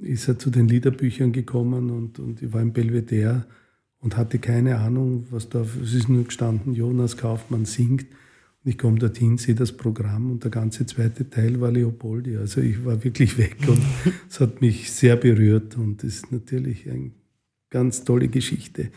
ist 0.00 0.28
er 0.28 0.38
zu 0.38 0.50
den 0.50 0.68
Liederbüchern 0.68 1.32
gekommen 1.32 1.90
und, 1.90 2.18
und 2.18 2.42
ich 2.42 2.52
war 2.52 2.62
im 2.62 2.72
Belvedere 2.72 3.46
und 4.00 4.16
hatte 4.16 4.38
keine 4.38 4.78
Ahnung, 4.78 5.26
was 5.30 5.48
da, 5.48 5.64
es 5.82 5.94
ist 5.94 6.08
nur 6.08 6.24
gestanden, 6.24 6.74
Jonas 6.74 7.16
Kaufmann 7.16 7.64
singt. 7.64 8.06
Und 8.64 8.70
ich 8.70 8.78
komme 8.78 8.98
dorthin, 8.98 9.38
sehe 9.38 9.54
das 9.54 9.72
Programm 9.72 10.30
und 10.30 10.44
der 10.44 10.50
ganze 10.50 10.86
zweite 10.86 11.28
Teil 11.28 11.60
war 11.60 11.70
Leopoldi. 11.70 12.36
Also 12.36 12.60
ich 12.60 12.84
war 12.84 13.02
wirklich 13.02 13.38
weg 13.38 13.56
und 13.66 13.80
es 14.28 14.40
hat 14.40 14.60
mich 14.60 14.92
sehr 14.92 15.16
berührt 15.16 15.76
und 15.76 16.04
es 16.04 16.16
ist 16.16 16.32
natürlich 16.32 16.88
eine 16.90 17.12
ganz 17.70 18.04
tolle 18.04 18.28
Geschichte. 18.28 18.90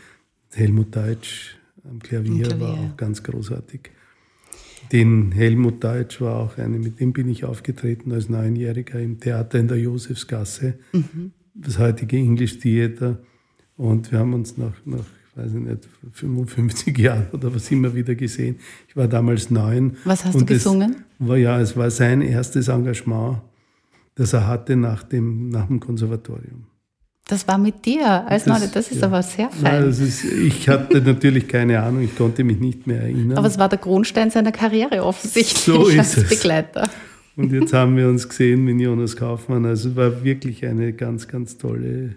Helmut 0.54 0.94
Deutsch 0.94 1.56
am 1.88 1.98
Klavier, 1.98 2.44
Klavier, 2.44 2.60
war 2.60 2.72
auch 2.74 2.96
ganz 2.96 3.22
großartig. 3.22 3.90
Den 4.90 5.32
Helmut 5.32 5.82
Deutsch 5.82 6.20
war 6.20 6.36
auch 6.36 6.58
eine, 6.58 6.78
mit 6.78 7.00
dem 7.00 7.12
bin 7.12 7.28
ich 7.28 7.44
aufgetreten 7.44 8.12
als 8.12 8.28
Neunjähriger 8.28 9.00
im 9.00 9.18
Theater 9.20 9.58
in 9.58 9.68
der 9.68 9.78
Josefsgasse, 9.78 10.74
mhm. 10.92 11.32
das 11.54 11.78
heutige 11.78 12.16
English 12.16 12.58
Theater. 12.58 13.18
Und 13.76 14.12
wir 14.12 14.18
haben 14.18 14.34
uns 14.34 14.58
nach, 14.58 14.74
nach 14.84 15.06
weiß 15.34 15.54
ich 15.54 15.60
nicht, 15.60 15.88
55 16.12 16.98
Jahren 16.98 17.26
oder 17.32 17.54
was 17.54 17.70
immer 17.70 17.94
wieder 17.94 18.14
gesehen. 18.14 18.56
Ich 18.88 18.96
war 18.96 19.08
damals 19.08 19.50
neun. 19.50 19.96
Was 20.04 20.24
hast 20.24 20.40
du 20.40 20.44
gesungen? 20.44 21.04
War, 21.18 21.36
ja, 21.36 21.60
es 21.60 21.76
war 21.76 21.90
sein 21.90 22.20
erstes 22.20 22.68
Engagement, 22.68 23.38
das 24.14 24.32
er 24.34 24.46
hatte 24.46 24.76
nach 24.76 25.02
dem, 25.02 25.48
nach 25.48 25.66
dem 25.66 25.80
Konservatorium. 25.80 26.66
Das 27.32 27.48
war 27.48 27.56
mit 27.56 27.86
dir 27.86 28.26
als 28.28 28.44
das, 28.44 28.72
das 28.72 28.90
ist 28.90 29.00
ja. 29.00 29.06
aber 29.06 29.22
sehr 29.22 29.48
fein. 29.48 29.80
Nein, 29.80 29.88
ist, 29.88 30.22
ich 30.22 30.68
hatte 30.68 31.00
natürlich 31.00 31.48
keine 31.48 31.82
Ahnung, 31.82 32.02
ich 32.02 32.14
konnte 32.14 32.44
mich 32.44 32.60
nicht 32.60 32.86
mehr 32.86 33.00
erinnern. 33.00 33.38
Aber 33.38 33.46
es 33.46 33.58
war 33.58 33.70
der 33.70 33.78
Grundstein 33.78 34.30
seiner 34.30 34.52
Karriere 34.52 35.02
offensichtlich 35.02 35.56
so 35.58 35.86
als 35.86 36.14
es. 36.18 36.28
Begleiter. 36.28 36.90
Und 37.36 37.50
jetzt 37.50 37.72
haben 37.72 37.96
wir 37.96 38.06
uns 38.06 38.28
gesehen 38.28 38.64
mit 38.64 38.78
Jonas 38.78 39.16
Kaufmann. 39.16 39.64
Also 39.64 39.88
es 39.88 39.96
war 39.96 40.22
wirklich 40.22 40.66
eine 40.66 40.92
ganz, 40.92 41.26
ganz 41.26 41.56
tolle 41.56 42.16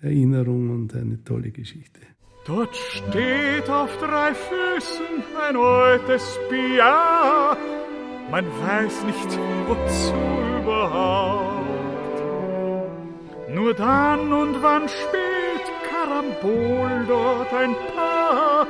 Erinnerung 0.00 0.70
und 0.70 0.94
eine 0.94 1.22
tolle 1.22 1.50
Geschichte. 1.50 2.00
Dort 2.46 2.74
steht 2.74 3.68
auf 3.68 3.90
drei 3.98 4.32
Füßen 4.32 5.24
ein 5.46 5.56
altes 5.56 6.38
Bier. 6.48 7.54
Man 8.30 8.46
weiß 8.46 9.04
nicht, 9.04 9.38
wozu 9.68 10.14
überhaupt. 10.62 11.61
Nur 13.62 13.74
dann 13.74 14.32
und 14.32 14.60
wann 14.60 14.88
spielt 14.88 15.66
Karambol 15.88 17.04
dort 17.06 17.52
ein 17.52 17.76
Paar, 17.94 18.66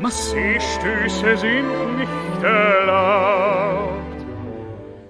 Massé-Stöße 0.00 1.36
sind 1.36 1.98
nicht 1.98 2.42
erlaubt. 2.42 4.24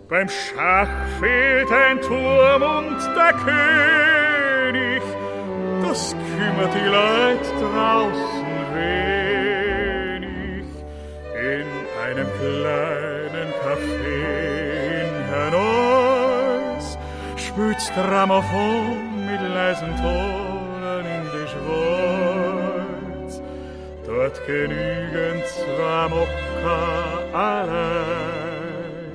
Beim 0.08 0.28
Schach 0.28 0.88
fehlt 1.20 1.70
ein 1.70 2.00
Turm 2.00 2.62
und 2.78 2.98
der 3.14 3.32
König, 3.44 5.02
das 5.80 6.16
kümmert 6.34 6.74
die 6.74 6.88
Leute 6.88 7.50
draußen 7.60 8.50
wenig. 8.74 10.66
In 11.38 11.68
einem 12.04 12.28
kleinen 12.40 13.50
Café 13.62 14.22
in 15.02 15.12
Hannois 15.30 16.98
spürt's 17.36 17.92
Grammophon 17.94 19.09
mit 19.60 19.76
leisen 19.76 19.96
Tonen 19.96 21.06
in 21.06 21.24
die 21.32 21.48
Schwarz. 21.48 23.32
Dort 24.06 24.46
genügen 24.46 25.42
zwei 25.46 26.08
Mokka 26.08 26.80
allein, 27.32 29.14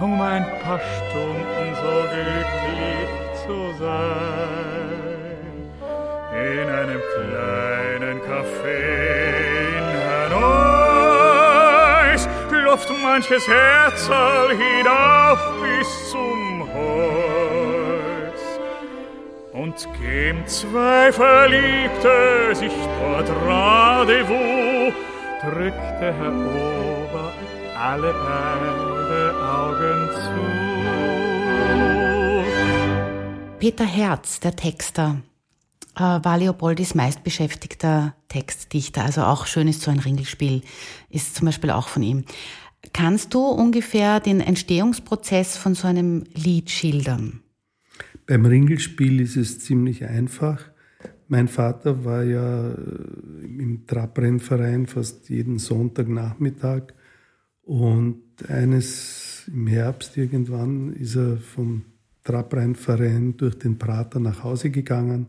um 0.00 0.20
ein 0.20 0.44
paar 0.62 0.80
Stunden 0.80 1.74
so 1.82 1.94
glücklich 2.12 3.10
zu 3.44 3.58
sein. 3.78 5.00
In 6.32 6.68
einem 6.68 7.02
kleinen 7.14 8.18
Café 8.20 8.82
in 9.78 9.88
Hanoi 10.08 10.52
klopft 12.48 12.90
manches 13.02 13.44
Herz 13.48 14.00
hinauf 14.58 15.40
bis 15.62 15.88
zum 16.10 16.62
Und 16.62 17.11
geben 20.00 20.46
zwei 20.46 21.12
Verliebte 21.12 22.54
sich 22.54 22.72
dort 23.00 23.28
Rendezvous, 23.46 24.92
drückte 25.40 26.14
Herr 26.14 26.32
Ober 26.32 27.32
alle 27.78 28.12
beide 28.12 29.34
Augen 29.42 30.08
zu. 30.14 30.40
Peter 33.58 33.86
Herz, 33.86 34.40
der 34.40 34.56
Texter, 34.56 35.22
äh, 35.96 36.00
war 36.00 36.38
Leopoldis 36.38 36.94
meistbeschäftigter 36.94 38.14
Textdichter, 38.28 39.04
also 39.04 39.22
auch 39.22 39.46
schön 39.46 39.68
ist 39.68 39.82
so 39.82 39.90
ein 39.90 40.00
Ringelspiel, 40.00 40.62
ist 41.10 41.34
zum 41.36 41.46
Beispiel 41.46 41.70
auch 41.70 41.88
von 41.88 42.02
ihm. 42.02 42.24
Kannst 42.92 43.34
du 43.34 43.46
ungefähr 43.46 44.20
den 44.20 44.40
Entstehungsprozess 44.40 45.56
von 45.56 45.74
so 45.74 45.86
einem 45.86 46.24
Lied 46.34 46.70
schildern? 46.70 47.42
Beim 48.32 48.46
Ringelspiel 48.46 49.20
ist 49.20 49.36
es 49.36 49.58
ziemlich 49.58 50.06
einfach. 50.06 50.64
Mein 51.28 51.48
Vater 51.48 52.06
war 52.06 52.24
ja 52.24 52.70
äh, 52.70 53.44
im 53.44 53.86
Trabrennverein 53.86 54.86
fast 54.86 55.28
jeden 55.28 55.58
Sonntagnachmittag. 55.58 56.94
Und 57.60 58.22
eines 58.48 59.44
im 59.52 59.66
Herbst 59.66 60.16
irgendwann 60.16 60.94
ist 60.94 61.14
er 61.14 61.36
vom 61.36 61.84
Trabrennverein 62.24 63.36
durch 63.36 63.58
den 63.58 63.76
Prater 63.76 64.18
nach 64.18 64.42
Hause 64.42 64.70
gegangen. 64.70 65.26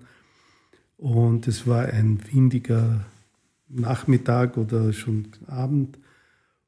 Und 0.96 1.46
es 1.50 1.68
war 1.68 1.88
ein 1.88 2.22
windiger 2.32 3.06
Nachmittag 3.68 4.56
oder 4.56 4.94
schon 4.94 5.28
Abend. 5.48 6.00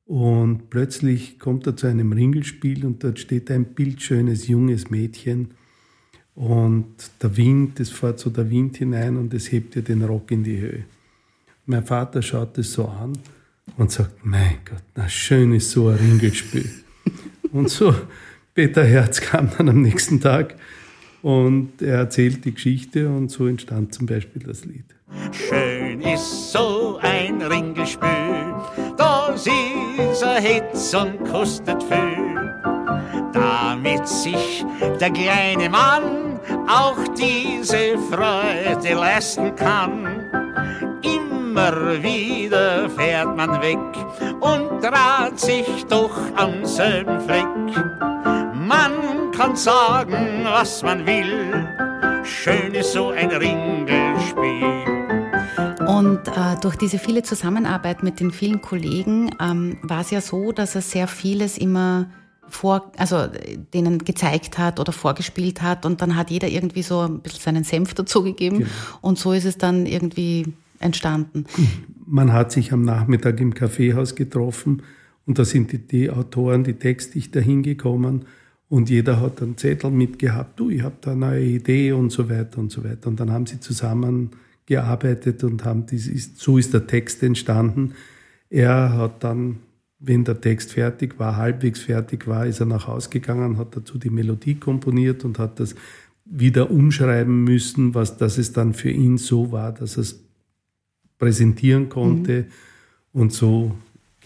Und 0.03 0.69
plötzlich 0.69 1.39
kommt 1.39 1.65
er 1.65 1.77
zu 1.77 1.87
einem 1.87 2.11
Ringelspiel 2.11 2.85
und 2.85 3.05
dort 3.05 3.19
steht 3.19 3.49
ein 3.49 3.73
bildschönes 3.73 4.49
junges 4.49 4.89
Mädchen 4.89 5.53
und 6.35 6.95
der 7.21 7.35
Wind, 7.37 7.79
es 7.79 7.89
fährt 7.89 8.19
so 8.19 8.29
der 8.29 8.49
Wind 8.49 8.77
hinein 8.77 9.17
und 9.17 9.33
es 9.33 9.51
hebt 9.51 9.75
ihr 9.75 9.81
den 9.81 10.03
Rock 10.03 10.31
in 10.31 10.43
die 10.43 10.59
Höhe. 10.59 10.83
Mein 11.65 11.85
Vater 11.85 12.21
schaut 12.21 12.57
es 12.57 12.73
so 12.73 12.87
an 12.87 13.17
und 13.77 13.91
sagt, 13.91 14.25
mein 14.25 14.57
Gott, 14.65 14.83
na 14.95 15.09
schön 15.09 15.53
ist 15.53 15.71
so 15.71 15.87
ein 15.87 15.95
Ringelspiel. 15.95 16.69
und 17.51 17.69
so, 17.69 17.95
Peter 18.53 18.83
Herz 18.85 19.21
kam 19.21 19.49
dann 19.57 19.69
am 19.69 19.81
nächsten 19.81 20.19
Tag 20.19 20.55
und 21.25 21.81
er 21.81 21.95
erzählt 21.95 22.45
die 22.45 22.53
Geschichte 22.53 23.09
und 23.09 23.31
so 23.31 23.47
entstand 23.47 23.95
zum 23.95 24.05
Beispiel 24.05 24.43
das 24.43 24.63
Lied. 24.63 24.85
Schön 25.31 25.99
ist 26.01 26.51
so 26.51 26.99
ein 27.01 27.41
Ringelspiel, 27.41 28.53
das 28.95 29.47
ist 29.47 30.21
er 30.21 30.39
Hitz 30.39 30.93
und 30.93 31.25
kostet 31.25 31.81
viel. 31.81 32.53
Damit 33.33 34.07
sich 34.07 34.63
der 35.01 35.09
kleine 35.09 35.67
Mann 35.67 36.39
auch 36.67 37.07
diese 37.17 37.97
Freude 38.11 38.93
leisten 38.93 39.55
kann. 39.55 40.05
Immer 41.01 42.03
wieder 42.03 42.87
fährt 42.91 43.35
man 43.35 43.63
weg 43.63 43.79
und 44.41 44.79
draht 44.83 45.39
sich 45.39 45.85
doch 45.89 46.15
am 46.35 46.63
selben 46.65 47.19
Fleck. 47.21 47.47
Man 48.53 49.14
kann 49.35 49.55
sagen, 49.57 50.45
was 50.45 50.81
man 50.81 51.05
will, 51.05 51.67
schön 52.23 52.73
ist 52.73 52.93
so 52.93 53.09
ein 53.09 53.29
Ringelspiel. 53.29 54.63
Und 55.85 56.27
äh, 56.29 56.55
durch 56.61 56.77
diese 56.77 56.99
viele 56.99 57.21
Zusammenarbeit 57.21 58.01
mit 58.01 58.21
den 58.21 58.31
vielen 58.31 58.61
Kollegen 58.61 59.31
ähm, 59.41 59.77
war 59.81 60.01
es 60.01 60.11
ja 60.11 60.21
so, 60.21 60.53
dass 60.53 60.75
er 60.75 60.81
sehr 60.81 61.07
vieles 61.07 61.57
immer 61.57 62.09
vor, 62.47 62.93
also 62.95 63.27
denen 63.73 64.05
gezeigt 64.05 64.57
hat 64.57 64.79
oder 64.79 64.93
vorgespielt 64.93 65.61
hat 65.61 65.85
und 65.85 66.01
dann 66.01 66.15
hat 66.15 66.31
jeder 66.31 66.47
irgendwie 66.47 66.83
so 66.83 67.01
ein 67.01 67.19
bisschen 67.19 67.41
seinen 67.41 67.63
Senf 67.65 67.93
dazugegeben 67.93 68.59
genau. 68.59 68.69
und 69.01 69.17
so 69.17 69.33
ist 69.33 69.45
es 69.45 69.57
dann 69.57 69.85
irgendwie 69.85 70.53
entstanden. 70.79 71.45
Man 72.05 72.31
hat 72.31 72.53
sich 72.53 72.71
am 72.71 72.83
Nachmittag 72.83 73.41
im 73.41 73.53
Kaffeehaus 73.53 74.15
getroffen 74.15 74.83
und 75.25 75.39
da 75.39 75.43
sind 75.43 75.73
die, 75.73 75.79
die 75.79 76.09
Autoren, 76.09 76.63
die 76.63 76.75
Textdichter 76.75 77.41
hingekommen 77.41 78.25
und 78.75 78.89
jeder 78.89 79.21
hat 79.21 79.41
einen 79.41 79.55
Zettel 79.55 79.89
mitgehabt, 79.89 80.59
du, 80.59 80.69
ich 80.69 80.81
habe 80.81 80.95
da 80.99 81.11
eine 81.11 81.21
neue 81.21 81.45
Idee 81.45 81.93
und 81.93 82.11
so 82.11 82.29
weiter 82.29 82.57
und 82.57 82.73
so 82.73 82.83
weiter. 82.83 83.07
Und 83.07 83.21
dann 83.21 83.31
haben 83.31 83.45
sie 83.45 83.61
zusammen 83.61 84.31
gearbeitet 84.65 85.45
und 85.45 85.63
haben, 85.63 85.85
das 85.85 86.07
ist, 86.07 86.39
so 86.39 86.57
ist 86.57 86.73
der 86.73 86.85
Text 86.85 87.23
entstanden. 87.23 87.93
Er 88.49 88.97
hat 88.97 89.23
dann, 89.23 89.59
wenn 89.99 90.25
der 90.25 90.41
Text 90.41 90.73
fertig 90.73 91.17
war, 91.17 91.37
halbwegs 91.37 91.83
fertig 91.83 92.27
war, 92.27 92.45
ist 92.47 92.59
er 92.59 92.65
nach 92.65 92.85
Hause 92.85 93.09
gegangen, 93.11 93.57
hat 93.57 93.77
dazu 93.77 93.97
die 93.97 94.09
Melodie 94.09 94.55
komponiert 94.55 95.23
und 95.23 95.39
hat 95.39 95.61
das 95.61 95.75
wieder 96.25 96.69
umschreiben 96.69 97.45
müssen, 97.45 97.95
was, 97.95 98.17
dass 98.17 98.37
es 98.37 98.51
dann 98.51 98.73
für 98.73 98.91
ihn 98.91 99.17
so 99.17 99.53
war, 99.53 99.71
dass 99.71 99.95
er 99.95 100.01
es 100.01 100.19
präsentieren 101.17 101.87
konnte. 101.87 102.41
Mhm. 103.13 103.21
Und 103.21 103.31
so 103.31 103.71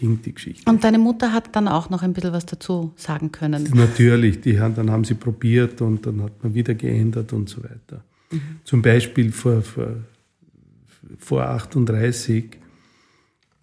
ging 0.00 0.20
die 0.22 0.34
Geschichte. 0.34 0.68
Und 0.68 0.82
deine 0.82 0.98
Mutter 0.98 1.32
hat 1.32 1.54
dann 1.54 1.68
auch 1.68 1.90
noch 1.90 2.02
ein 2.02 2.12
bisschen 2.12 2.32
was 2.32 2.46
dazu 2.46 2.92
sagen 2.96 3.30
können? 3.30 3.68
Natürlich, 3.74 4.40
die 4.40 4.58
haben, 4.58 4.74
dann 4.74 4.90
haben 4.90 5.04
sie 5.04 5.14
probiert 5.14 5.80
und 5.80 6.04
dann 6.06 6.22
hat 6.22 6.42
man 6.42 6.54
wieder 6.54 6.74
geändert 6.74 7.32
und 7.32 7.48
so 7.48 7.62
weiter. 7.62 8.02
Mhm. 8.32 8.40
Zum 8.64 8.82
Beispiel 8.82 9.30
vor, 9.30 9.62
vor 9.62 9.94
vor 11.18 11.44
38 11.44 12.58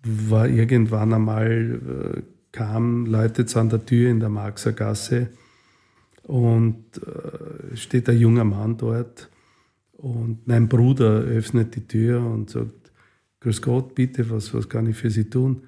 war 0.04 0.48
irgendwann 0.48 1.14
einmal, 1.14 2.16
äh, 2.18 2.22
kamen 2.52 3.06
Leute 3.06 3.44
jetzt 3.44 3.58
an 3.58 3.70
der 3.70 3.86
Tür 3.86 4.10
in 4.10 4.20
der 4.20 4.30
Marxer 4.30 4.74
Gasse 4.74 5.30
und 6.24 6.84
äh, 6.98 7.76
steht 7.76 8.10
ein 8.10 8.18
junger 8.18 8.44
Mann 8.44 8.78
dort 8.78 9.30
und 9.94 10.48
mein 10.48 10.68
Bruder 10.68 11.22
öffnet 11.22 11.76
die 11.76 11.88
Tür 11.88 12.26
und 12.26 12.50
sagt, 12.50 12.72
Grüß 13.40 13.62
Gott, 13.62 13.94
bitte, 13.94 14.30
was, 14.32 14.54
was 14.54 14.68
kann 14.68 14.88
ich 14.88 14.98
für 14.98 15.12
Sie 15.12 15.30
tun? 15.30 15.62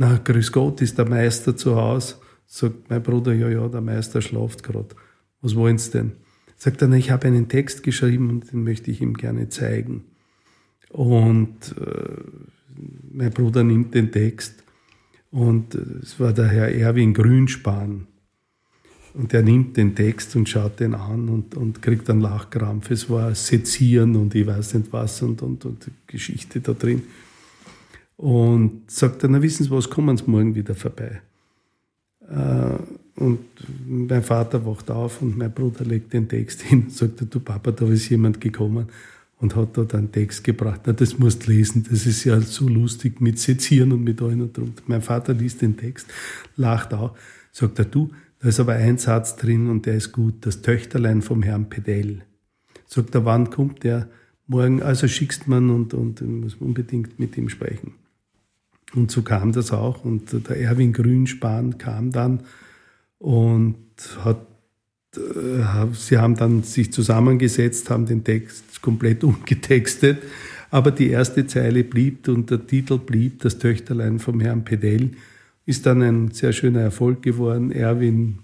Na, 0.00 0.16
Grüß 0.16 0.50
Gott, 0.50 0.80
ist 0.80 0.96
der 0.96 1.06
Meister 1.06 1.54
zu 1.54 1.76
Hause? 1.76 2.14
Sagt 2.46 2.88
mein 2.88 3.02
Bruder, 3.02 3.34
ja, 3.34 3.50
ja, 3.50 3.68
der 3.68 3.82
Meister 3.82 4.22
schlaft 4.22 4.62
gerade. 4.62 4.96
Was 5.42 5.54
wollen 5.54 5.76
Sie 5.76 5.90
denn? 5.90 6.12
Sagt 6.56 6.80
er, 6.80 6.90
ich 6.92 7.10
habe 7.10 7.26
einen 7.26 7.48
Text 7.48 7.82
geschrieben 7.82 8.30
und 8.30 8.50
den 8.50 8.64
möchte 8.64 8.90
ich 8.90 9.02
ihm 9.02 9.12
gerne 9.12 9.50
zeigen. 9.50 10.04
Und 10.88 11.74
äh, 11.78 12.16
mein 13.12 13.30
Bruder 13.30 13.62
nimmt 13.62 13.94
den 13.94 14.10
Text 14.10 14.64
und 15.30 15.74
äh, 15.74 15.80
es 16.02 16.18
war 16.18 16.32
der 16.32 16.48
Herr 16.48 16.74
Erwin 16.74 17.12
Grünspan. 17.12 18.06
Und 19.12 19.34
er 19.34 19.42
nimmt 19.42 19.76
den 19.76 19.94
Text 19.94 20.34
und 20.34 20.48
schaut 20.48 20.80
den 20.80 20.94
an 20.94 21.28
und, 21.28 21.54
und 21.56 21.82
kriegt 21.82 22.08
einen 22.08 22.22
Lachkrampf. 22.22 22.90
Es 22.90 23.10
war 23.10 23.34
Sezieren 23.34 24.16
und 24.16 24.34
ich 24.34 24.46
weiß 24.46 24.72
nicht 24.72 24.94
was 24.94 25.20
und, 25.20 25.42
und, 25.42 25.66
und 25.66 25.90
Geschichte 26.06 26.62
da 26.62 26.72
drin. 26.72 27.02
Und 28.20 28.90
sagt 28.90 29.24
dann, 29.24 29.32
na 29.32 29.40
wissen 29.40 29.64
Sie 29.64 29.70
was, 29.70 29.88
kommen 29.88 30.14
Sie 30.14 30.24
morgen 30.26 30.54
wieder 30.54 30.74
vorbei. 30.74 31.22
Äh, 32.28 32.76
und 33.16 33.38
mein 33.86 34.22
Vater 34.22 34.66
wacht 34.66 34.90
auf 34.90 35.22
und 35.22 35.38
mein 35.38 35.50
Bruder 35.50 35.86
legt 35.86 36.12
den 36.12 36.28
Text 36.28 36.60
hin 36.60 36.86
sagt, 36.90 37.24
du 37.30 37.40
Papa, 37.40 37.70
da 37.70 37.86
ist 37.86 38.10
jemand 38.10 38.38
gekommen 38.38 38.88
und 39.38 39.56
hat 39.56 39.74
dort 39.74 39.94
einen 39.94 40.12
Text 40.12 40.44
gebracht. 40.44 40.82
Na, 40.84 40.92
das 40.92 41.18
musst 41.18 41.46
du 41.46 41.52
lesen, 41.52 41.86
das 41.90 42.04
ist 42.04 42.24
ja 42.24 42.38
so 42.42 42.68
lustig 42.68 43.22
mit 43.22 43.38
Sezieren 43.38 43.90
und 43.92 44.04
mit 44.04 44.20
allem 44.20 44.42
und 44.42 44.54
drum. 44.54 44.74
Mein 44.86 45.00
Vater 45.00 45.32
liest 45.32 45.62
den 45.62 45.78
Text, 45.78 46.06
lacht 46.56 46.92
auch, 46.92 47.16
sagt 47.52 47.78
er, 47.78 47.86
du, 47.86 48.10
da 48.40 48.48
ist 48.48 48.60
aber 48.60 48.74
ein 48.74 48.98
Satz 48.98 49.36
drin 49.36 49.70
und 49.70 49.86
der 49.86 49.94
ist 49.94 50.12
gut, 50.12 50.34
das 50.42 50.60
Töchterlein 50.60 51.22
vom 51.22 51.42
Herrn 51.42 51.70
Pedell. 51.70 52.20
Sagt 52.86 53.14
er, 53.14 53.24
wann 53.24 53.48
kommt 53.48 53.82
der? 53.82 54.10
Morgen, 54.46 54.82
also 54.82 55.08
schickst 55.08 55.48
man 55.48 55.70
und, 55.70 55.94
und 55.94 56.20
muss 56.20 56.56
unbedingt 56.56 57.18
mit 57.18 57.38
ihm 57.38 57.48
sprechen. 57.48 57.94
Und 58.94 59.10
so 59.10 59.22
kam 59.22 59.52
das 59.52 59.72
auch. 59.72 60.04
Und 60.04 60.48
der 60.48 60.60
Erwin 60.60 60.92
Grünspan 60.92 61.78
kam 61.78 62.10
dann 62.10 62.40
und 63.18 63.76
hat 64.24 64.38
äh, 65.16 65.86
sie 65.92 66.18
haben 66.18 66.36
dann 66.36 66.62
sich 66.62 66.92
zusammengesetzt, 66.92 67.90
haben 67.90 68.06
den 68.06 68.24
Text 68.24 68.82
komplett 68.82 69.24
umgetextet, 69.24 70.22
aber 70.70 70.90
die 70.90 71.10
erste 71.10 71.46
Zeile 71.46 71.84
blieb 71.84 72.28
und 72.28 72.50
der 72.50 72.66
Titel 72.66 72.98
blieb, 72.98 73.40
das 73.40 73.58
Töchterlein 73.58 74.18
vom 74.18 74.40
Herrn 74.40 74.64
Pedell, 74.64 75.10
ist 75.66 75.86
dann 75.86 76.02
ein 76.02 76.30
sehr 76.30 76.52
schöner 76.52 76.80
Erfolg 76.80 77.22
geworden. 77.22 77.72
Erwin 77.72 78.38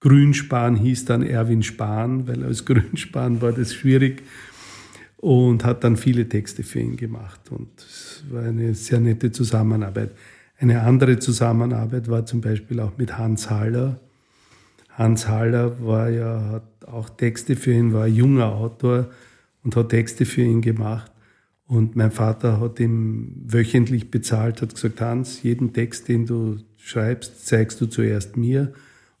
Grünspan 0.00 0.76
hieß 0.76 1.06
dann 1.06 1.22
Erwin 1.22 1.62
Spahn, 1.62 2.28
weil 2.28 2.44
als 2.44 2.66
Grünspan 2.66 3.40
war 3.40 3.52
das 3.52 3.72
schwierig 3.72 4.22
und 5.24 5.64
hat 5.64 5.84
dann 5.84 5.96
viele 5.96 6.28
Texte 6.28 6.62
für 6.62 6.80
ihn 6.80 6.96
gemacht 6.98 7.50
und 7.50 7.68
es 7.78 8.24
war 8.30 8.42
eine 8.42 8.74
sehr 8.74 9.00
nette 9.00 9.32
Zusammenarbeit. 9.32 10.10
Eine 10.58 10.82
andere 10.82 11.18
Zusammenarbeit 11.18 12.10
war 12.10 12.26
zum 12.26 12.42
Beispiel 12.42 12.78
auch 12.80 12.98
mit 12.98 13.16
Hans 13.16 13.48
Haller, 13.48 14.00
Hans 14.90 15.26
Haller 15.26 15.84
war 15.84 16.10
ja, 16.10 16.50
hat 16.50 16.86
auch 16.86 17.08
Texte 17.08 17.56
für 17.56 17.72
ihn, 17.72 17.94
war 17.94 18.04
ein 18.04 18.14
junger 18.14 18.52
Autor 18.52 19.08
und 19.64 19.74
hat 19.76 19.88
Texte 19.88 20.26
für 20.26 20.42
ihn 20.42 20.60
gemacht. 20.60 21.10
Und 21.66 21.96
mein 21.96 22.10
Vater 22.10 22.60
hat 22.60 22.78
ihm 22.78 23.32
wöchentlich 23.46 24.10
bezahlt, 24.10 24.60
hat 24.60 24.74
gesagt, 24.74 25.00
Hans, 25.00 25.42
jeden 25.42 25.72
Text, 25.72 26.06
den 26.08 26.26
du 26.26 26.58
schreibst, 26.76 27.46
zeigst 27.46 27.80
du 27.80 27.86
zuerst 27.86 28.36
mir. 28.36 28.74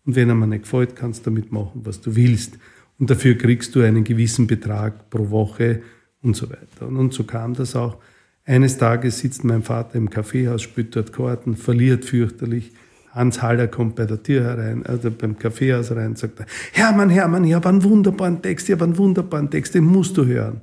Und 0.04 0.16
wenn 0.16 0.28
er 0.28 0.34
mir 0.34 0.46
nicht 0.46 0.64
gefällt, 0.64 0.96
kannst 0.96 1.24
du 1.24 1.30
damit 1.30 1.50
machen, 1.50 1.80
was 1.82 2.02
du 2.02 2.14
willst. 2.14 2.58
Und 2.98 3.08
dafür 3.08 3.36
kriegst 3.36 3.74
du 3.74 3.80
einen 3.80 4.04
gewissen 4.04 4.46
Betrag 4.46 5.08
pro 5.08 5.30
Woche 5.30 5.80
und 6.24 6.34
so 6.34 6.50
weiter. 6.50 6.88
Und 6.88 7.14
so 7.14 7.22
kam 7.24 7.54
das 7.54 7.76
auch. 7.76 7.98
Eines 8.44 8.76
Tages 8.76 9.20
sitzt 9.20 9.44
mein 9.44 9.62
Vater 9.62 9.94
im 9.94 10.10
Kaffeehaus, 10.10 10.62
spielt 10.62 10.96
dort 10.96 11.12
Karten, 11.12 11.56
verliert 11.56 12.04
fürchterlich 12.04 12.72
Hans 13.14 13.40
Haller 13.42 13.68
kommt 13.68 13.94
bei 13.94 14.06
der 14.06 14.22
Tür 14.22 14.42
herein, 14.42 14.84
also 14.84 15.10
beim 15.10 15.38
Kaffeehaus 15.38 15.92
rein, 15.92 16.08
und 16.08 16.18
sagt 16.18 16.40
er, 16.40 16.46
Hermann, 16.72 17.10
Hermann, 17.10 17.44
ich 17.44 17.54
habe 17.54 17.68
einen 17.68 17.84
wunderbaren 17.84 18.42
Text, 18.42 18.68
ich 18.68 18.74
habe 18.74 18.84
einen 18.84 18.98
wunderbaren 18.98 19.48
Text, 19.50 19.74
den 19.74 19.84
musst 19.84 20.16
du 20.16 20.26
hören. 20.26 20.60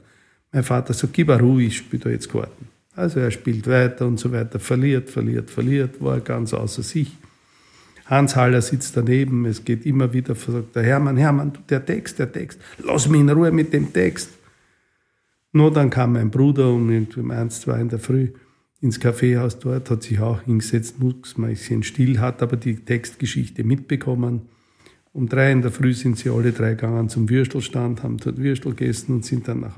Mein 0.52 0.64
Vater 0.64 0.94
sagt, 0.94 1.14
gib 1.14 1.30
ruhig, 1.30 1.68
ich 1.68 1.78
spiele 1.78 2.04
da 2.04 2.10
jetzt 2.10 2.30
Karten. 2.30 2.68
Also 2.94 3.22
er 3.22 3.32
spielt 3.32 3.68
weiter 3.68 4.06
und 4.06 4.20
so 4.20 4.34
weiter, 4.34 4.60
verliert, 4.60 5.10
verliert, 5.10 5.50
verliert, 5.50 6.02
war 6.02 6.20
ganz 6.20 6.54
außer 6.54 6.84
sich. 6.84 7.16
Hans 8.06 8.36
Haller 8.36 8.62
sitzt 8.62 8.98
daneben, 8.98 9.46
es 9.46 9.64
geht 9.64 9.86
immer 9.86 10.12
wieder, 10.12 10.36
sagt 10.36 10.76
der 10.76 10.84
Hermann, 10.84 11.16
Hermann, 11.16 11.54
der 11.70 11.86
Text, 11.86 12.20
der 12.20 12.34
Text, 12.34 12.60
lass 12.84 13.08
mich 13.08 13.22
in 13.22 13.30
Ruhe 13.30 13.54
mit 13.54 13.72
dem 13.72 13.94
Text. 13.94 14.30
Nur 15.54 15.72
dann 15.72 15.90
kam 15.90 16.14
mein 16.14 16.32
Bruder 16.32 16.70
um 16.70 16.90
irgendwie 16.90 17.20
um 17.20 17.32
eins, 17.32 17.62
zwei 17.62 17.80
in 17.82 17.90
der 17.90 18.00
Früh 18.00 18.30
ins 18.82 19.00
Kaffeehaus 19.00 19.60
dort, 19.60 19.90
hat 19.92 20.04
sich 20.04 20.20
auch 20.20 20.42
hingesetzt, 20.42 21.00
muss 21.00 21.38
man 21.38 21.52
bisschen 21.52 21.84
still, 21.84 22.20
hat 22.20 22.42
aber 22.42 22.58
die 22.58 22.78
Textgeschichte 22.78 23.64
mitbekommen. 23.64 24.42
Um 25.14 25.30
drei 25.30 25.52
in 25.52 25.62
der 25.62 25.72
Früh 25.72 25.94
sind 25.94 26.18
sie 26.18 26.30
alle 26.30 26.52
drei 26.52 26.72
gegangen 26.72 27.10
zum 27.10 27.30
Würstelstand, 27.30 28.02
haben 28.02 28.18
dort 28.18 28.38
Würstel 28.38 28.74
gegessen 28.74 29.16
und 29.16 29.26
sind 29.26 29.48
dann 29.48 29.60
nach 29.60 29.78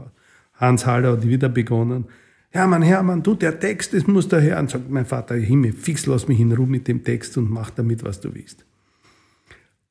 Hans 0.54 0.86
Haller 0.86 1.14
hat 1.14 1.28
wieder 1.28 1.50
begonnen. 1.50 2.06
Hermann, 2.52 2.84
Hermann, 2.84 3.24
du, 3.24 3.34
der 3.34 3.60
Text, 3.60 3.94
das 3.94 4.06
muss 4.06 4.28
daher. 4.28 4.60
Und 4.60 4.70
sagt 4.70 4.90
mein 4.90 5.08
Vater, 5.08 5.36
Himmel, 5.36 5.74
fix, 5.74 6.06
lass 6.06 6.28
mich 6.28 6.40
in 6.40 6.52
Ruhe 6.52 6.68
mit 6.68 6.88
dem 6.88 7.04
Text 7.04 7.36
und 7.38 7.50
mach 7.50 7.72
damit, 7.72 8.04
was 8.04 8.22
du 8.22 8.34
willst. 8.34 8.64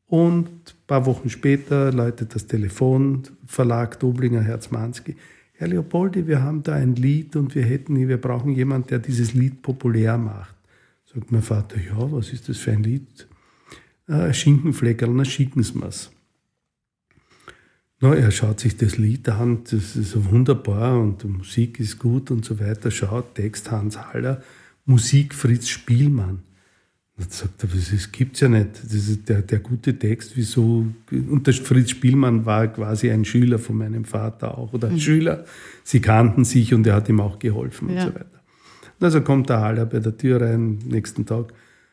Und 0.07 0.47
ein 0.47 0.87
paar 0.87 1.05
Wochen 1.07 1.29
später 1.29 1.93
läutet 1.93 2.35
das 2.35 2.47
Telefon, 2.47 3.25
Verlag 3.47 3.99
Doblinger 3.99 4.43
Herzmanski. 4.43 5.17
Herr 5.63 5.69
Leopoldi, 5.69 6.27
wir 6.27 6.43
haben 6.43 6.65
da 6.65 6.73
ein 6.73 6.97
Lied 6.97 7.37
und 7.37 7.55
wir 7.55 7.63
hätten, 7.63 8.09
wir 8.09 8.21
brauchen 8.21 8.53
jemanden, 8.53 8.89
der 8.89 8.99
dieses 8.99 9.33
Lied 9.33 9.63
populär 9.63 10.19
macht. 10.19 10.57
Sagt 11.05 11.31
mein 11.31 11.41
Vater, 11.41 11.77
ja, 11.81 12.11
was 12.11 12.33
ist 12.33 12.49
das 12.49 12.59
für 12.59 12.73
ein 12.73 12.83
Lied? 12.83 13.29
Äh, 14.09 14.35
Schinkenfleckerl, 14.35 15.11
na 15.11 15.25
schicken 15.25 15.63
Sie 15.63 15.79
mir's. 15.79 16.11
Na, 18.01 18.13
er 18.13 18.33
schaut 18.33 18.59
sich 18.59 18.77
das 18.77 18.99
Lied 18.99 19.29
an, 19.29 19.63
das 19.63 19.95
ist 19.95 20.33
wunderbar 20.33 21.01
und 21.01 21.23
die 21.23 21.29
Musik 21.29 21.79
ist 21.79 22.01
gut 22.01 22.33
und 22.33 22.45
so 22.45 22.59
weiter. 22.59 22.91
Schaut, 22.91 23.37
Text 23.37 23.71
Hans 23.71 23.97
Haller, 23.97 24.43
Musik 24.85 25.33
Fritz 25.33 25.69
Spielmann. 25.69 26.41
Dann 27.17 27.29
sagt 27.29 27.63
er, 27.63 27.69
das 27.69 28.11
gibt's 28.11 28.41
ja 28.41 28.49
nicht. 28.49 28.83
Das 28.83 28.95
ist 28.95 29.29
der, 29.29 29.43
der 29.43 29.59
gute 29.59 29.99
Text, 29.99 30.33
wieso? 30.35 30.87
Und 31.11 31.47
der 31.47 31.55
Fritz 31.55 31.91
Spielmann 31.91 32.47
war 32.47 32.69
quasi 32.69 33.11
ein 33.11 33.25
Schüler 33.25 33.59
von 33.59 33.77
meinem 33.77 34.05
Vater 34.05 34.57
auch, 34.57 34.73
oder 34.73 34.89
ein 34.89 34.95
mhm. 34.95 35.01
Schüler. 35.01 35.45
Sie 35.85 36.01
kannten 36.01 36.45
sich 36.45 36.73
und 36.73 36.87
er 36.87 36.95
hat 36.95 37.09
ihm 37.09 37.21
auch 37.21 37.39
geholfen 37.39 37.91
ja. 37.91 38.05
und 38.05 38.09
so 38.09 38.15
weiter. 38.15 38.43
Also 39.01 39.21
kommt 39.21 39.49
der 39.49 39.61
Haller 39.61 39.85
bei 39.85 39.99
der 39.99 40.17
Tür 40.17 40.41
rein, 40.41 40.79
nächsten 40.87 41.27
Tag, 41.27 41.53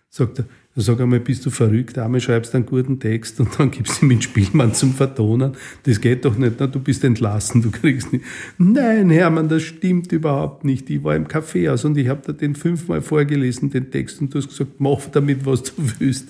sagt 0.09 0.39
er, 0.39 0.45
sag 0.81 0.99
einmal, 1.01 1.19
bist 1.19 1.45
du 1.45 1.49
verrückt? 1.49 1.97
Einmal 1.97 2.21
schreibst 2.21 2.53
du 2.53 2.57
einen 2.57 2.65
guten 2.65 2.99
Text 2.99 3.39
und 3.39 3.59
dann 3.59 3.71
gibst 3.71 4.01
du 4.01 4.05
ihm 4.05 4.09
den 4.09 4.21
Spielmann 4.21 4.73
zum 4.73 4.93
Vertonen. 4.93 5.53
Das 5.83 5.99
geht 5.99 6.25
doch 6.25 6.37
nicht, 6.37 6.55
na, 6.59 6.67
du 6.67 6.79
bist 6.79 7.03
entlassen, 7.03 7.61
du 7.61 7.71
kriegst 7.71 8.13
nicht. 8.13 8.23
Nein, 8.57 9.09
Hermann, 9.09 9.49
das 9.49 9.63
stimmt 9.63 10.11
überhaupt 10.11 10.63
nicht. 10.63 10.89
Ich 10.89 11.03
war 11.03 11.15
im 11.15 11.27
Kaffeehaus 11.27 11.85
und 11.85 11.97
ich 11.97 12.07
habe 12.07 12.21
da 12.25 12.33
den 12.33 12.55
fünfmal 12.55 13.01
vorgelesen, 13.01 13.69
den 13.69 13.89
Text, 13.89 14.21
und 14.21 14.33
du 14.33 14.37
hast 14.37 14.49
gesagt, 14.49 14.79
mach 14.79 15.05
damit, 15.07 15.45
was 15.45 15.63
du 15.63 15.71
willst. 15.99 16.29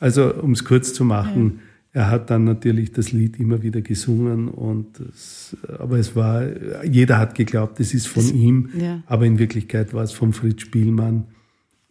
Also, 0.00 0.34
um 0.34 0.52
es 0.52 0.64
kurz 0.64 0.92
zu 0.92 1.04
machen, 1.04 1.60
ja. 1.94 2.02
er 2.02 2.10
hat 2.10 2.30
dann 2.30 2.44
natürlich 2.44 2.92
das 2.92 3.12
Lied 3.12 3.38
immer 3.38 3.62
wieder 3.62 3.80
gesungen 3.80 4.48
und 4.48 4.86
das, 4.98 5.56
aber 5.78 5.98
es 5.98 6.16
war, 6.16 6.44
jeder 6.84 7.18
hat 7.18 7.34
geglaubt, 7.34 7.80
es 7.80 7.94
ist 7.94 8.06
von 8.06 8.22
das, 8.22 8.32
ihm, 8.32 8.68
ja. 8.78 9.02
aber 9.06 9.26
in 9.26 9.38
Wirklichkeit 9.38 9.92
war 9.92 10.04
es 10.04 10.12
von 10.12 10.32
Fritz 10.32 10.62
Spielmann 10.62 11.24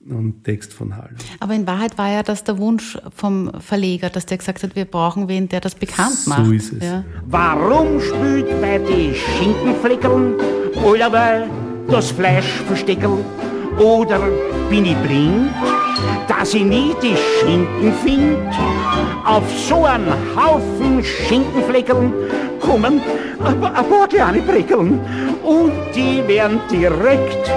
und 0.07 0.43
Text 0.43 0.73
von 0.73 0.95
Hall. 0.95 1.13
Aber 1.39 1.53
in 1.53 1.67
Wahrheit 1.67 1.97
war 1.97 2.09
ja 2.09 2.23
das 2.23 2.43
der 2.43 2.57
Wunsch 2.57 2.97
vom 3.15 3.51
Verleger, 3.59 4.09
dass 4.09 4.25
der 4.25 4.37
gesagt 4.37 4.63
hat, 4.63 4.75
wir 4.75 4.85
brauchen 4.85 5.27
wen, 5.27 5.49
der 5.49 5.59
das 5.59 5.75
bekannt 5.75 6.25
macht. 6.25 6.45
So 6.45 6.51
ist 6.51 6.73
es. 6.73 6.83
Ja. 6.83 7.03
Warum 7.25 7.99
spült 7.99 8.61
bei 8.61 8.77
die 8.79 9.13
Schinkenfleckeln 9.13 10.35
oder 10.83 11.11
weil 11.11 11.49
das 11.89 12.11
Fleisch 12.11 12.49
versteckeln? 12.67 13.25
Oder 13.77 14.19
bin 14.69 14.85
ich 14.85 14.97
blind, 14.97 15.51
dass 16.27 16.53
ich 16.53 16.63
nie 16.63 16.93
die 17.01 17.15
Schinken 17.15 17.93
find? 18.03 18.37
Auf 19.25 19.43
so 19.67 19.85
einen 19.85 20.11
Haufen 20.35 21.03
Schinkenfleckeln 21.03 22.13
kommen 22.59 23.01
ein 23.43 23.59
paar 23.59 24.07
kleine 24.07 24.41
Breckeln 24.41 24.99
und 25.43 25.71
die 25.95 26.27
werden 26.27 26.59
direkt 26.71 27.51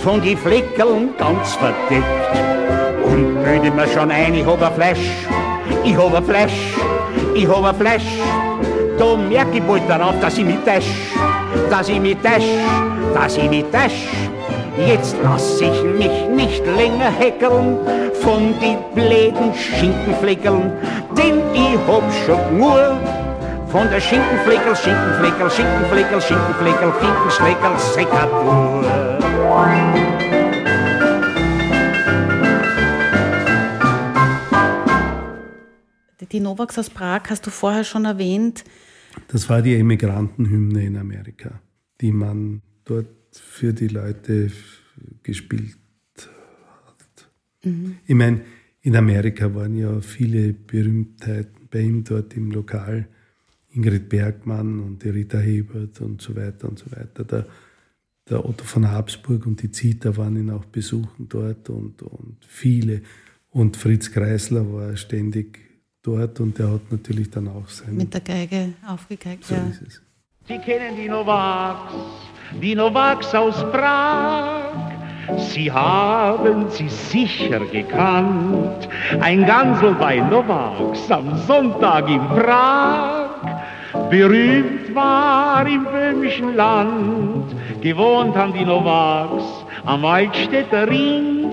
von 0.00 0.20
die 0.22 0.36
Fleckeln 0.36 1.10
ganz 1.18 1.54
verdeckt. 1.54 2.04
Und 3.04 3.42
bilde 3.44 3.70
mir 3.70 3.86
schon 3.88 4.10
ein, 4.10 4.34
ich 4.34 4.46
hab 4.46 4.62
ein 4.62 4.72
Flash, 4.74 5.26
ich 5.84 5.96
hab 5.96 6.14
ein 6.14 6.24
Flash, 6.24 6.74
ich 7.34 7.48
hab 7.48 7.64
ein 7.64 7.74
Flash. 7.74 8.06
Da 8.98 9.16
merk 9.16 9.48
ich 9.54 9.62
bald 9.62 9.88
darauf, 9.88 10.14
dass 10.20 10.38
ich 10.38 10.44
mich 10.44 10.58
täsch, 10.64 10.90
dass 11.70 11.88
ich 11.88 12.00
mich 12.00 12.16
täsch, 12.18 12.44
dass 13.14 13.36
ich 13.36 13.48
mich 13.48 13.64
täsch. 13.72 14.08
Jetzt 14.86 15.16
lass 15.22 15.60
ich 15.60 15.82
mich 15.82 16.28
nicht 16.34 16.64
länger 16.76 17.10
heckeln 17.18 17.78
von 18.22 18.54
die 18.60 18.76
bläden 18.94 19.52
Schinkenfleckeln, 19.54 20.72
denn 21.16 21.40
ich 21.54 21.78
hab 21.88 22.02
schon 22.24 22.58
nur 22.58 22.96
von 23.70 23.88
der 23.88 24.00
Schinkenfleckel, 24.00 24.74
Schinkenfleckel, 24.74 25.48
Schinkenfleckel, 25.48 26.20
Schinkenfleckel, 26.20 26.92
Finkenschleckel, 26.92 27.78
Sekatur. 27.78 29.20
Die 36.32 36.38
Novaks 36.38 36.78
aus 36.78 36.90
Prag 36.90 37.22
hast 37.28 37.46
du 37.46 37.50
vorher 37.50 37.82
schon 37.82 38.04
erwähnt. 38.04 38.64
Das 39.28 39.48
war 39.48 39.62
die 39.62 39.74
Emigrantenhymne 39.74 40.84
in 40.84 40.96
Amerika, 40.96 41.60
die 42.00 42.12
man 42.12 42.62
dort 42.84 43.08
für 43.32 43.72
die 43.72 43.88
Leute 43.88 44.50
gespielt 45.24 45.76
hat. 46.16 47.28
Mhm. 47.64 47.96
Ich 48.06 48.14
meine, 48.14 48.42
in 48.82 48.96
Amerika 48.96 49.52
waren 49.54 49.76
ja 49.76 50.00
viele 50.00 50.52
Berühmtheiten 50.52 51.68
bei 51.70 51.80
ihm 51.80 52.04
dort 52.04 52.34
im 52.34 52.50
Lokal. 52.50 53.08
Ingrid 53.72 54.08
Bergmann 54.08 54.80
und 54.80 55.02
die 55.02 55.10
Rita 55.10 55.38
Hebert 55.38 56.00
und 56.00 56.20
so 56.20 56.34
weiter 56.34 56.68
und 56.68 56.78
so 56.78 56.90
weiter. 56.90 57.24
Der, 57.24 57.46
der 58.28 58.44
Otto 58.44 58.64
von 58.64 58.90
Habsburg 58.90 59.46
und 59.46 59.62
die 59.62 59.70
Zita 59.70 60.16
waren 60.16 60.36
ihn 60.36 60.50
auch 60.50 60.64
besuchen 60.64 61.28
dort 61.28 61.68
und, 61.70 62.02
und 62.02 62.36
viele. 62.46 63.02
Und 63.50 63.76
Fritz 63.76 64.10
Kreisler 64.10 64.72
war 64.72 64.96
ständig 64.96 65.58
dort 66.02 66.40
und 66.40 66.58
der 66.58 66.70
hat 66.72 66.90
natürlich 66.90 67.30
dann 67.30 67.48
auch 67.48 67.68
sein. 67.68 67.96
Mit 67.96 68.14
der 68.14 68.20
Geige 68.20 68.72
aufgegeigt, 68.86 69.44
so 69.44 69.54
ja. 69.54 69.66
ist 69.66 69.82
es. 69.82 70.02
Sie 70.48 70.58
kennen 70.58 70.96
die 70.96 71.08
Novaks, 71.08 71.94
die 72.60 72.74
Novaks 72.74 73.34
aus 73.34 73.56
Prag. 73.70 74.90
Sie 75.38 75.70
haben 75.70 76.68
sie 76.70 76.88
sicher 76.88 77.60
gekannt. 77.66 78.88
Ein 79.20 79.46
Gansel 79.46 79.94
bei 79.94 80.16
Novaks 80.16 81.08
am 81.10 81.36
Sonntag 81.46 82.08
in 82.08 82.20
Prag. 82.20 83.19
Berühmt 84.10 84.94
war 84.94 85.66
im 85.66 85.84
böhmischen 85.84 86.54
Land, 86.54 87.46
gewohnt 87.80 88.36
haben 88.36 88.52
die 88.52 88.64
Novaks 88.64 89.42
am 89.84 90.02
Waldstätter 90.02 90.88
Ring. 90.88 91.50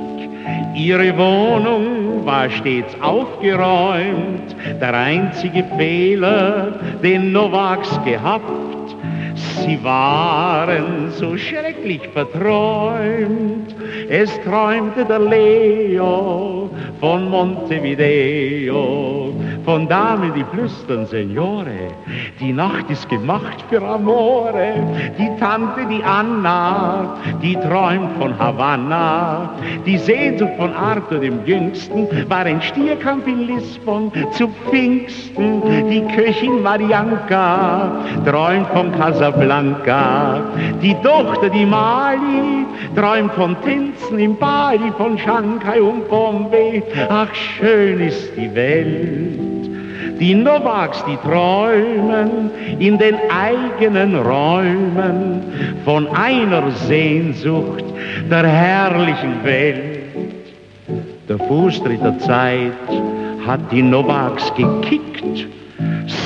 Ihre 0.75 1.17
Wohnung 1.17 2.25
war 2.25 2.49
stets 2.49 2.95
aufgeräumt, 3.01 4.55
der 4.79 4.93
einzige 4.93 5.63
Fehler, 5.77 6.79
den 7.01 7.31
Novaks 7.31 7.99
gehabt, 8.05 8.95
sie 9.35 9.83
waren 9.83 11.11
so 11.11 11.37
schrecklich 11.37 12.01
verträumt. 12.13 13.75
Es 14.09 14.29
träumte 14.43 15.05
der 15.05 15.19
Leo 15.19 16.69
von 16.99 17.29
Montevideo, 17.29 19.33
von 19.67 19.85
Damen, 19.89 20.33
die 20.33 20.45
flüstern, 20.45 21.05
Signore, 21.07 21.89
die 22.39 22.53
Nacht 22.53 22.89
ist 22.89 23.09
gemacht 23.09 23.65
für 23.69 23.81
Amore. 23.81 24.75
Die 25.19 25.29
Tante, 25.41 25.85
die 25.91 26.01
Anna, 26.01 27.17
die 27.41 27.53
träumt 27.53 28.17
von 28.17 28.39
Havanna. 28.39 29.49
Die 29.85 29.97
Sehnsucht 29.97 30.53
von 30.55 30.73
Arthur 30.73 31.19
dem 31.19 31.45
Jüngsten 31.45 32.07
war 32.29 32.45
ein 32.45 32.61
Stierkampf 32.61 33.27
in 33.27 33.45
Lisbon 33.45 34.09
zu 34.31 34.47
Pfingsten. 34.47 35.61
Die 35.89 36.15
Köchin 36.15 36.63
Marianka 36.63 38.05
träumt 38.25 38.69
von 38.69 38.93
Casablanca. 38.93 40.43
Die 40.81 40.95
Tochter, 41.03 41.49
die 41.49 41.65
Mali, 41.65 42.65
träumt 42.95 43.33
von 43.33 43.61
Tänzen 43.63 44.17
im 44.17 44.37
Bali, 44.37 44.93
von 44.97 45.17
Shanghai 45.17 45.81
und 45.81 46.07
Bombay. 46.07 46.81
Ach, 47.09 47.35
schön 47.35 47.99
ist 47.99 48.31
die 48.37 48.55
Welt 48.55 49.56
die 50.19 50.35
Novaks, 50.35 51.03
die 51.05 51.17
träumen 51.17 52.51
in 52.79 52.97
den 52.97 53.15
eigenen 53.29 54.15
Räumen 54.15 55.41
von 55.85 56.07
einer 56.07 56.71
Sehnsucht 56.71 57.83
der 58.29 58.47
herrlichen 58.47 59.43
Welt. 59.43 59.97
Der 61.27 61.37
Fußtritt 61.39 62.01
der 62.01 62.17
Zeit 62.19 62.71
hat 63.45 63.59
die 63.71 63.81
Novaks 63.81 64.51
gekickt. 64.55 65.47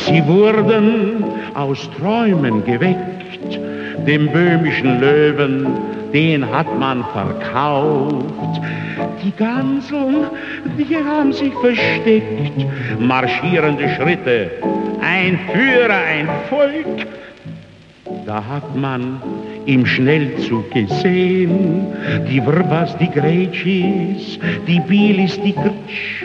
Sie 0.06 0.28
wurden 0.28 1.24
aus 1.56 1.90
Träumen 2.00 2.64
geweckt. 2.66 3.60
Dem 4.08 4.32
böhmischen 4.32 5.00
Löwen, 5.00 5.68
den 6.14 6.50
hat 6.50 6.68
man 6.80 7.04
verkauft. 7.14 8.62
Die 9.24 9.32
Ganseln, 9.32 10.26
die 10.78 10.96
haben 10.96 11.34
sich 11.34 11.54
versteckt, 11.54 12.66
marschierende 13.00 13.90
Schritte, 13.90 14.52
ein 15.02 15.40
Führer, 15.52 15.94
ein 15.94 16.30
Volk. 16.50 17.08
Da 18.26 18.44
hat 18.46 18.76
man 18.76 19.22
im 19.66 19.86
Schnellzug 19.86 20.72
gesehen, 20.72 21.88
die 22.30 22.46
Wrbas, 22.46 22.96
die 22.98 23.10
Gretschis, 23.10 24.40
die 24.68 24.80
Bilis, 24.82 25.40
die 25.42 25.54
Gritsch. 25.54 26.24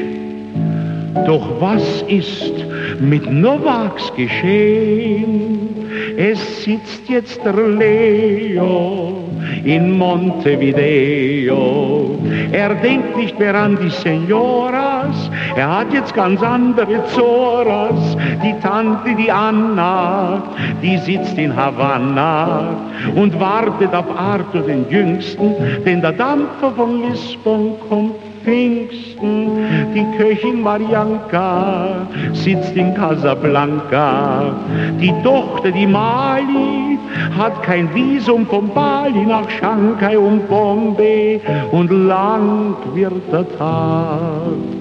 Doch 1.27 1.61
was 1.61 2.03
ist 2.09 2.53
mit 3.01 3.31
Novaks 3.31 4.13
geschehen? 4.15 5.69
Es 6.17 6.65
sitzt 6.65 7.09
jetzt 7.09 7.45
der 7.45 7.57
Leo 7.57 9.26
in 9.65 9.99
Montevideo. 9.99 12.19
Er 12.53 12.75
denkt 12.75 13.17
nicht 13.17 13.39
mehr 13.39 13.55
an 13.55 13.79
die 13.81 13.91
Senoras, 13.91 15.31
er 15.57 15.79
hat 15.79 15.93
jetzt 15.93 16.15
ganz 16.15 16.43
andere 16.43 17.05
Zoras. 17.15 18.17
Die 18.43 18.55
Tante, 18.61 19.15
die 19.15 19.31
Anna, 19.31 20.43
die 20.83 20.99
sitzt 20.99 21.39
in 21.39 21.55
Havanna 21.55 22.77
und 23.15 23.39
wartet 23.39 23.95
auf 23.95 24.07
Arthur 24.19 24.63
den 24.63 24.89
Jüngsten, 24.91 25.55
denn 25.85 26.01
der 26.01 26.13
Dampfer 26.13 26.73
von 26.73 27.03
Lisbon 27.03 27.75
kommt 27.89 28.17
Pfingsten. 28.47 29.67
Die 29.93 30.07
Köchin 30.17 30.63
Marianka 30.63 32.07
sitzt 32.33 32.77
in 32.77 32.95
Casablanca. 32.95 34.55
Die 35.01 35.13
Tochter, 35.25 35.73
die 35.73 35.87
Mali, 35.87 36.96
hat 37.37 37.63
kein 37.63 37.95
Visum 37.95 38.47
von 38.47 38.69
Bali 38.75 39.25
nach 39.27 39.49
Shanghai 39.51 40.19
und 40.19 40.49
Bombay. 40.49 41.41
Und 41.73 41.91
lang 41.91 42.75
wird 42.95 43.33
der 43.33 43.47
Tag. 43.59 44.77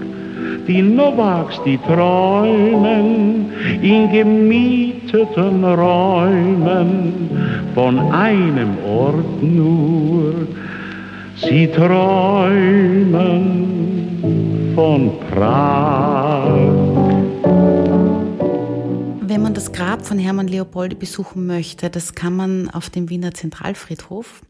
Die 0.67 0.81
Novaks, 0.81 1.61
die 1.63 1.77
träumen 1.77 3.51
in 3.81 4.11
gemieteten 4.11 5.63
Räumen 5.63 7.29
von 7.75 7.99
einem 8.11 8.77
Ort 8.88 9.43
nur 9.43 10.33
Sie 11.38 11.67
träumen 11.67 13.11
von 14.73 15.11
Prag. 15.31 17.14
Wenn 19.28 19.41
man 19.41 19.55
das 19.55 19.71
Grab 19.71 20.05
von 20.05 20.19
Hermann 20.19 20.47
Leopoldi 20.47 20.95
besuchen 20.95 21.47
möchte, 21.47 21.89
das 21.89 22.13
kann 22.13 22.36
man 22.36 22.69
auf 22.69 22.91
dem 22.91 23.09
Wiener 23.09 23.34
Zentralfriedhof. 23.34 24.43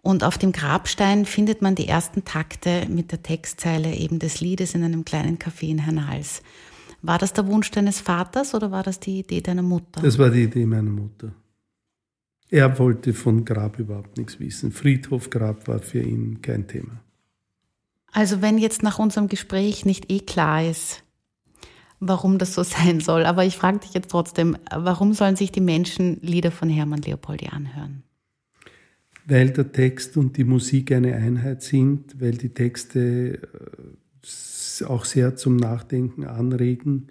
Und 0.00 0.24
auf 0.24 0.38
dem 0.38 0.52
Grabstein 0.52 1.26
findet 1.26 1.60
man 1.60 1.74
die 1.74 1.86
ersten 1.86 2.24
Takte 2.24 2.86
mit 2.88 3.12
der 3.12 3.22
Textzeile 3.22 3.94
eben 3.94 4.18
des 4.18 4.40
Liedes 4.40 4.74
in 4.74 4.82
einem 4.84 5.04
kleinen 5.04 5.38
Café 5.38 5.68
in 5.68 5.80
Hernals. 5.80 6.42
War 7.02 7.18
das 7.18 7.34
der 7.34 7.46
Wunsch 7.46 7.70
deines 7.70 8.00
Vaters 8.00 8.54
oder 8.54 8.70
war 8.70 8.82
das 8.82 9.00
die 9.00 9.18
Idee 9.18 9.42
deiner 9.42 9.62
Mutter? 9.62 10.00
Das 10.00 10.18
war 10.18 10.30
die 10.30 10.44
Idee 10.44 10.64
meiner 10.64 10.90
Mutter. 10.90 11.34
Er 12.48 12.78
wollte 12.78 13.12
von 13.12 13.44
Grab 13.44 13.78
überhaupt 13.78 14.16
nichts 14.16 14.40
wissen. 14.40 14.72
Friedhof, 14.72 15.28
Grab 15.28 15.68
war 15.68 15.80
für 15.80 16.00
ihn 16.00 16.40
kein 16.40 16.66
Thema. 16.66 17.02
Also 18.12 18.40
wenn 18.40 18.56
jetzt 18.56 18.82
nach 18.82 18.98
unserem 18.98 19.28
Gespräch 19.28 19.84
nicht 19.84 20.10
eh 20.10 20.20
klar 20.20 20.64
ist, 20.64 21.02
warum 22.00 22.38
das 22.38 22.54
so 22.54 22.62
sein 22.64 23.00
soll, 23.00 23.24
aber 23.24 23.44
ich 23.44 23.56
frage 23.56 23.80
dich 23.80 23.94
jetzt 23.94 24.10
trotzdem, 24.10 24.56
warum 24.74 25.12
sollen 25.12 25.36
sich 25.36 25.52
die 25.52 25.60
Menschen 25.60 26.18
Lieder 26.20 26.50
von 26.50 26.68
Hermann 26.68 27.02
Leopoldi 27.02 27.48
anhören? 27.48 28.02
Weil 29.26 29.50
der 29.50 29.72
Text 29.72 30.16
und 30.16 30.36
die 30.36 30.44
Musik 30.44 30.92
eine 30.92 31.16
Einheit 31.16 31.62
sind, 31.62 32.20
weil 32.20 32.32
die 32.32 32.50
Texte 32.50 33.40
äh, 33.42 34.84
auch 34.84 35.04
sehr 35.04 35.36
zum 35.36 35.56
Nachdenken 35.56 36.24
anregen 36.24 37.08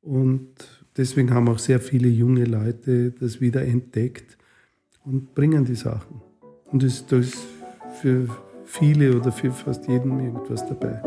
und 0.00 0.48
deswegen 0.96 1.32
haben 1.32 1.48
auch 1.48 1.58
sehr 1.58 1.80
viele 1.80 2.08
junge 2.08 2.44
Leute 2.44 3.10
das 3.12 3.40
wieder 3.40 3.64
entdeckt 3.64 4.38
und 5.04 5.34
bringen 5.34 5.64
die 5.64 5.74
Sachen. 5.74 6.20
Und 6.66 6.82
da 6.82 7.16
ist 7.18 7.44
für 8.00 8.28
viele 8.64 9.16
oder 9.16 9.32
für 9.32 9.52
fast 9.52 9.88
jeden 9.88 10.18
irgendwas 10.20 10.66
dabei. 10.66 11.02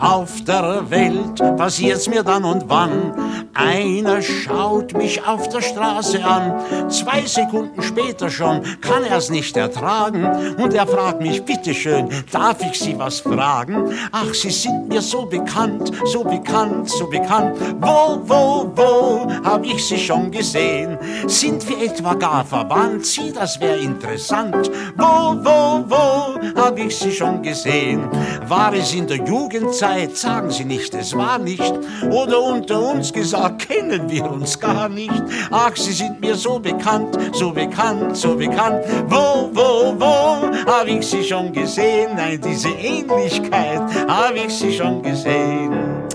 Auf 0.00 0.44
der 0.44 0.88
Welt 0.90 1.42
passiert's 1.56 2.08
mir 2.08 2.22
dann 2.22 2.44
und 2.44 2.68
wann. 2.68 3.12
Einer 3.52 4.22
schaut 4.22 4.96
mich 4.96 5.26
auf 5.26 5.48
der 5.48 5.60
Straße 5.60 6.24
an. 6.24 6.88
Zwei 6.88 7.22
Sekunden 7.26 7.82
später 7.82 8.30
schon 8.30 8.62
kann 8.80 9.02
er's 9.02 9.28
nicht 9.28 9.56
ertragen. 9.56 10.24
Und 10.56 10.72
er 10.72 10.86
fragt 10.86 11.20
mich, 11.20 11.42
bitteschön, 11.42 12.08
darf 12.30 12.58
ich 12.62 12.78
Sie 12.78 12.96
was 12.96 13.18
fragen? 13.18 13.90
Ach, 14.12 14.32
Sie 14.32 14.50
sind 14.50 14.88
mir 14.88 15.02
so 15.02 15.26
bekannt, 15.26 15.90
so 16.04 16.22
bekannt, 16.22 16.88
so 16.88 17.08
bekannt. 17.08 17.58
Wo, 17.80 18.20
wo, 18.22 18.70
wo 18.76 19.26
hab 19.42 19.64
ich 19.64 19.84
Sie 19.84 19.98
schon 19.98 20.30
gesehen? 20.30 20.96
Sind 21.26 21.68
wir 21.68 21.90
etwa 21.90 22.14
gar 22.14 22.44
verwandt? 22.44 23.04
Sie, 23.04 23.32
das 23.32 23.60
wär 23.60 23.76
interessant. 23.78 24.70
Wo, 24.96 25.34
wo, 25.42 25.84
wo 25.88 26.60
hab 26.60 26.78
ich 26.78 26.96
Sie 26.96 27.10
schon 27.10 27.42
gesehen? 27.42 28.08
War 28.46 28.72
es 28.74 28.94
in 28.94 29.08
der 29.08 29.16
Jugendzeit? 29.16 29.87
Zeit, 29.88 30.16
sagen 30.16 30.50
Sie 30.50 30.64
nicht, 30.64 30.92
es 30.94 31.14
war 31.14 31.38
nicht. 31.38 31.72
Oder 32.10 32.42
unter 32.42 32.92
uns 32.92 33.10
gesagt, 33.10 33.68
kennen 33.68 34.10
wir 34.10 34.30
uns 34.30 34.60
gar 34.60 34.88
nicht. 34.88 35.22
Ach, 35.50 35.74
Sie 35.76 35.92
sind 35.92 36.20
mir 36.20 36.34
so 36.34 36.58
bekannt, 36.58 37.16
so 37.32 37.52
bekannt, 37.52 38.14
so 38.16 38.36
bekannt. 38.36 38.84
Wo, 39.06 39.50
wo, 39.54 39.98
wo 39.98 40.70
hab 40.70 40.86
ich 40.86 41.06
Sie 41.06 41.24
schon 41.24 41.52
gesehen? 41.52 42.10
Nein, 42.16 42.38
diese 42.40 42.68
Ähnlichkeit 42.68 43.80
hab 44.06 44.34
ich 44.34 44.52
Sie 44.52 44.72
schon 44.72 45.02
gesehen. 45.02 45.72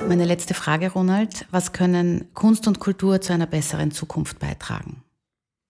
Meine 0.07 0.25
letzte 0.25 0.53
Frage, 0.53 0.91
Ronald. 0.91 1.47
Was 1.49 1.71
können 1.71 2.25
Kunst 2.35 2.67
und 2.67 2.79
Kultur 2.79 3.21
zu 3.21 3.33
einer 3.33 3.47
besseren 3.47 3.89
Zukunft 3.91 4.37
beitragen? 4.37 5.01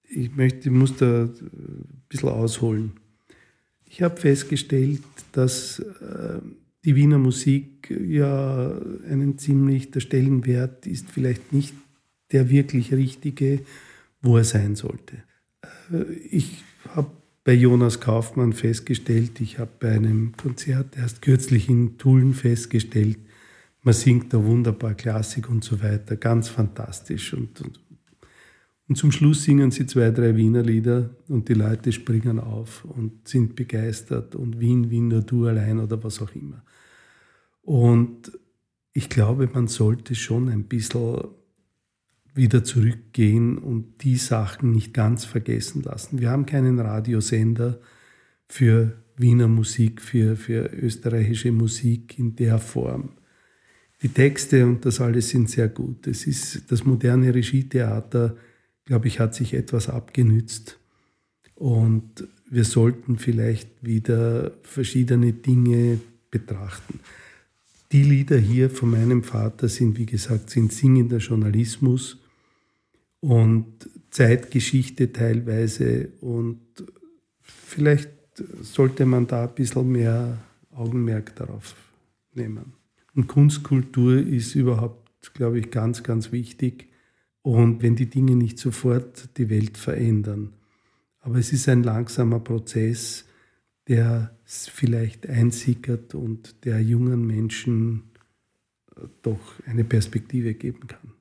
Ich 0.09 0.35
möchte, 0.35 0.69
ich 0.69 0.75
muss 0.75 0.97
da 0.97 1.05
ein 1.05 2.03
bisschen 2.09 2.29
ausholen. 2.29 2.99
Ich 3.85 4.01
habe 4.01 4.17
festgestellt, 4.19 5.03
dass 5.31 5.79
äh, 5.79 6.41
die 6.85 6.95
Wiener 6.95 7.17
Musik 7.17 7.89
ja 7.89 8.77
einen 9.09 9.37
ziemlich, 9.37 9.91
der 9.91 10.01
Stellenwert 10.01 10.85
ist 10.85 11.09
vielleicht 11.09 11.53
nicht 11.53 11.73
der 12.31 12.49
wirklich 12.49 12.93
richtige, 12.93 13.61
wo 14.21 14.37
er 14.37 14.43
sein 14.43 14.75
sollte. 14.75 15.23
Äh, 15.91 16.11
ich 16.29 16.63
habe 16.89 17.11
bei 17.43 17.53
Jonas 17.53 17.99
Kaufmann 17.99 18.53
festgestellt, 18.53 19.41
ich 19.41 19.59
habe 19.59 19.71
bei 19.79 19.91
einem 19.91 20.33
Konzert 20.37 20.97
erst 20.97 21.21
kürzlich 21.21 21.69
in 21.69 21.97
Tulln 21.97 22.33
festgestellt, 22.33 23.17
man 23.81 23.93
singt 23.93 24.33
da 24.33 24.43
wunderbar 24.43 24.93
Klassik 24.93 25.49
und 25.49 25.61
so 25.63 25.81
weiter, 25.83 26.15
ganz 26.15 26.47
fantastisch. 26.47 27.33
Und, 27.33 27.59
und, 27.59 27.79
und 28.87 28.95
zum 28.95 29.11
Schluss 29.11 29.43
singen 29.43 29.71
sie 29.71 29.85
zwei, 29.85 30.09
drei 30.11 30.37
Wiener 30.37 30.63
Lieder 30.63 31.09
und 31.27 31.49
die 31.49 31.53
Leute 31.53 31.91
springen 31.91 32.39
auf 32.39 32.85
und 32.85 33.27
sind 33.27 33.57
begeistert 33.57 34.35
und 34.35 34.61
Wien, 34.61 34.89
Wien, 34.89 35.09
nur 35.09 35.21
du 35.21 35.47
allein 35.47 35.79
oder 35.79 36.01
was 36.01 36.21
auch 36.21 36.33
immer. 36.33 36.63
Und 37.63 38.31
ich 38.93 39.09
glaube, 39.09 39.49
man 39.51 39.67
sollte 39.67 40.13
schon 40.15 40.49
ein 40.49 40.65
bisschen 40.65 41.23
wieder 42.35 42.63
zurückgehen 42.63 43.57
und 43.57 44.03
die 44.03 44.17
Sachen 44.17 44.71
nicht 44.71 44.93
ganz 44.93 45.25
vergessen 45.25 45.81
lassen. 45.83 46.19
Wir 46.19 46.29
haben 46.29 46.45
keinen 46.45 46.79
Radiosender 46.79 47.79
für 48.47 48.97
Wiener 49.15 49.47
Musik, 49.47 50.01
für, 50.01 50.35
für 50.35 50.71
österreichische 50.73 51.51
Musik 51.51 52.17
in 52.17 52.35
der 52.35 52.59
Form. 52.59 53.11
Die 54.01 54.09
Texte 54.09 54.65
und 54.65 54.85
das 54.85 54.99
alles 54.99 55.29
sind 55.29 55.49
sehr 55.49 55.69
gut. 55.69 56.07
Es 56.07 56.27
ist 56.27 56.71
das 56.71 56.83
moderne 56.83 57.33
Regietheater, 57.33 58.35
glaube 58.85 59.07
ich, 59.07 59.19
hat 59.19 59.33
sich 59.33 59.53
etwas 59.53 59.87
abgenützt. 59.87 60.79
Und 61.55 62.27
wir 62.49 62.65
sollten 62.65 63.17
vielleicht 63.17 63.69
wieder 63.81 64.51
verschiedene 64.63 65.31
Dinge 65.33 65.99
betrachten. 66.31 66.99
Die 67.93 68.01
Lieder 68.01 68.37
hier 68.39 68.71
von 68.71 68.89
meinem 68.89 69.21
Vater 69.21 69.69
sind, 69.69 69.99
wie 69.99 70.07
gesagt, 70.07 70.49
sind 70.49 70.73
singender 70.73 71.17
Journalismus 71.17 72.17
und 73.19 73.87
Zeitgeschichte 74.09 75.13
teilweise. 75.13 76.09
Und 76.19 76.59
vielleicht 77.39 78.09
sollte 78.61 79.05
man 79.05 79.27
da 79.27 79.43
ein 79.43 79.53
bisschen 79.53 79.91
mehr 79.91 80.39
Augenmerk 80.71 81.35
darauf 81.35 81.75
nehmen. 82.33 82.73
Und 83.13 83.27
Kunstkultur 83.27 84.17
ist 84.17 84.55
überhaupt, 84.55 85.35
glaube 85.35 85.59
ich, 85.59 85.69
ganz, 85.69 86.01
ganz 86.01 86.31
wichtig. 86.31 86.87
Und 87.43 87.83
wenn 87.83 87.95
die 87.95 88.09
Dinge 88.09 88.35
nicht 88.35 88.57
sofort 88.57 89.37
die 89.37 89.51
Welt 89.51 89.77
verändern. 89.77 90.53
Aber 91.19 91.35
es 91.35 91.53
ist 91.53 91.69
ein 91.69 91.83
langsamer 91.83 92.39
Prozess, 92.39 93.25
der 93.87 94.35
vielleicht 94.67 95.27
einsickert 95.27 96.15
und 96.15 96.65
der 96.65 96.81
jungen 96.81 97.25
Menschen 97.25 98.11
äh, 98.95 99.07
doch 99.21 99.59
eine 99.65 99.83
Perspektive 99.83 100.53
geben 100.53 100.87
kann. 100.87 101.12